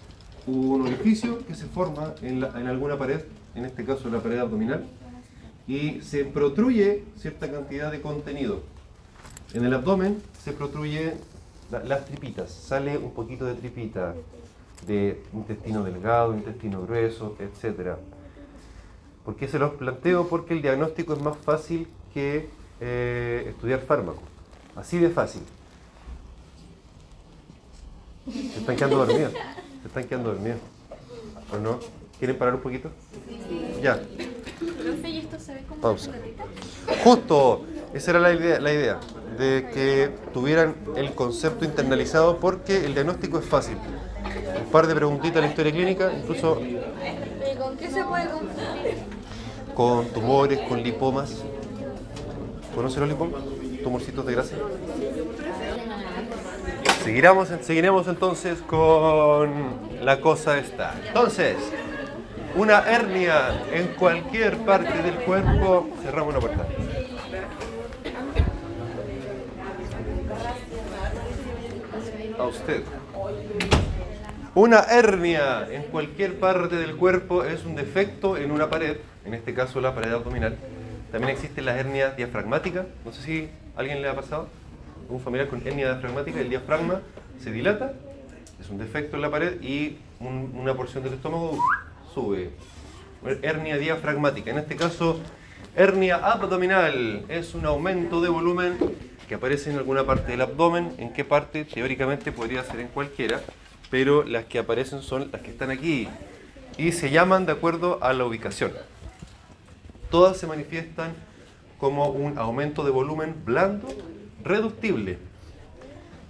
un 0.47 0.81
orificio 0.81 1.45
que 1.45 1.53
se 1.53 1.65
forma 1.67 2.13
en, 2.21 2.39
la- 2.41 2.59
en 2.59 2.67
alguna 2.67 2.97
pared, 2.97 3.21
en 3.53 3.65
este 3.65 3.85
caso 3.85 4.09
la 4.09 4.21
pared 4.21 4.39
abdominal, 4.39 4.85
y 5.67 6.01
se 6.01 6.25
protruye 6.25 7.03
cierta 7.17 7.51
cantidad 7.51 7.91
de 7.91 8.01
contenido. 8.01 8.63
En 9.53 9.65
el 9.65 9.73
abdomen 9.73 10.21
se 10.43 10.51
protruye 10.51 11.13
la- 11.71 11.83
las 11.83 12.05
tripitas, 12.05 12.51
sale 12.51 12.97
un 12.97 13.11
poquito 13.13 13.45
de 13.45 13.53
tripita, 13.55 14.13
de 14.85 15.21
intestino 15.33 15.83
delgado, 15.83 16.33
intestino 16.33 16.81
grueso, 16.85 17.35
etc. 17.39 17.95
¿Por 19.23 19.35
qué 19.35 19.47
se 19.47 19.57
los 19.57 19.71
planteo? 19.73 20.27
Porque 20.27 20.53
el 20.53 20.61
diagnóstico 20.61 21.13
es 21.13 21.21
más 21.21 21.37
fácil 21.37 21.87
que 22.13 22.49
eh, 22.81 23.45
estudiar 23.49 23.79
fármacos. 23.79 24.21
Así 24.75 24.97
de 24.99 25.09
fácil. 25.09 25.41
Se 28.31 28.59
están 28.59 28.75
quedando 28.75 28.97
dormidos. 28.97 29.31
Se 29.81 29.87
están 29.87 30.03
quedando 30.05 30.33
dormidos. 30.33 30.59
¿O 31.53 31.57
no? 31.57 31.79
¿Quieren 32.19 32.37
parar 32.37 32.55
un 32.55 32.61
poquito? 32.61 32.89
Ya. 33.81 33.95
Profe, 34.59 35.09
¿y 35.09 35.17
esto 35.19 35.39
se 35.39 35.53
ve 35.53 35.63
como 35.67 35.79
Pausa. 35.81 36.11
Justo, 37.03 37.65
esa 37.93 38.11
era 38.11 38.19
la 38.19 38.33
idea, 38.33 38.59
la 38.59 38.73
idea, 38.73 38.99
de 39.37 39.69
que 39.73 40.11
tuvieran 40.33 40.75
el 40.95 41.13
concepto 41.13 41.65
internalizado 41.65 42.37
porque 42.37 42.85
el 42.85 42.93
diagnóstico 42.93 43.39
es 43.39 43.45
fácil. 43.45 43.77
Un 44.65 44.71
par 44.71 44.87
de 44.87 44.95
preguntitas 44.95 45.37
a 45.37 45.41
la 45.41 45.47
historia 45.47 45.71
clínica, 45.71 46.11
incluso 46.13 46.59
¿Y 46.61 47.55
con 47.57 47.77
qué 47.77 47.89
se 47.89 48.03
puede 48.03 48.25
confundir? 48.29 48.95
con 49.75 50.07
tumores, 50.07 50.59
con 50.67 50.81
lipomas. 50.81 51.43
¿Conocen 52.73 53.01
los 53.01 53.09
lipomas? 53.09 53.41
Tumorcitos 53.83 54.25
de 54.25 54.33
grasa. 54.33 54.55
Seguiremos, 57.03 57.49
seguiremos 57.61 58.07
entonces 58.07 58.59
con 58.61 59.51
la 60.01 60.19
cosa 60.21 60.57
esta. 60.57 60.95
Entonces, 61.07 61.55
una 62.55 62.79
hernia 62.79 63.63
en 63.71 63.87
cualquier 63.99 64.57
parte 64.59 65.03
del 65.03 65.15
cuerpo. 65.17 65.87
Cerramos 66.01 66.33
una 66.33 66.39
puerta. 66.39 66.65
A 72.39 72.43
usted. 72.43 72.83
Una 74.53 74.79
hernia 74.81 75.67
en 75.71 75.83
cualquier 75.83 76.39
parte 76.39 76.75
del 76.75 76.95
cuerpo 76.95 77.43
es 77.43 77.65
un 77.65 77.75
defecto 77.75 78.37
en 78.37 78.51
una 78.51 78.69
pared, 78.69 78.97
en 79.25 79.33
este 79.33 79.53
caso 79.53 79.81
la 79.81 79.93
pared 79.93 80.11
abdominal. 80.13 80.55
También 81.11 81.31
existe 81.33 81.61
la 81.61 81.77
hernia 81.77 82.11
diafragmática. 82.11 82.85
No 83.03 83.11
sé 83.11 83.21
si 83.21 83.49
alguien 83.75 84.01
le 84.01 84.09
ha 84.09 84.15
pasado. 84.15 84.47
Un 85.09 85.19
familiar 85.19 85.47
con 85.47 85.65
hernia 85.65 85.87
diafragmática, 85.91 86.39
el 86.39 86.49
diafragma 86.49 87.01
se 87.41 87.51
dilata, 87.51 87.93
es 88.59 88.69
un 88.69 88.77
defecto 88.77 89.15
en 89.17 89.21
la 89.21 89.29
pared 89.29 89.61
y 89.61 89.97
un- 90.19 90.51
una 90.55 90.73
porción 90.73 91.03
del 91.03 91.13
estómago 91.13 91.59
sube. 92.13 92.51
Hernia 93.41 93.77
diafragmática. 93.77 94.51
En 94.51 94.57
este 94.57 94.75
caso, 94.75 95.19
hernia 95.75 96.15
abdominal 96.17 97.25
es 97.27 97.53
un 97.55 97.65
aumento 97.65 98.21
de 98.21 98.29
volumen 98.29 98.77
que 99.27 99.35
aparece 99.35 99.71
en 99.71 99.77
alguna 99.77 100.05
parte 100.05 100.31
del 100.31 100.41
abdomen. 100.41 100.93
¿En 100.97 101.13
qué 101.13 101.23
parte? 101.23 101.65
Teóricamente 101.65 102.31
podría 102.31 102.63
ser 102.63 102.79
en 102.79 102.87
cualquiera, 102.87 103.41
pero 103.89 104.23
las 104.23 104.45
que 104.45 104.59
aparecen 104.59 105.01
son 105.01 105.29
las 105.31 105.41
que 105.41 105.51
están 105.51 105.71
aquí 105.71 106.07
y 106.77 106.91
se 106.91 107.09
llaman 107.09 107.45
de 107.45 107.53
acuerdo 107.53 107.99
a 108.01 108.13
la 108.13 108.25
ubicación. 108.25 108.71
Todas 110.09 110.37
se 110.37 110.47
manifiestan 110.47 111.13
como 111.79 112.09
un 112.09 112.37
aumento 112.37 112.83
de 112.83 112.91
volumen 112.91 113.35
blando 113.45 113.87
reductible. 114.43 115.17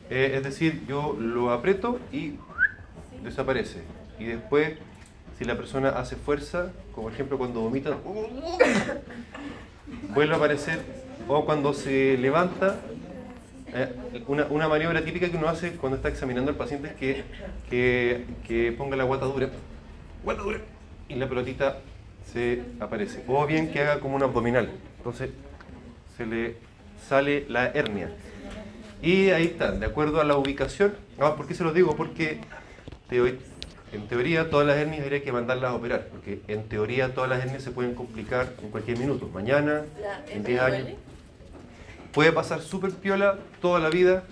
Eh, 0.09 0.33
es 0.35 0.43
decir, 0.43 0.85
yo 0.87 1.15
lo 1.19 1.51
aprieto 1.51 1.99
y 2.11 2.35
desaparece. 3.23 3.81
Y 4.19 4.25
después, 4.25 4.77
si 5.37 5.45
la 5.45 5.57
persona 5.57 5.89
hace 5.89 6.15
fuerza, 6.15 6.71
como 6.93 7.09
ejemplo 7.09 7.37
cuando 7.37 7.61
vomita, 7.61 7.97
vuelve 10.13 10.33
a 10.33 10.37
aparecer. 10.37 11.04
O 11.27 11.45
cuando 11.45 11.73
se 11.73 12.17
levanta, 12.17 12.75
eh, 13.73 13.93
una, 14.27 14.45
una 14.45 14.67
maniobra 14.67 15.03
típica 15.03 15.29
que 15.29 15.37
uno 15.37 15.47
hace 15.49 15.71
cuando 15.71 15.95
está 15.97 16.09
examinando 16.09 16.51
al 16.51 16.57
paciente 16.57 16.89
es 16.89 16.93
que, 16.95 17.23
que, 17.69 18.25
que 18.47 18.71
ponga 18.71 18.95
la 18.95 19.03
guata 19.03 19.25
dura. 19.25 19.49
Guata 20.23 20.41
dura. 20.43 20.59
Y 21.09 21.15
la 21.15 21.27
pelotita 21.27 21.79
se 22.31 22.61
aparece. 22.79 23.23
O 23.27 23.45
bien 23.45 23.71
que 23.71 23.81
haga 23.81 23.99
como 23.99 24.15
un 24.15 24.23
abdominal. 24.23 24.69
Entonces 24.97 25.29
se 26.17 26.25
le 26.25 26.55
sale 27.07 27.45
la 27.49 27.67
hernia. 27.69 28.09
Y 29.01 29.29
ahí 29.29 29.45
están, 29.45 29.79
de 29.79 29.85
acuerdo 29.85 30.21
a 30.21 30.23
la 30.23 30.37
ubicación. 30.37 30.95
Ah, 31.19 31.35
¿Por 31.35 31.47
qué 31.47 31.53
se 31.53 31.63
los 31.63 31.73
digo? 31.73 31.95
Porque 31.95 32.39
teo- 33.09 33.35
en 33.93 34.07
teoría 34.07 34.49
todas 34.49 34.67
las 34.67 34.77
hernias 34.77 35.03
habría 35.03 35.23
que 35.23 35.31
mandarlas 35.31 35.71
a 35.71 35.75
operar. 35.75 36.07
Porque 36.11 36.41
en 36.47 36.63
teoría 36.67 37.13
todas 37.13 37.29
las 37.29 37.39
hernias 37.43 37.63
se 37.63 37.71
pueden 37.71 37.95
complicar 37.95 38.53
en 38.61 38.69
cualquier 38.69 38.97
minuto. 38.99 39.29
Mañana, 39.33 39.83
en 40.29 40.43
10 40.43 40.59
años. 40.61 40.87
Puede 42.11 42.31
pasar 42.31 42.61
súper 42.61 42.91
piola 42.91 43.37
toda 43.61 43.79
la 43.79 43.89
vida. 43.89 44.23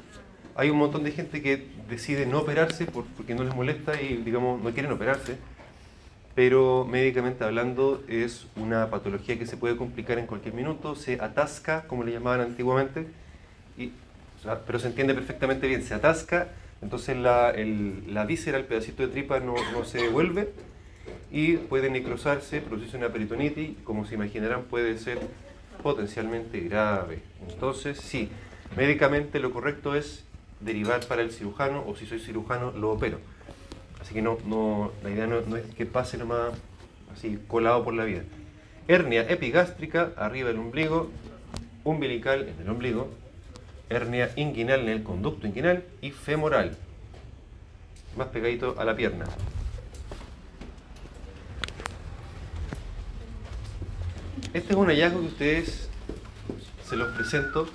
Hay 0.56 0.70
un 0.70 0.78
montón 0.78 1.04
de 1.04 1.12
gente 1.12 1.42
que 1.42 1.68
decide 1.90 2.26
no 2.26 2.40
operarse 2.40 2.86
por- 2.86 3.06
porque 3.18 3.36
no 3.36 3.44
les 3.44 3.54
molesta 3.56 4.02
y, 4.02 4.18
digamos, 4.18 4.62
no 4.62 4.72
quieren 4.72 4.92
operarse. 4.92 5.38
Pero 6.36 6.86
médicamente 6.90 7.44
hablando 7.44 8.04
es 8.08 8.48
una 8.56 8.90
patología 8.90 9.38
que 9.38 9.46
se 9.46 9.56
puede 9.58 9.76
complicar 9.78 10.18
en 10.18 10.26
cualquier 10.26 10.54
minuto. 10.56 10.96
Se 10.96 11.20
atasca, 11.22 11.84
como 11.88 12.04
le 12.04 12.12
llamaban 12.12 12.42
antiguamente, 12.42 13.06
y, 13.78 13.92
pero 14.66 14.80
se 14.80 14.88
entiende 14.88 15.14
perfectamente 15.14 15.68
bien. 15.68 15.84
Se 15.84 15.94
atasca, 15.94 16.48
entonces 16.84 17.18
la, 17.18 17.50
el- 17.50 18.14
la 18.14 18.26
víscera, 18.26 18.58
el 18.58 18.66
pedacito 18.66 19.02
de 19.04 19.10
tripa 19.10 19.40
no, 19.40 19.56
no 19.72 19.86
se 19.86 20.00
devuelve 20.00 20.50
y 21.32 21.58
puede 21.58 21.90
necrosarse, 21.90 22.62
producirse 22.62 22.98
una 22.98 23.10
peritonitis, 23.10 23.72
como 23.84 24.06
se 24.06 24.16
imaginarán 24.16 24.64
puede 24.64 24.98
ser 25.00 25.20
potencialmente 25.82 26.60
grave. 26.62 27.20
Entonces, 27.50 27.98
sí, 28.00 28.30
médicamente 28.78 29.40
lo 29.40 29.52
correcto 29.52 29.96
es 29.96 30.24
derivar 30.60 31.06
para 31.08 31.22
el 31.24 31.32
cirujano 31.32 31.84
o 31.88 31.96
si 31.96 32.06
soy 32.06 32.20
cirujano 32.20 32.72
lo 32.72 32.92
opero. 32.92 33.20
Así 34.02 34.14
que 34.14 34.22
no, 34.22 34.38
no, 34.46 34.92
la 35.04 35.10
idea 35.10 35.28
no, 35.28 35.42
no 35.42 35.58
es 35.58 35.66
que 35.76 35.86
pase 35.86 36.18
nomás 36.18 36.54
así 37.14 37.40
colado 37.48 37.84
por 37.84 37.94
la 37.94 38.06
vida. 38.06 38.22
Hernia 38.88 39.22
epigástrica, 39.30 40.12
arriba 40.18 40.50
del 40.50 40.60
ombligo, 40.60 41.10
umbilical 41.84 42.48
en 42.48 42.62
el 42.62 42.70
ombligo, 42.70 43.10
hernia 43.94 44.32
inguinal 44.36 44.82
en 44.82 44.90
el 44.90 45.04
conducto 45.04 45.48
inguinal 45.48 45.84
y 46.02 46.12
femoral, 46.12 46.76
más 48.18 48.28
pegadito 48.28 48.76
a 48.78 48.86
la 48.86 48.96
pierna. 48.96 49.26
Este 54.54 54.74
es 54.74 54.78
un 54.78 54.88
hallazgo 54.88 55.20
que 55.22 55.28
ustedes 55.28 55.90
se 56.88 56.96
los 56.96 57.12
presento. 57.16 57.68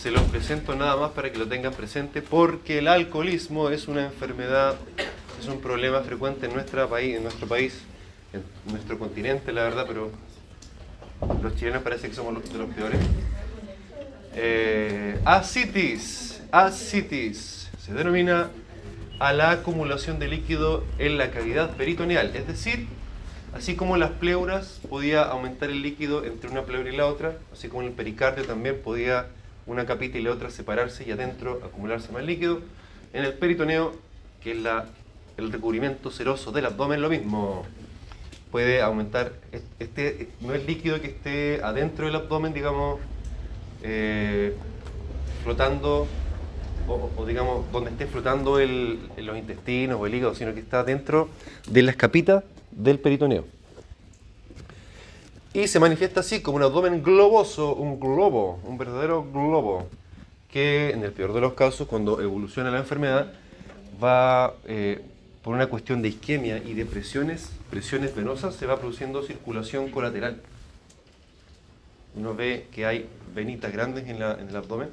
Se 0.00 0.12
los 0.12 0.22
presento 0.22 0.76
nada 0.76 0.96
más 0.96 1.10
para 1.10 1.32
que 1.32 1.38
lo 1.38 1.48
tengan 1.48 1.72
presente 1.72 2.22
porque 2.22 2.78
el 2.78 2.86
alcoholismo 2.86 3.70
es 3.70 3.88
una 3.88 4.04
enfermedad, 4.04 4.76
es 5.40 5.48
un 5.48 5.60
problema 5.60 6.02
frecuente 6.02 6.46
en, 6.46 6.54
nuestra 6.54 6.86
país, 6.86 7.16
en 7.16 7.24
nuestro 7.24 7.48
país, 7.48 7.80
en 8.32 8.44
nuestro 8.70 8.96
continente, 8.96 9.52
la 9.52 9.64
verdad, 9.64 9.86
pero 9.88 10.12
los 11.42 11.56
chilenos 11.56 11.82
parece 11.82 12.08
que 12.08 12.14
somos 12.14 12.32
los, 12.32 12.52
de 12.52 12.58
los 12.58 12.72
peores. 12.72 13.00
Eh, 14.34 15.18
ascitis, 15.24 16.42
ascitis, 16.52 17.70
se 17.78 17.92
denomina 17.92 18.50
a 19.18 19.32
la 19.32 19.50
acumulación 19.50 20.18
de 20.18 20.28
líquido 20.28 20.84
en 20.98 21.18
la 21.18 21.30
cavidad 21.30 21.76
peritoneal, 21.76 22.34
es 22.36 22.46
decir, 22.46 22.86
Así 23.54 23.76
como 23.76 23.96
las 23.96 24.10
pleuras 24.10 24.80
podía 24.88 25.22
aumentar 25.22 25.70
el 25.70 25.80
líquido 25.80 26.24
entre 26.24 26.50
una 26.50 26.62
pleura 26.62 26.92
y 26.92 26.96
la 26.96 27.06
otra, 27.06 27.38
así 27.52 27.68
como 27.68 27.82
el 27.82 27.92
pericardio 27.92 28.44
también 28.44 28.80
podía 28.84 29.26
una 29.66 29.86
capita 29.86 30.18
y 30.18 30.22
la 30.22 30.32
otra 30.32 30.50
separarse 30.50 31.04
y 31.08 31.12
adentro 31.12 31.60
acumularse 31.64 32.12
más 32.12 32.24
líquido. 32.24 32.60
En 33.14 33.24
el 33.24 33.32
peritoneo, 33.32 33.96
que 34.42 34.52
es 34.52 34.58
la, 34.58 34.86
el 35.38 35.50
recubrimiento 35.50 36.10
seroso 36.10 36.52
del 36.52 36.66
abdomen, 36.66 37.00
lo 37.00 37.08
mismo. 37.08 37.64
puede 38.50 38.82
aumentar, 38.82 39.32
este 39.78 40.28
no 40.40 40.54
es 40.54 40.66
líquido 40.66 41.00
que 41.00 41.08
esté 41.08 41.60
adentro 41.62 42.06
del 42.06 42.16
abdomen, 42.16 42.52
digamos, 42.52 43.00
eh, 43.82 44.54
flotando, 45.44 46.06
o, 46.86 47.26
digamos, 47.26 47.70
donde 47.70 47.90
esté 47.90 48.06
flotando 48.06 48.58
el, 48.58 48.98
los 49.18 49.36
intestinos 49.36 50.00
o 50.00 50.06
el 50.06 50.14
hígado, 50.14 50.34
sino 50.34 50.54
que 50.54 50.60
está 50.60 50.84
dentro 50.84 51.28
de 51.68 51.82
las 51.82 51.96
capitas 51.96 52.44
del 52.70 52.98
peritoneo. 52.98 53.44
Y 55.52 55.66
se 55.68 55.80
manifiesta 55.80 56.20
así 56.20 56.40
como 56.40 56.58
un 56.58 56.62
abdomen 56.62 57.02
globoso, 57.02 57.74
un 57.74 57.98
globo, 57.98 58.60
un 58.64 58.78
verdadero 58.78 59.24
globo, 59.24 59.88
que 60.50 60.90
en 60.90 61.02
el 61.02 61.12
peor 61.12 61.32
de 61.32 61.40
los 61.40 61.54
casos, 61.54 61.88
cuando 61.88 62.20
evoluciona 62.20 62.70
la 62.70 62.78
enfermedad, 62.78 63.32
va 64.02 64.54
eh, 64.66 65.00
por 65.42 65.54
una 65.54 65.66
cuestión 65.66 66.02
de 66.02 66.08
isquemia 66.08 66.58
y 66.58 66.74
de 66.74 66.84
presiones, 66.84 67.50
presiones 67.70 68.14
venosas, 68.14 68.54
se 68.54 68.66
va 68.66 68.78
produciendo 68.78 69.22
circulación 69.22 69.90
colateral. 69.90 70.40
Uno 72.14 72.34
ve 72.34 72.68
que 72.72 72.86
hay 72.86 73.08
venitas 73.34 73.72
grandes 73.72 74.08
en, 74.08 74.18
la, 74.18 74.34
en 74.34 74.48
el 74.48 74.56
abdomen, 74.56 74.88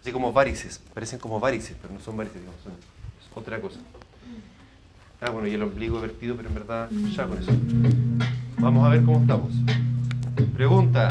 así 0.00 0.12
como 0.12 0.32
varices, 0.32 0.80
parecen 0.94 1.18
como 1.18 1.40
varices, 1.40 1.76
pero 1.80 1.92
no 1.92 2.00
son 2.00 2.16
varices, 2.16 2.40
es 2.42 3.36
otra 3.36 3.60
cosa. 3.60 3.80
Ah, 5.20 5.30
bueno, 5.30 5.48
y 5.48 5.54
el 5.54 5.62
ombligo 5.62 6.00
vertido, 6.00 6.36
pero 6.36 6.48
en 6.48 6.54
verdad 6.54 6.88
ya 6.90 7.26
con 7.26 7.38
eso. 7.38 7.50
Vamos 8.58 8.86
a 8.86 8.90
ver 8.90 9.02
cómo 9.02 9.20
estamos. 9.20 9.52
Pregunta. 10.54 11.08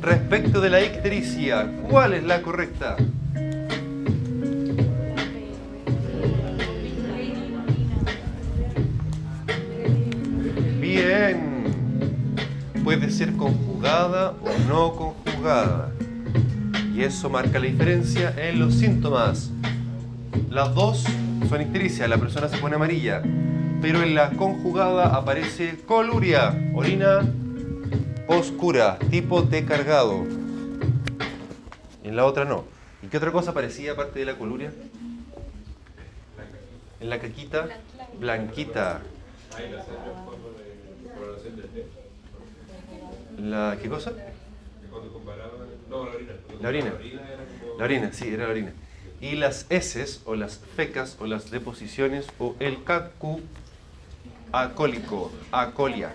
Respecto 0.00 0.62
de 0.62 0.70
la 0.70 0.82
ictericia, 0.82 1.70
¿cuál 1.90 2.14
es 2.14 2.24
la 2.24 2.40
correcta? 2.40 2.96
Bien. 10.80 11.49
Puede 12.84 13.10
ser 13.10 13.36
conjugada 13.36 14.30
o 14.42 14.68
no 14.68 14.94
conjugada. 14.94 15.92
Y 16.94 17.02
eso 17.02 17.28
marca 17.28 17.58
la 17.58 17.66
diferencia 17.66 18.34
en 18.36 18.58
los 18.58 18.74
síntomas. 18.74 19.50
Las 20.48 20.74
dos 20.74 21.04
son 21.48 21.60
ictericia, 21.60 22.08
la 22.08 22.18
persona 22.18 22.48
se 22.48 22.58
pone 22.58 22.76
amarilla. 22.76 23.22
Pero 23.82 24.02
en 24.02 24.14
la 24.14 24.30
conjugada 24.30 25.14
aparece 25.14 25.78
coluria, 25.86 26.54
orina 26.74 27.20
oscura, 28.26 28.98
tipo 29.10 29.42
de 29.42 29.64
cargado. 29.64 30.24
En 32.02 32.16
la 32.16 32.24
otra 32.24 32.44
no. 32.44 32.64
¿Y 33.02 33.08
qué 33.08 33.16
otra 33.16 33.32
cosa 33.32 33.50
aparecía 33.50 33.92
aparte 33.92 34.18
de 34.18 34.24
la 34.24 34.36
coluria? 34.36 34.72
En 37.00 37.10
la 37.10 37.18
caquita, 37.18 37.68
blanquita. 38.18 39.00
La, 43.40 43.78
¿Qué 43.80 43.88
cosa? 43.88 44.12
La 46.60 46.68
orina. 46.68 46.92
La 47.78 47.84
orina, 47.84 48.12
sí, 48.12 48.28
era 48.28 48.44
la 48.44 48.50
orina. 48.50 48.72
Y 49.20 49.32
las 49.32 49.66
heces, 49.70 50.20
o 50.24 50.34
las 50.34 50.58
fecas, 50.76 51.16
o 51.20 51.26
las 51.26 51.50
deposiciones, 51.50 52.26
o 52.38 52.54
el 52.58 52.84
cacu 52.84 53.40
acólico, 54.52 55.30
acolia. 55.52 56.14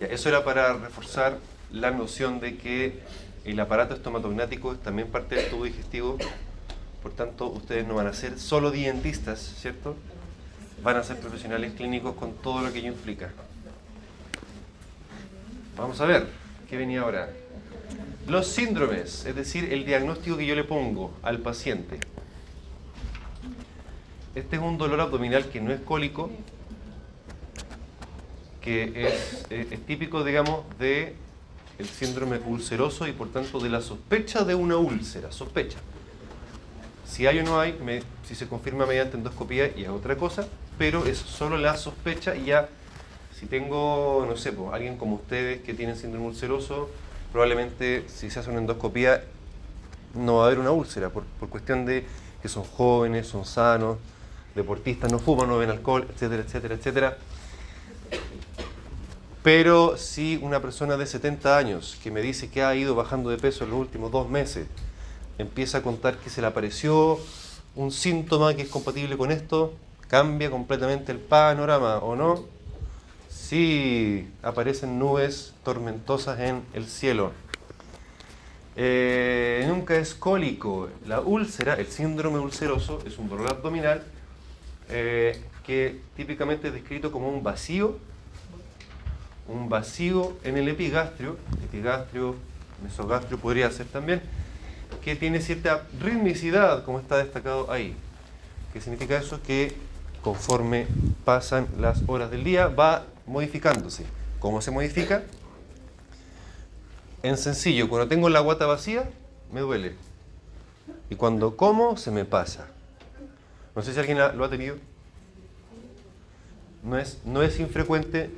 Ya, 0.00 0.06
eso 0.06 0.28
era 0.28 0.44
para 0.44 0.74
reforzar 0.74 1.38
la 1.72 1.90
noción 1.90 2.40
de 2.40 2.56
que 2.56 3.00
el 3.44 3.58
aparato 3.60 3.94
estomatognático 3.94 4.72
es 4.72 4.80
también 4.80 5.08
parte 5.08 5.36
del 5.36 5.50
tubo 5.50 5.64
digestivo, 5.64 6.18
por 7.02 7.12
tanto 7.12 7.46
ustedes 7.48 7.86
no 7.86 7.94
van 7.94 8.06
a 8.06 8.12
ser 8.12 8.38
solo 8.38 8.70
dientistas, 8.70 9.38
¿cierto? 9.58 9.96
Van 10.82 10.96
a 10.96 11.02
ser 11.02 11.18
profesionales 11.18 11.72
clínicos 11.74 12.14
con 12.14 12.32
todo 12.34 12.62
lo 12.62 12.72
que 12.72 12.80
ello 12.80 12.88
implica. 12.88 13.30
Vamos 15.76 16.00
a 16.00 16.06
ver, 16.06 16.28
¿qué 16.70 16.76
venía 16.76 17.00
ahora? 17.00 17.30
Los 18.28 18.46
síndromes, 18.46 19.26
es 19.26 19.34
decir, 19.34 19.72
el 19.72 19.84
diagnóstico 19.84 20.36
que 20.36 20.46
yo 20.46 20.54
le 20.54 20.64
pongo 20.64 21.12
al 21.22 21.40
paciente. 21.40 21.98
Este 24.36 24.56
es 24.56 24.62
un 24.62 24.78
dolor 24.78 25.00
abdominal 25.00 25.46
que 25.46 25.60
no 25.60 25.72
es 25.72 25.80
cólico, 25.80 26.30
que 28.60 29.06
es, 29.08 29.46
eh, 29.50 29.78
típico, 29.86 30.24
digamos, 30.24 30.64
de 30.78 31.16
el 31.78 31.86
síndrome 31.86 32.38
ulceroso 32.38 33.08
y 33.08 33.12
por 33.12 33.32
tanto 33.32 33.58
de 33.58 33.68
la 33.68 33.80
sospecha 33.80 34.44
de 34.44 34.54
una 34.54 34.76
úlcera, 34.76 35.32
sospecha. 35.32 35.78
Si 37.04 37.26
hay 37.26 37.40
o 37.40 37.42
no 37.42 37.58
hay, 37.60 37.76
si 38.26 38.36
se 38.36 38.46
confirma 38.46 38.86
mediante 38.86 39.16
endoscopía 39.16 39.76
y 39.76 39.82
es 39.82 39.88
otra 39.88 40.16
cosa, 40.16 40.46
pero 40.78 41.04
es 41.04 41.18
solo 41.18 41.58
la 41.58 41.76
sospecha 41.76 42.36
y 42.36 42.46
ya, 42.46 42.68
si 43.38 43.46
tengo, 43.46 44.24
no 44.28 44.36
sé, 44.36 44.52
pues, 44.52 44.72
alguien 44.72 44.96
como 44.96 45.16
ustedes 45.16 45.62
que 45.62 45.74
tienen 45.74 45.96
síndrome 45.96 46.26
ulceroso, 46.26 46.88
probablemente 47.32 48.04
si 48.08 48.30
se 48.30 48.40
hace 48.40 48.50
una 48.50 48.60
endoscopía 48.60 49.24
no 50.14 50.36
va 50.36 50.44
a 50.44 50.46
haber 50.46 50.58
una 50.60 50.70
úlcera, 50.70 51.10
por, 51.10 51.24
por 51.24 51.48
cuestión 51.48 51.84
de 51.84 52.04
que 52.40 52.48
son 52.48 52.62
jóvenes, 52.62 53.26
son 53.26 53.44
sanos, 53.44 53.98
deportistas, 54.54 55.10
no 55.10 55.18
fuman, 55.18 55.48
no 55.48 55.58
beben 55.58 55.76
alcohol, 55.76 56.06
etcétera, 56.08 56.42
etcétera, 56.42 56.74
etcétera. 56.74 57.18
Pero 59.42 59.96
si 59.96 60.38
una 60.40 60.60
persona 60.60 60.96
de 60.96 61.06
70 61.06 61.58
años 61.58 61.98
que 62.02 62.10
me 62.10 62.22
dice 62.22 62.48
que 62.48 62.62
ha 62.62 62.74
ido 62.74 62.94
bajando 62.94 63.30
de 63.30 63.36
peso 63.36 63.64
en 63.64 63.70
los 63.70 63.80
últimos 63.80 64.12
dos 64.12 64.28
meses, 64.28 64.66
empieza 65.38 65.78
a 65.78 65.82
contar 65.82 66.16
que 66.18 66.30
se 66.30 66.40
le 66.40 66.46
apareció 66.46 67.18
un 67.74 67.90
síntoma 67.90 68.54
que 68.54 68.62
es 68.62 68.68
compatible 68.68 69.16
con 69.18 69.32
esto, 69.32 69.74
cambia 70.08 70.50
completamente 70.50 71.12
el 71.12 71.18
panorama, 71.18 71.98
¿o 71.98 72.14
no? 72.14 72.53
Sí, 73.54 74.28
aparecen 74.42 74.98
nubes 74.98 75.54
tormentosas 75.62 76.40
en 76.40 76.62
el 76.74 76.86
cielo. 76.86 77.30
Eh, 78.74 79.64
nunca 79.68 79.94
es 79.94 80.12
cólico. 80.12 80.88
La 81.06 81.20
úlcera, 81.20 81.74
el 81.74 81.86
síndrome 81.86 82.40
ulceroso, 82.40 83.00
es 83.06 83.16
un 83.16 83.28
dolor 83.28 83.50
abdominal 83.50 84.02
eh, 84.88 85.40
que 85.64 86.00
típicamente 86.16 86.66
es 86.66 86.74
descrito 86.74 87.12
como 87.12 87.28
un 87.28 87.44
vacío, 87.44 87.96
un 89.46 89.68
vacío 89.68 90.36
en 90.42 90.56
el 90.56 90.66
epigastrio, 90.66 91.36
epigastrio, 91.62 92.34
mesogastrio 92.82 93.38
podría 93.38 93.70
ser 93.70 93.86
también, 93.86 94.20
que 95.04 95.14
tiene 95.14 95.40
cierta 95.40 95.86
ritmicidad, 96.00 96.84
como 96.84 96.98
está 96.98 97.18
destacado 97.18 97.70
ahí. 97.70 97.94
¿Qué 98.72 98.80
significa 98.80 99.16
eso? 99.16 99.40
Que 99.46 99.76
conforme 100.22 100.88
pasan 101.24 101.68
las 101.78 102.02
horas 102.08 102.32
del 102.32 102.42
día 102.42 102.66
va 102.66 103.13
modificándose. 103.26 104.04
¿Cómo 104.40 104.60
se 104.60 104.70
modifica? 104.70 105.22
En 107.22 107.38
sencillo, 107.38 107.88
cuando 107.88 108.08
tengo 108.08 108.28
la 108.28 108.40
guata 108.40 108.66
vacía, 108.66 109.08
me 109.52 109.60
duele. 109.60 109.94
Y 111.08 111.16
cuando 111.16 111.56
como, 111.56 111.96
se 111.96 112.10
me 112.10 112.24
pasa. 112.24 112.66
No 113.74 113.82
sé 113.82 113.92
si 113.92 113.98
alguien 113.98 114.18
lo 114.18 114.44
ha 114.44 114.50
tenido. 114.50 114.76
No 116.82 116.98
es, 116.98 117.18
no 117.24 117.42
es 117.42 117.58
infrecuente, 117.60 118.30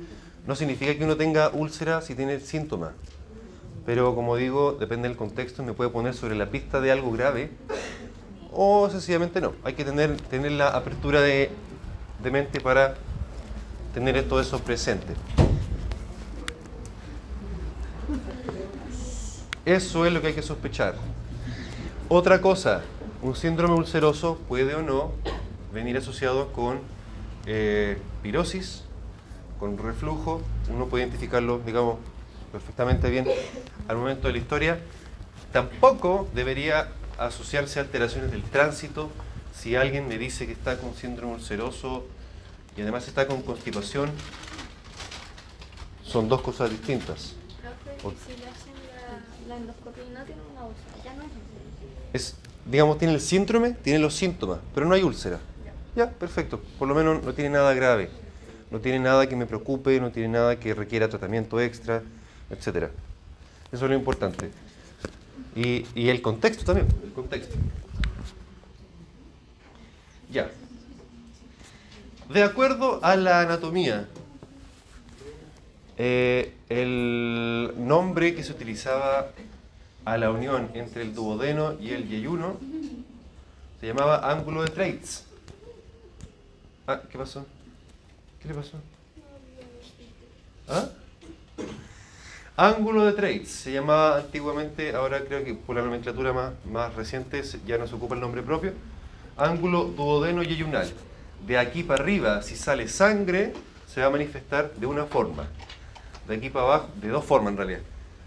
no 0.45 0.55
significa 0.55 0.95
que 0.95 1.03
uno 1.03 1.17
tenga 1.17 1.49
úlcera 1.49 2.01
si 2.01 2.15
tiene 2.15 2.39
síntomas. 2.39 2.93
Pero 3.85 4.15
como 4.15 4.37
digo, 4.37 4.73
depende 4.73 5.07
del 5.09 5.17
contexto, 5.17 5.63
me 5.63 5.73
puede 5.73 5.89
poner 5.89 6.13
sobre 6.13 6.35
la 6.35 6.49
pista 6.49 6.79
de 6.79 6.91
algo 6.91 7.11
grave 7.11 7.51
o 8.53 8.89
sencillamente 8.89 9.41
no. 9.41 9.53
Hay 9.63 9.73
que 9.73 9.83
tener, 9.83 10.15
tener 10.21 10.53
la 10.53 10.69
apertura 10.69 11.21
de, 11.21 11.49
de 12.23 12.31
mente 12.31 12.61
para 12.61 12.95
tener 13.97 14.27
todo 14.27 14.39
eso 14.39 14.59
presente. 14.59 15.15
Eso 19.65 20.05
es 20.05 20.13
lo 20.13 20.21
que 20.21 20.27
hay 20.27 20.33
que 20.33 20.43
sospechar. 20.43 20.93
Otra 22.07 22.39
cosa, 22.39 22.83
un 23.23 23.35
síndrome 23.35 23.73
ulceroso 23.73 24.37
puede 24.47 24.75
o 24.75 24.83
no 24.83 25.13
venir 25.73 25.97
asociado 25.97 26.53
con 26.53 26.79
eh, 27.47 27.97
pirosis, 28.21 28.83
con 29.59 29.79
reflujo. 29.79 30.43
Uno 30.69 30.85
puede 30.85 31.05
identificarlo, 31.05 31.59
digamos, 31.65 31.97
perfectamente 32.51 33.09
bien 33.09 33.25
al 33.87 33.97
momento 33.97 34.27
de 34.27 34.33
la 34.33 34.39
historia. 34.39 34.79
Tampoco 35.51 36.27
debería 36.35 36.89
asociarse 37.17 37.79
a 37.79 37.81
alteraciones 37.81 38.29
del 38.29 38.43
tránsito. 38.43 39.09
Si 39.55 39.75
alguien 39.75 40.07
me 40.07 40.19
dice 40.19 40.45
que 40.45 40.51
está 40.51 40.77
con 40.77 40.93
síndrome 40.93 41.33
ulceroso 41.33 42.05
y 42.77 42.81
además 42.81 43.07
está 43.07 43.27
con 43.27 43.41
constipación, 43.41 44.11
son 46.03 46.29
dos 46.29 46.41
cosas 46.41 46.69
distintas. 46.69 47.33
Profe, 47.99 48.15
si 48.25 48.39
le 48.39 48.47
hacen 48.47 48.73
la, 48.95 49.55
la 49.55 49.57
endoscopia 49.57 50.03
y 50.03 50.09
no 50.13 50.23
tiene 50.23 50.41
una 50.51 50.63
úlcera, 50.65 51.03
ya 51.03 51.13
no 51.15 51.23
es 51.23 51.29
Es, 52.13 52.35
digamos, 52.65 52.97
tiene 52.99 53.15
el 53.15 53.21
síndrome, 53.21 53.71
tiene 53.71 53.99
los 53.99 54.13
síntomas, 54.13 54.59
pero 54.73 54.85
no 54.85 54.93
hay 54.93 55.03
úlcera. 55.03 55.39
Ya, 55.95 56.11
perfecto. 56.11 56.61
Por 56.77 56.87
lo 56.87 56.93
menos 56.93 57.23
no 57.23 57.33
tiene 57.33 57.49
nada 57.49 57.73
grave. 57.73 58.11
No 58.69 58.79
tiene 58.79 58.99
nada 58.99 59.27
que 59.27 59.35
me 59.35 59.47
preocupe, 59.47 59.99
no 59.99 60.11
tiene 60.11 60.29
nada 60.29 60.59
que 60.59 60.75
requiera 60.75 61.09
tratamiento 61.09 61.59
extra, 61.59 62.03
etcétera. 62.51 62.91
Eso 63.71 63.85
es 63.85 63.89
lo 63.89 63.95
importante. 63.95 64.51
Y, 65.55 65.87
y 65.95 66.09
el 66.09 66.21
contexto 66.21 66.65
también, 66.65 66.87
el 67.03 67.13
contexto. 67.13 67.55
Ya. 70.29 70.51
De 72.29 72.43
acuerdo 72.43 72.99
a 73.03 73.15
la 73.15 73.41
anatomía, 73.41 74.05
eh, 75.97 76.53
el 76.67 77.73
nombre 77.77 78.35
que 78.35 78.43
se 78.43 78.51
utilizaba 78.51 79.29
a 80.03 80.17
la 80.17 80.29
unión 80.29 80.69
entre 80.73 81.03
el 81.03 81.15
duodeno 81.15 81.75
y 81.79 81.91
el 81.91 82.09
yeyuno 82.09 82.57
se 83.79 83.87
llamaba 83.87 84.29
ángulo 84.29 84.63
de 84.63 84.69
Treitz. 84.69 85.23
Ah, 86.85 87.01
¿qué 87.09 87.17
pasó? 87.17 87.45
¿Qué 88.41 88.49
le 88.49 88.53
pasó? 88.55 88.77
¿Ah? 90.67 90.89
Ángulo 92.57 93.05
de 93.05 93.13
Treitz 93.13 93.49
se 93.49 93.71
llamaba 93.71 94.17
antiguamente, 94.17 94.93
ahora 94.93 95.23
creo 95.23 95.45
que 95.45 95.53
por 95.53 95.77
la 95.77 95.81
nomenclatura 95.81 96.33
más, 96.33 96.53
más 96.65 96.93
reciente 96.95 97.41
ya 97.65 97.77
no 97.77 97.87
se 97.87 97.95
ocupa 97.95 98.15
el 98.15 98.21
nombre 98.21 98.41
propio, 98.41 98.73
ángulo 99.37 99.85
duodeno 99.85 100.43
yeyunal. 100.43 100.91
De 101.45 101.57
aquí 101.57 101.83
para 101.83 102.01
arriba, 102.01 102.41
si 102.41 102.55
sale 102.55 102.87
sangre, 102.87 103.53
se 103.87 104.01
va 104.01 104.07
a 104.07 104.09
manifestar 104.09 104.73
de 104.73 104.85
una 104.85 105.05
forma. 105.05 105.47
De 106.27 106.35
aquí 106.35 106.49
para 106.49 106.65
abajo, 106.65 106.89
de 106.95 107.09
dos 107.09 107.23
formas 107.23 107.51
en 107.51 107.57
realidad. 107.57 107.79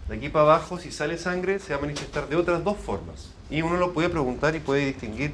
De 0.07 0.15
aquí 0.15 0.29
para 0.29 0.45
abajo, 0.45 0.79
si 0.79 0.91
sale 0.91 1.17
sangre, 1.17 1.59
se 1.59 1.73
va 1.73 1.79
a 1.79 1.81
manifestar 1.81 2.27
de 2.27 2.35
otras 2.35 2.63
dos 2.63 2.77
formas. 2.77 3.29
Y 3.49 3.61
uno 3.61 3.77
lo 3.77 3.93
puede 3.93 4.09
preguntar 4.09 4.55
y 4.55 4.59
puede 4.59 4.85
distinguir. 4.85 5.33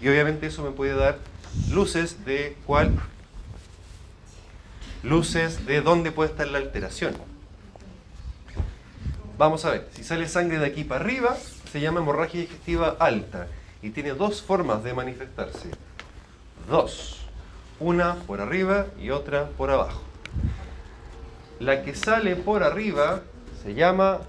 Y 0.00 0.08
obviamente 0.08 0.46
eso 0.46 0.62
me 0.62 0.70
puede 0.70 0.94
dar 0.94 1.18
luces 1.70 2.24
de 2.24 2.56
cuál. 2.66 2.92
Luces 5.02 5.66
de 5.66 5.82
dónde 5.82 6.10
puede 6.10 6.30
estar 6.30 6.48
la 6.48 6.58
alteración. 6.58 7.14
Vamos 9.38 9.64
a 9.66 9.70
ver, 9.70 9.88
si 9.92 10.02
sale 10.02 10.26
sangre 10.26 10.58
de 10.58 10.66
aquí 10.66 10.84
para 10.84 11.04
arriba, 11.04 11.36
se 11.70 11.80
llama 11.80 12.00
hemorragia 12.00 12.40
digestiva 12.40 12.96
alta. 12.98 13.48
Y 13.82 13.90
tiene 13.90 14.14
dos 14.14 14.42
formas 14.42 14.82
de 14.82 14.94
manifestarse. 14.94 15.70
Dos. 16.68 17.20
Una 17.78 18.14
por 18.26 18.40
arriba 18.40 18.86
y 19.00 19.10
otra 19.10 19.48
por 19.50 19.70
abajo. 19.70 20.00
La 21.60 21.82
que 21.82 21.94
sale 21.94 22.36
por 22.36 22.62
arriba 22.62 23.22
se 23.62 23.74
llama. 23.74 24.20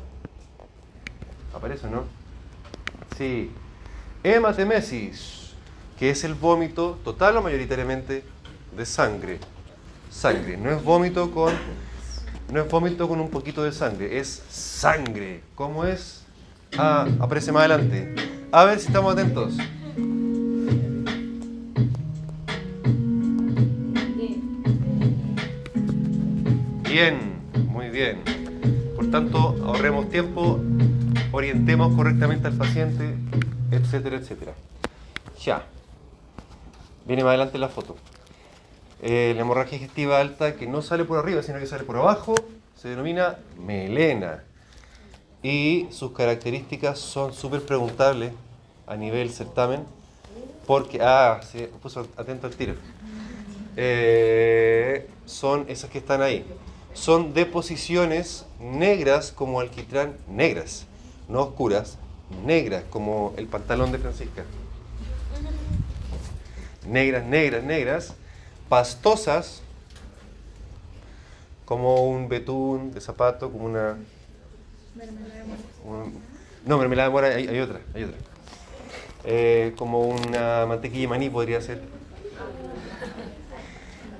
¿Aparece 1.53 1.87
o 1.87 1.89
no? 1.89 2.03
Sí. 3.17 3.51
Hematemesis, 4.23 5.53
que 5.97 6.09
es 6.09 6.23
el 6.23 6.35
vómito 6.35 6.99
total 7.03 7.37
o 7.37 7.41
mayoritariamente 7.41 8.23
de 8.75 8.85
sangre. 8.85 9.39
Sangre, 10.11 10.57
no 10.57 10.69
es 10.69 10.83
vómito 10.83 11.31
con. 11.31 11.53
No 12.51 12.61
es 12.61 12.69
vómito 12.69 13.07
con 13.07 13.19
un 13.19 13.29
poquito 13.29 13.63
de 13.63 13.71
sangre, 13.71 14.19
es 14.19 14.43
sangre. 14.49 15.41
¿Cómo 15.55 15.85
es? 15.85 16.23
Ah, 16.77 17.07
aparece 17.19 17.51
más 17.51 17.61
adelante. 17.61 18.15
A 18.51 18.63
ver 18.65 18.79
si 18.79 18.87
estamos 18.87 19.13
atentos. 19.13 19.55
Bien, 26.99 27.43
muy 27.67 27.89
bien. 27.89 28.23
Por 28.95 29.11
tanto, 29.11 29.55
ahorremos 29.63 30.09
tiempo, 30.09 30.59
orientemos 31.31 31.95
correctamente 31.95 32.47
al 32.47 32.57
paciente, 32.57 33.13
etcétera, 33.69 34.17
etcétera. 34.17 34.53
Ya. 35.45 35.63
Viene 37.05 37.23
más 37.23 37.29
adelante 37.29 37.59
la 37.59 37.69
foto. 37.69 37.97
Eh, 39.03 39.33
la 39.35 39.41
hemorragia 39.41 39.77
digestiva 39.77 40.19
alta 40.19 40.55
que 40.55 40.65
no 40.65 40.81
sale 40.81 41.05
por 41.05 41.19
arriba, 41.19 41.43
sino 41.43 41.59
que 41.59 41.67
sale 41.67 41.83
por 41.83 41.97
abajo, 41.97 42.33
se 42.75 42.89
denomina 42.89 43.37
melena. 43.59 44.43
Y 45.43 45.85
sus 45.91 46.13
características 46.13 46.97
son 46.97 47.31
súper 47.31 47.61
preguntables 47.61 48.33
a 48.87 48.95
nivel 48.95 49.29
certamen, 49.29 49.83
porque, 50.65 50.97
ah, 51.03 51.41
se 51.43 51.67
puso 51.67 52.07
atento 52.17 52.47
al 52.47 52.55
tiro. 52.55 52.73
Eh, 53.75 55.07
son 55.27 55.65
esas 55.67 55.91
que 55.91 55.99
están 55.99 56.23
ahí. 56.23 56.43
Son 56.97 57.33
deposiciones 57.35 58.45
negras 58.59 59.31
como 59.31 59.59
alquitrán, 59.59 60.17
negras, 60.27 60.85
no 61.29 61.41
oscuras, 61.43 61.97
negras 62.43 62.83
como 62.89 63.33
el 63.37 63.45
pantalón 63.45 63.91
de 63.91 63.99
Francisca. 63.99 64.43
Negras, 66.87 67.23
negras, 67.23 67.63
negras, 67.63 68.13
pastosas 68.67 69.61
como 71.65 72.09
un 72.09 72.29
betún 72.29 72.91
de 72.93 72.99
zapato, 72.99 73.51
como 73.51 73.65
una... 73.65 73.97
un- 75.85 76.19
no, 76.65 76.77
mermelada 76.79 77.09
de 77.09 77.13
mora, 77.13 77.27
hay, 77.27 77.47
hay 77.47 77.59
otra, 77.59 77.79
hay 77.93 78.03
otra. 78.05 78.17
Eh, 79.23 79.73
como 79.77 80.01
una 80.01 80.65
mantequilla 80.65 81.01
de 81.01 81.07
maní 81.09 81.29
podría 81.29 81.61
ser 81.61 81.79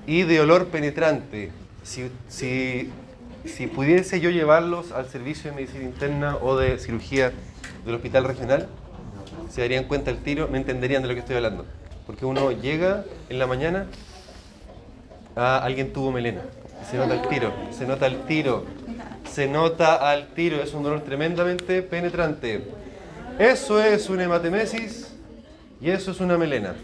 y 0.05 0.21
de 0.23 0.39
olor 0.41 0.67
penetrante. 0.67 1.51
Si, 1.88 2.12
si, 2.28 2.90
si 3.46 3.68
pudiese 3.68 4.20
yo 4.20 4.30
llevarlos 4.30 4.92
al 4.92 5.08
servicio 5.08 5.50
de 5.50 5.56
medicina 5.56 5.86
interna 5.86 6.36
o 6.36 6.58
de 6.58 6.78
cirugía 6.80 7.32
del 7.86 7.96
hospital 7.96 8.26
regional, 8.26 8.68
se 9.50 9.62
darían 9.62 9.86
cuenta 9.86 10.12
al 10.12 10.18
tiro, 10.18 10.50
me 10.50 10.58
entenderían 10.58 11.02
de 11.02 11.08
lo 11.08 11.14
que 11.14 11.22
estoy 11.22 11.38
hablando. 11.38 11.66
Porque 12.06 12.26
uno 12.26 12.52
llega 12.52 13.06
en 13.30 13.40
la 13.40 13.48
mañana, 13.48 13.88
ah, 15.38 15.62
alguien 15.64 15.94
tuvo 15.94 16.12
melena, 16.12 16.42
se 16.92 16.98
nota 16.98 17.14
el 17.14 17.22
tiro, 17.30 17.54
se 17.72 17.88
nota 17.88 18.06
el 18.08 18.26
tiro, 18.26 18.66
se 19.24 19.48
nota 19.48 20.12
al 20.12 20.28
tiro, 20.34 20.62
es 20.62 20.74
un 20.74 20.84
dolor 20.84 21.06
tremendamente 21.06 21.84
penetrante. 21.84 22.68
Eso 23.40 23.82
es 23.82 24.10
una 24.10 24.26
hematemesis 24.26 25.16
y 25.80 25.90
eso 25.90 26.12
es 26.12 26.20
una 26.20 26.38
melena. 26.38 26.76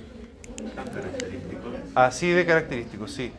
Así 1.93 2.31
de 2.31 2.45
característico, 2.45 3.05
sí. 3.09 3.33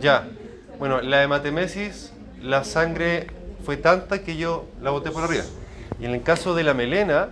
Ya. 0.00 0.28
Bueno, 0.78 1.00
la 1.00 1.22
hematemesis, 1.24 2.12
la 2.40 2.62
sangre 2.62 3.26
fue 3.64 3.76
tanta 3.76 4.22
que 4.22 4.36
yo 4.36 4.66
la 4.80 4.90
boté 4.90 5.10
por 5.10 5.24
arriba. 5.24 5.44
Y 5.98 6.04
en 6.04 6.12
el 6.12 6.22
caso 6.22 6.54
de 6.54 6.62
la 6.62 6.72
melena, 6.72 7.30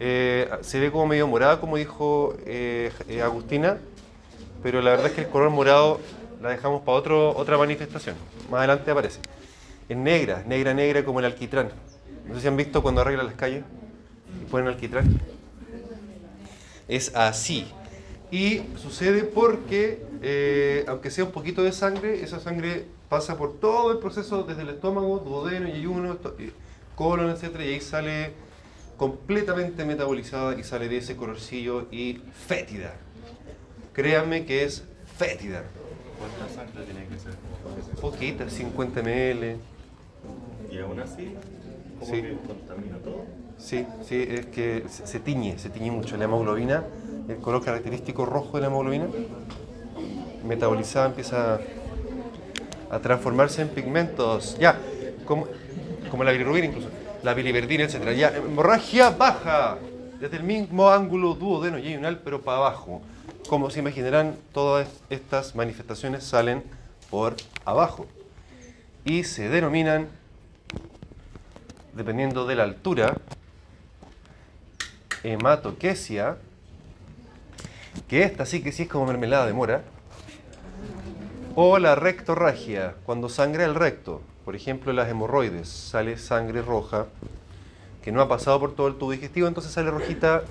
eh, 0.00 0.48
se 0.62 0.80
ve 0.80 0.90
como 0.90 1.06
medio 1.06 1.28
morada, 1.28 1.60
como 1.60 1.76
dijo 1.76 2.34
eh, 2.46 2.90
eh, 3.08 3.20
Agustina, 3.20 3.78
pero 4.62 4.80
la 4.80 4.92
verdad 4.92 5.06
es 5.08 5.12
que 5.12 5.20
el 5.22 5.28
color 5.28 5.50
morado 5.50 6.00
la 6.40 6.48
dejamos 6.48 6.82
para 6.82 6.96
otro, 6.96 7.36
otra 7.36 7.58
manifestación. 7.58 8.16
Más 8.50 8.58
adelante 8.60 8.90
aparece. 8.90 9.20
Es 9.88 9.96
negra, 9.96 10.42
negra, 10.46 10.72
negra 10.72 11.04
como 11.04 11.18
el 11.18 11.26
alquitrán. 11.26 11.70
No 12.26 12.34
sé 12.34 12.40
si 12.40 12.48
han 12.48 12.56
visto 12.56 12.82
cuando 12.82 13.02
arreglan 13.02 13.26
las 13.26 13.34
calles 13.34 13.62
y 14.40 14.50
ponen 14.50 14.68
alquitrán. 14.68 15.20
Es 16.88 17.14
así. 17.14 17.70
Y 18.32 18.62
sucede 18.78 19.24
porque, 19.24 20.02
eh, 20.22 20.84
aunque 20.88 21.10
sea 21.10 21.24
un 21.24 21.32
poquito 21.32 21.62
de 21.62 21.70
sangre, 21.70 22.22
esa 22.24 22.40
sangre 22.40 22.86
pasa 23.10 23.36
por 23.36 23.60
todo 23.60 23.92
el 23.92 23.98
proceso 23.98 24.42
desde 24.44 24.62
el 24.62 24.70
estómago, 24.70 25.18
duodeno, 25.18 25.68
esto- 26.14 26.34
eh, 26.38 26.50
colon, 26.96 27.28
etc. 27.30 27.54
Y 27.60 27.74
ahí 27.74 27.80
sale 27.82 28.32
completamente 28.96 29.84
metabolizada 29.84 30.58
y 30.58 30.64
sale 30.64 30.88
de 30.88 30.96
ese 30.96 31.14
colorcillo 31.14 31.88
y 31.92 32.22
fétida. 32.46 32.94
Créanme 33.92 34.46
que 34.46 34.64
es 34.64 34.82
fétida. 35.18 35.64
¿Cuánta 36.18 36.54
sangre 36.54 36.84
tiene 36.84 37.06
que 37.08 37.18
ser? 37.18 37.34
Poquita, 38.00 38.48
50 38.48 39.02
ml. 39.02 39.56
Y 40.70 40.78
aún 40.78 41.00
así, 41.00 41.34
como 42.00 42.14
Sí. 42.14 42.22
que 42.22 42.36
contamina 42.46 42.96
todo. 42.98 43.26
Sí, 43.62 43.86
sí, 44.04 44.26
es 44.28 44.46
que 44.46 44.84
se, 44.88 45.20
tiñe, 45.20 45.56
se 45.56 45.70
tiñe 45.70 45.92
mucho. 45.92 46.16
La 46.16 46.24
hemoglobina, 46.24 46.82
el 47.28 47.36
color 47.36 47.64
característico 47.64 48.26
rojo 48.26 48.56
de 48.56 48.62
la 48.62 48.66
hemoglobina, 48.66 49.06
metabolizada 50.44 51.06
empieza 51.06 51.60
a 52.90 52.98
transformarse 52.98 53.62
en 53.62 53.68
pigmentos. 53.68 54.58
Ya, 54.58 54.80
como, 55.24 55.46
como 56.10 56.24
la 56.24 56.32
bilirrubina 56.32 56.66
incluso, 56.66 56.88
la 57.22 57.34
biliverdina, 57.34 57.84
etc. 57.84 58.10
Ya, 58.16 58.36
hemorragia 58.36 59.10
baja, 59.10 59.78
desde 60.18 60.38
el 60.38 60.42
mismo 60.42 60.90
ángulo 60.90 61.34
duodeno 61.34 61.78
yeyunal, 61.78 62.18
pero 62.18 62.42
para 62.42 62.58
abajo. 62.58 63.00
Como 63.48 63.70
se 63.70 63.78
imaginarán, 63.78 64.34
todas 64.52 64.88
estas 65.08 65.54
manifestaciones 65.54 66.24
salen 66.24 66.64
por 67.10 67.36
abajo 67.64 68.06
y 69.04 69.22
se 69.22 69.48
denominan, 69.48 70.08
dependiendo 71.94 72.44
de 72.44 72.56
la 72.56 72.64
altura, 72.64 73.14
hematoquesia, 75.24 76.36
que 78.08 78.22
esta 78.22 78.46
sí 78.46 78.62
que 78.62 78.72
sí 78.72 78.84
es 78.84 78.88
como 78.88 79.06
mermelada 79.06 79.46
de 79.46 79.52
mora, 79.52 79.82
o 81.54 81.78
la 81.78 81.94
rectorragia, 81.94 82.94
cuando 83.04 83.28
sangra 83.28 83.64
el 83.64 83.74
recto, 83.74 84.22
por 84.44 84.56
ejemplo 84.56 84.92
las 84.92 85.08
hemorroides, 85.08 85.68
sale 85.68 86.16
sangre 86.18 86.62
roja 86.62 87.06
que 88.02 88.10
no 88.10 88.20
ha 88.20 88.28
pasado 88.28 88.58
por 88.58 88.74
todo 88.74 88.88
el 88.88 88.96
tubo 88.96 89.12
digestivo, 89.12 89.46
entonces 89.46 89.72
sale 89.72 89.90
rojita, 89.90 90.42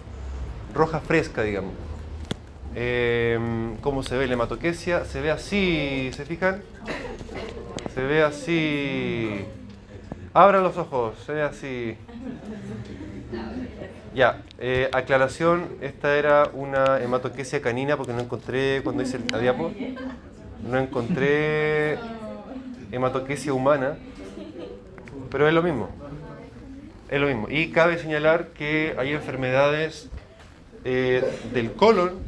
roja 0.74 1.02
fresca, 1.02 1.44
digamos. 1.44 1.74
Em, 2.74 3.76
¿Cómo 3.78 4.04
se 4.04 4.18
ve 4.18 4.28
la 4.28 4.34
hematoquesia? 4.34 5.04
Se 5.04 5.20
ve 5.20 5.32
así, 5.32 6.12
¿se 6.14 6.26
fijan? 6.26 6.62
Se 7.94 8.02
ve 8.02 8.24
así. 8.24 9.46
Abra 10.34 10.62
los 10.62 10.78
ojos, 10.78 11.18
es 11.28 11.42
así. 11.42 11.98
Ya, 14.14 14.42
eh, 14.60 14.90
aclaración, 14.92 15.70
esta 15.80 16.18
era 16.18 16.50
una 16.54 17.00
hematoquesia 17.02 17.62
canina 17.62 17.96
porque 17.96 18.12
no 18.12 18.20
encontré, 18.20 18.82
cuando 18.84 19.04
hice 19.04 19.18
el 19.18 19.42
diapo, 19.42 19.72
no 20.70 20.78
encontré 20.78 21.98
hematoquesia 22.92 23.54
humana, 23.54 23.96
pero 25.30 25.48
es 25.48 25.54
lo 25.54 25.64
mismo. 25.64 25.90
Es 27.10 27.22
lo 27.22 27.28
mismo. 27.28 27.48
Y 27.50 27.72
cabe 27.72 27.98
señalar 27.98 28.48
que 28.48 28.96
hay 28.98 29.14
enfermedades 29.14 30.10
eh, 30.84 31.24
del 31.54 31.72
colon, 31.72 32.20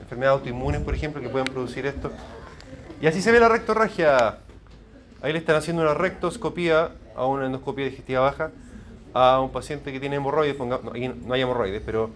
enfermedades 0.00 0.40
autoinmunes, 0.40 0.80
por 0.80 0.96
ejemplo, 0.96 1.22
que 1.22 1.28
pueden 1.28 1.46
producir 1.46 1.86
esto. 1.86 2.10
Y 3.00 3.06
así 3.06 3.22
se 3.22 3.30
ve 3.30 3.38
la 3.38 3.48
rectorragia. 3.48 4.38
Ahí 5.22 5.32
le 5.32 5.38
están 5.38 5.54
haciendo 5.54 5.82
una 5.82 5.94
rectoscopía 5.94 6.90
a 7.14 7.26
una 7.26 7.46
endoscopía 7.46 7.84
digestiva 7.84 8.22
baja 8.22 8.50
a 9.18 9.40
un 9.40 9.50
paciente 9.50 9.92
que 9.92 10.00
tiene 10.00 10.16
hemorroides, 10.16 10.56
ponga- 10.56 10.80
no, 10.82 10.92
ahí 10.92 11.08
no 11.08 11.34
hay 11.34 11.40
hemorroides, 11.42 11.82
pero, 11.84 12.10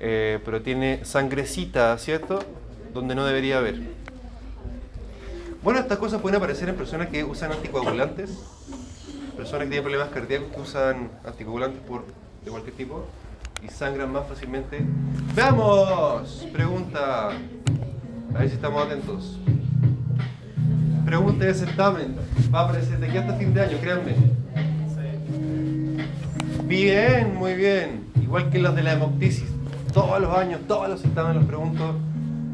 eh, 0.00 0.38
pero 0.44 0.62
tiene 0.62 1.04
sangrecita, 1.04 1.96
¿cierto? 1.98 2.40
Donde 2.94 3.14
no 3.14 3.24
debería 3.24 3.58
haber. 3.58 3.80
Bueno, 5.62 5.78
estas 5.80 5.98
cosas 5.98 6.20
pueden 6.20 6.36
aparecer 6.36 6.68
en 6.68 6.74
personas 6.74 7.08
que 7.08 7.22
usan 7.24 7.52
anticoagulantes, 7.52 8.30
personas 9.36 9.64
que 9.64 9.70
tienen 9.70 9.84
problemas 9.84 10.08
cardíacos 10.08 10.48
que 10.52 10.60
usan 10.60 11.10
anticoagulantes 11.24 11.80
por, 11.82 12.04
de 12.44 12.50
cualquier 12.50 12.74
tipo 12.76 13.04
y 13.62 13.68
sangran 13.68 14.10
más 14.12 14.26
fácilmente. 14.26 14.80
¡Veamos! 15.36 16.48
Pregunta. 16.52 17.28
A 18.34 18.38
ver 18.38 18.48
si 18.48 18.54
estamos 18.56 18.84
atentos. 18.84 19.38
Pregunta 21.04 21.44
de 21.44 21.54
certamen. 21.54 22.16
Va 22.52 22.60
a 22.60 22.64
aparecer 22.64 22.98
de 22.98 23.06
aquí 23.06 23.18
hasta 23.18 23.34
fin 23.34 23.54
de 23.54 23.60
año, 23.60 23.78
créanme. 23.80 24.14
Bien, 26.72 27.34
muy 27.34 27.52
bien. 27.52 28.10
Igual 28.22 28.48
que 28.48 28.58
las 28.58 28.74
de 28.74 28.82
la 28.82 28.94
hemoptisis. 28.94 29.44
Todos 29.92 30.18
los 30.22 30.34
años, 30.34 30.62
todos 30.66 30.88
los 30.88 31.02
certámenes 31.02 31.42
los 31.42 31.44
pregunto 31.44 31.96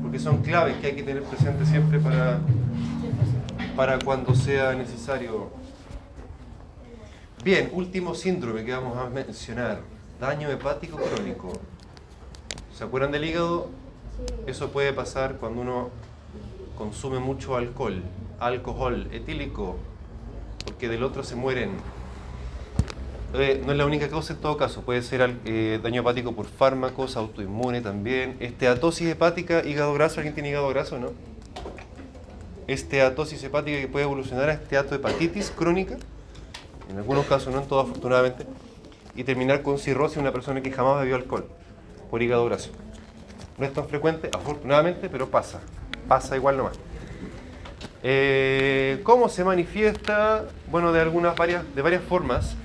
porque 0.02 0.18
son 0.18 0.42
claves 0.42 0.74
que 0.78 0.88
hay 0.88 0.96
que 0.96 1.04
tener 1.04 1.22
presente 1.22 1.64
siempre 1.64 2.00
para, 2.00 2.40
para 3.76 4.00
cuando 4.00 4.34
sea 4.34 4.74
necesario. 4.74 5.50
Bien, 7.44 7.70
último 7.72 8.12
síndrome 8.12 8.64
que 8.64 8.72
vamos 8.72 8.98
a 8.98 9.08
mencionar. 9.08 9.82
Daño 10.20 10.50
hepático 10.50 10.96
crónico. 10.96 11.52
¿Se 12.76 12.82
acuerdan 12.82 13.12
del 13.12 13.24
hígado? 13.24 13.68
Eso 14.48 14.70
puede 14.70 14.92
pasar 14.92 15.36
cuando 15.36 15.60
uno 15.60 15.90
consume 16.76 17.20
mucho 17.20 17.56
alcohol, 17.56 18.02
alcohol 18.40 19.06
etílico, 19.12 19.76
porque 20.64 20.88
del 20.88 21.04
otro 21.04 21.22
se 21.22 21.36
mueren. 21.36 21.70
No 23.32 23.40
es 23.40 23.76
la 23.76 23.84
única 23.84 24.08
causa 24.08 24.32
en 24.32 24.40
todo 24.40 24.56
caso, 24.56 24.80
puede 24.82 25.02
ser 25.02 25.36
eh, 25.44 25.78
daño 25.82 26.00
hepático 26.00 26.34
por 26.34 26.46
fármacos, 26.46 27.14
autoinmune 27.14 27.82
también, 27.82 28.36
esteatosis 28.40 29.06
hepática, 29.06 29.62
hígado 29.66 29.92
graso, 29.92 30.20
¿alguien 30.20 30.32
tiene 30.32 30.48
hígado 30.48 30.68
graso 30.70 30.98
no? 30.98 31.12
Esteatosis 32.66 33.44
hepática 33.44 33.78
que 33.78 33.86
puede 33.86 34.06
evolucionar 34.06 34.48
a 34.48 34.54
esteatohepatitis 34.54 35.50
crónica, 35.50 35.98
en 36.88 36.96
algunos 36.96 37.26
casos, 37.26 37.52
no 37.52 37.60
en 37.60 37.68
todos 37.68 37.84
afortunadamente, 37.84 38.46
y 39.14 39.24
terminar 39.24 39.60
con 39.60 39.78
cirrosis 39.78 40.16
una 40.16 40.32
persona 40.32 40.62
que 40.62 40.70
jamás 40.70 40.98
bebió 41.00 41.16
alcohol 41.16 41.46
por 42.10 42.22
hígado 42.22 42.46
graso. 42.46 42.70
No 43.58 43.66
es 43.66 43.74
tan 43.74 43.86
frecuente, 43.88 44.30
afortunadamente, 44.32 45.10
pero 45.10 45.28
pasa. 45.28 45.60
Pasa 46.06 46.34
igual 46.34 46.56
nomás. 46.56 46.78
Eh, 48.02 49.00
¿Cómo 49.02 49.28
se 49.28 49.44
manifiesta? 49.44 50.46
Bueno, 50.70 50.92
de 50.92 51.00
algunas 51.00 51.36
varias, 51.36 51.62
de 51.74 51.82
varias 51.82 52.02
formas. 52.02 52.56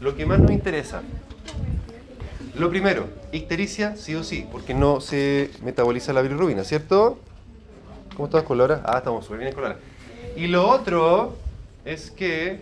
Lo 0.00 0.16
que 0.16 0.24
más 0.24 0.38
nos 0.40 0.50
interesa. 0.50 1.02
Lo 2.58 2.70
primero, 2.70 3.06
ictericia, 3.32 3.96
sí 3.96 4.14
o 4.14 4.24
sí, 4.24 4.46
porque 4.50 4.74
no 4.74 5.00
se 5.00 5.50
metaboliza 5.62 6.12
la 6.12 6.22
bilirrubina, 6.22 6.64
¿cierto? 6.64 7.18
¿Cómo 8.16 8.26
estás 8.26 8.42
con? 8.44 8.60
Ah, 8.60 8.94
estamos 8.96 9.24
súper 9.24 9.40
bien 9.40 9.52
con. 9.52 9.74
Y 10.36 10.46
lo 10.46 10.68
otro 10.68 11.36
es 11.84 12.10
que 12.10 12.60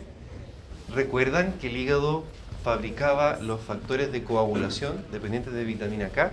recuerdan 0.95 1.55
que 1.61 1.68
el 1.68 1.76
hígado 1.76 2.24
fabricaba 2.64 3.39
los 3.41 3.61
factores 3.61 4.12
de 4.12 4.24
coagulación 4.24 5.05
dependientes 5.12 5.53
de 5.53 5.64
vitamina 5.64 6.09
K. 6.09 6.32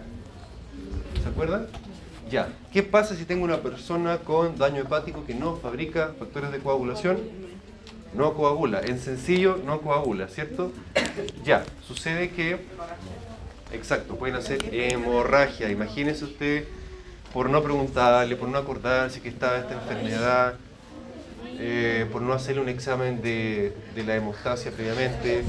¿Se 1.21 1.29
acuerdan? 1.29 1.67
Ya. 2.29 2.49
¿Qué 2.73 2.83
pasa 2.83 3.15
si 3.15 3.25
tengo 3.25 3.43
una 3.43 3.61
persona 3.61 4.17
con 4.17 4.57
daño 4.57 4.81
hepático 4.81 5.25
que 5.25 5.35
no 5.35 5.55
fabrica 5.57 6.13
factores 6.17 6.51
de 6.51 6.59
coagulación? 6.59 7.44
No 8.15 8.33
coagula. 8.33 8.81
En 8.81 8.99
sencillo, 8.99 9.59
no 9.65 9.81
coagula, 9.81 10.27
¿cierto? 10.27 10.71
Ya. 11.43 11.63
Sucede 11.85 12.29
que, 12.29 12.57
exacto, 13.71 14.15
pueden 14.15 14.35
hacer 14.35 14.59
hemorragia. 14.73 15.69
Imagínese 15.69 16.25
usted, 16.25 16.65
por 17.33 17.49
no 17.49 17.61
preguntarle, 17.61 18.35
por 18.35 18.47
no 18.47 18.57
acordarse 18.57 19.21
que 19.21 19.29
estaba 19.29 19.57
esta 19.57 19.73
enfermedad, 19.73 20.55
eh, 21.59 22.05
por 22.11 22.21
no 22.21 22.33
hacerle 22.33 22.61
un 22.61 22.69
examen 22.69 23.21
de, 23.21 23.75
de 23.93 24.03
la 24.03 24.15
hemostasia 24.15 24.71
previamente, 24.71 25.43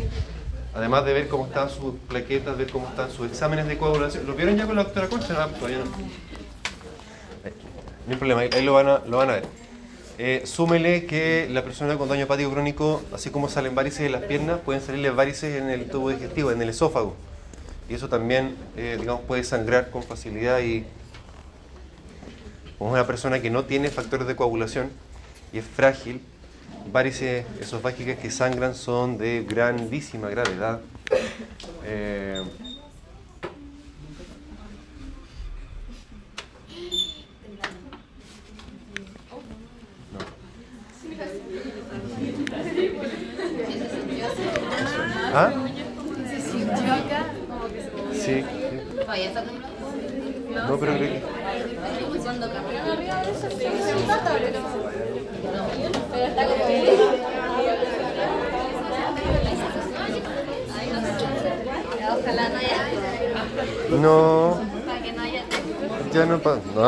además 0.74 1.04
de 1.04 1.12
ver 1.12 1.28
cómo 1.28 1.46
están 1.46 1.70
sus 1.70 1.94
plaquetas, 2.08 2.58
ver 2.58 2.70
cómo 2.70 2.88
están 2.88 3.10
sus 3.10 3.28
exámenes 3.28 3.66
de 3.68 3.78
coagulación. 3.78 4.26
¿Lo 4.26 4.34
vieron 4.34 4.56
ya 4.56 4.66
con 4.66 4.76
la 4.76 4.84
doctora 4.84 5.08
Concha? 5.08 5.34
No, 5.34 5.46
todavía 5.54 5.78
no. 5.78 5.84
No 8.06 8.12
hay 8.12 8.16
problema, 8.16 8.40
ahí, 8.42 8.50
ahí 8.52 8.64
lo, 8.64 8.74
van 8.74 8.88
a, 8.88 8.98
lo 9.06 9.16
van 9.16 9.30
a 9.30 9.32
ver. 9.34 9.65
Eh, 10.18 10.42
súmele 10.46 11.04
que 11.04 11.46
la 11.50 11.62
persona 11.62 11.98
con 11.98 12.08
daño 12.08 12.22
hepático 12.22 12.50
crónico, 12.50 13.02
así 13.12 13.28
como 13.28 13.50
salen 13.50 13.74
varices 13.74 14.00
en 14.00 14.12
las 14.12 14.22
piernas, 14.22 14.60
pueden 14.64 14.80
salirle 14.80 15.10
varices 15.10 15.60
en 15.60 15.68
el 15.68 15.90
tubo 15.90 16.08
digestivo, 16.10 16.50
en 16.50 16.62
el 16.62 16.70
esófago. 16.70 17.14
Y 17.88 17.94
eso 17.94 18.08
también, 18.08 18.56
eh, 18.76 18.96
digamos, 18.98 19.22
puede 19.22 19.44
sangrar 19.44 19.90
con 19.90 20.02
facilidad 20.02 20.60
y 20.60 20.84
como 22.78 22.92
una 22.92 23.06
persona 23.06 23.40
que 23.40 23.50
no 23.50 23.64
tiene 23.64 23.90
factores 23.90 24.26
de 24.26 24.36
coagulación 24.36 24.90
y 25.52 25.58
es 25.58 25.64
frágil, 25.64 26.20
varices 26.92 27.44
esofágicas 27.60 28.18
que 28.18 28.30
sangran 28.30 28.74
son 28.74 29.18
de 29.18 29.44
grandísima 29.46 30.28
gravedad. 30.30 30.80
Eh, 31.84 32.42
¿Ah? 45.38 45.52
Yo 45.52 46.94
acá, 46.94 47.26
como 47.46 47.68
que 47.68 47.82
se 47.82 47.90
movió. 47.90 48.14
Sí. 48.14 48.40
sí. 48.40 48.44
Todavía 48.98 49.26
está 49.26 49.42
temblando. 49.42 50.66
No, 50.66 50.78
pero 50.78 50.92
creo 50.96 51.12
que... 51.12 51.22
Cuando 52.22 52.50
cambió 52.50 52.92
Arriba 52.92 53.22
de 53.22 53.30
eso 53.30 53.48
sí, 53.50 53.56
se 53.58 53.90
empata, 53.90 54.32
pero. 54.32 54.60
Pero 56.10 56.24
está 56.26 56.46
como. 56.46 56.64
Ojalá 62.18 62.48
no 62.48 62.56
haya. 62.56 62.80
No, 63.90 64.60
no 66.26 66.38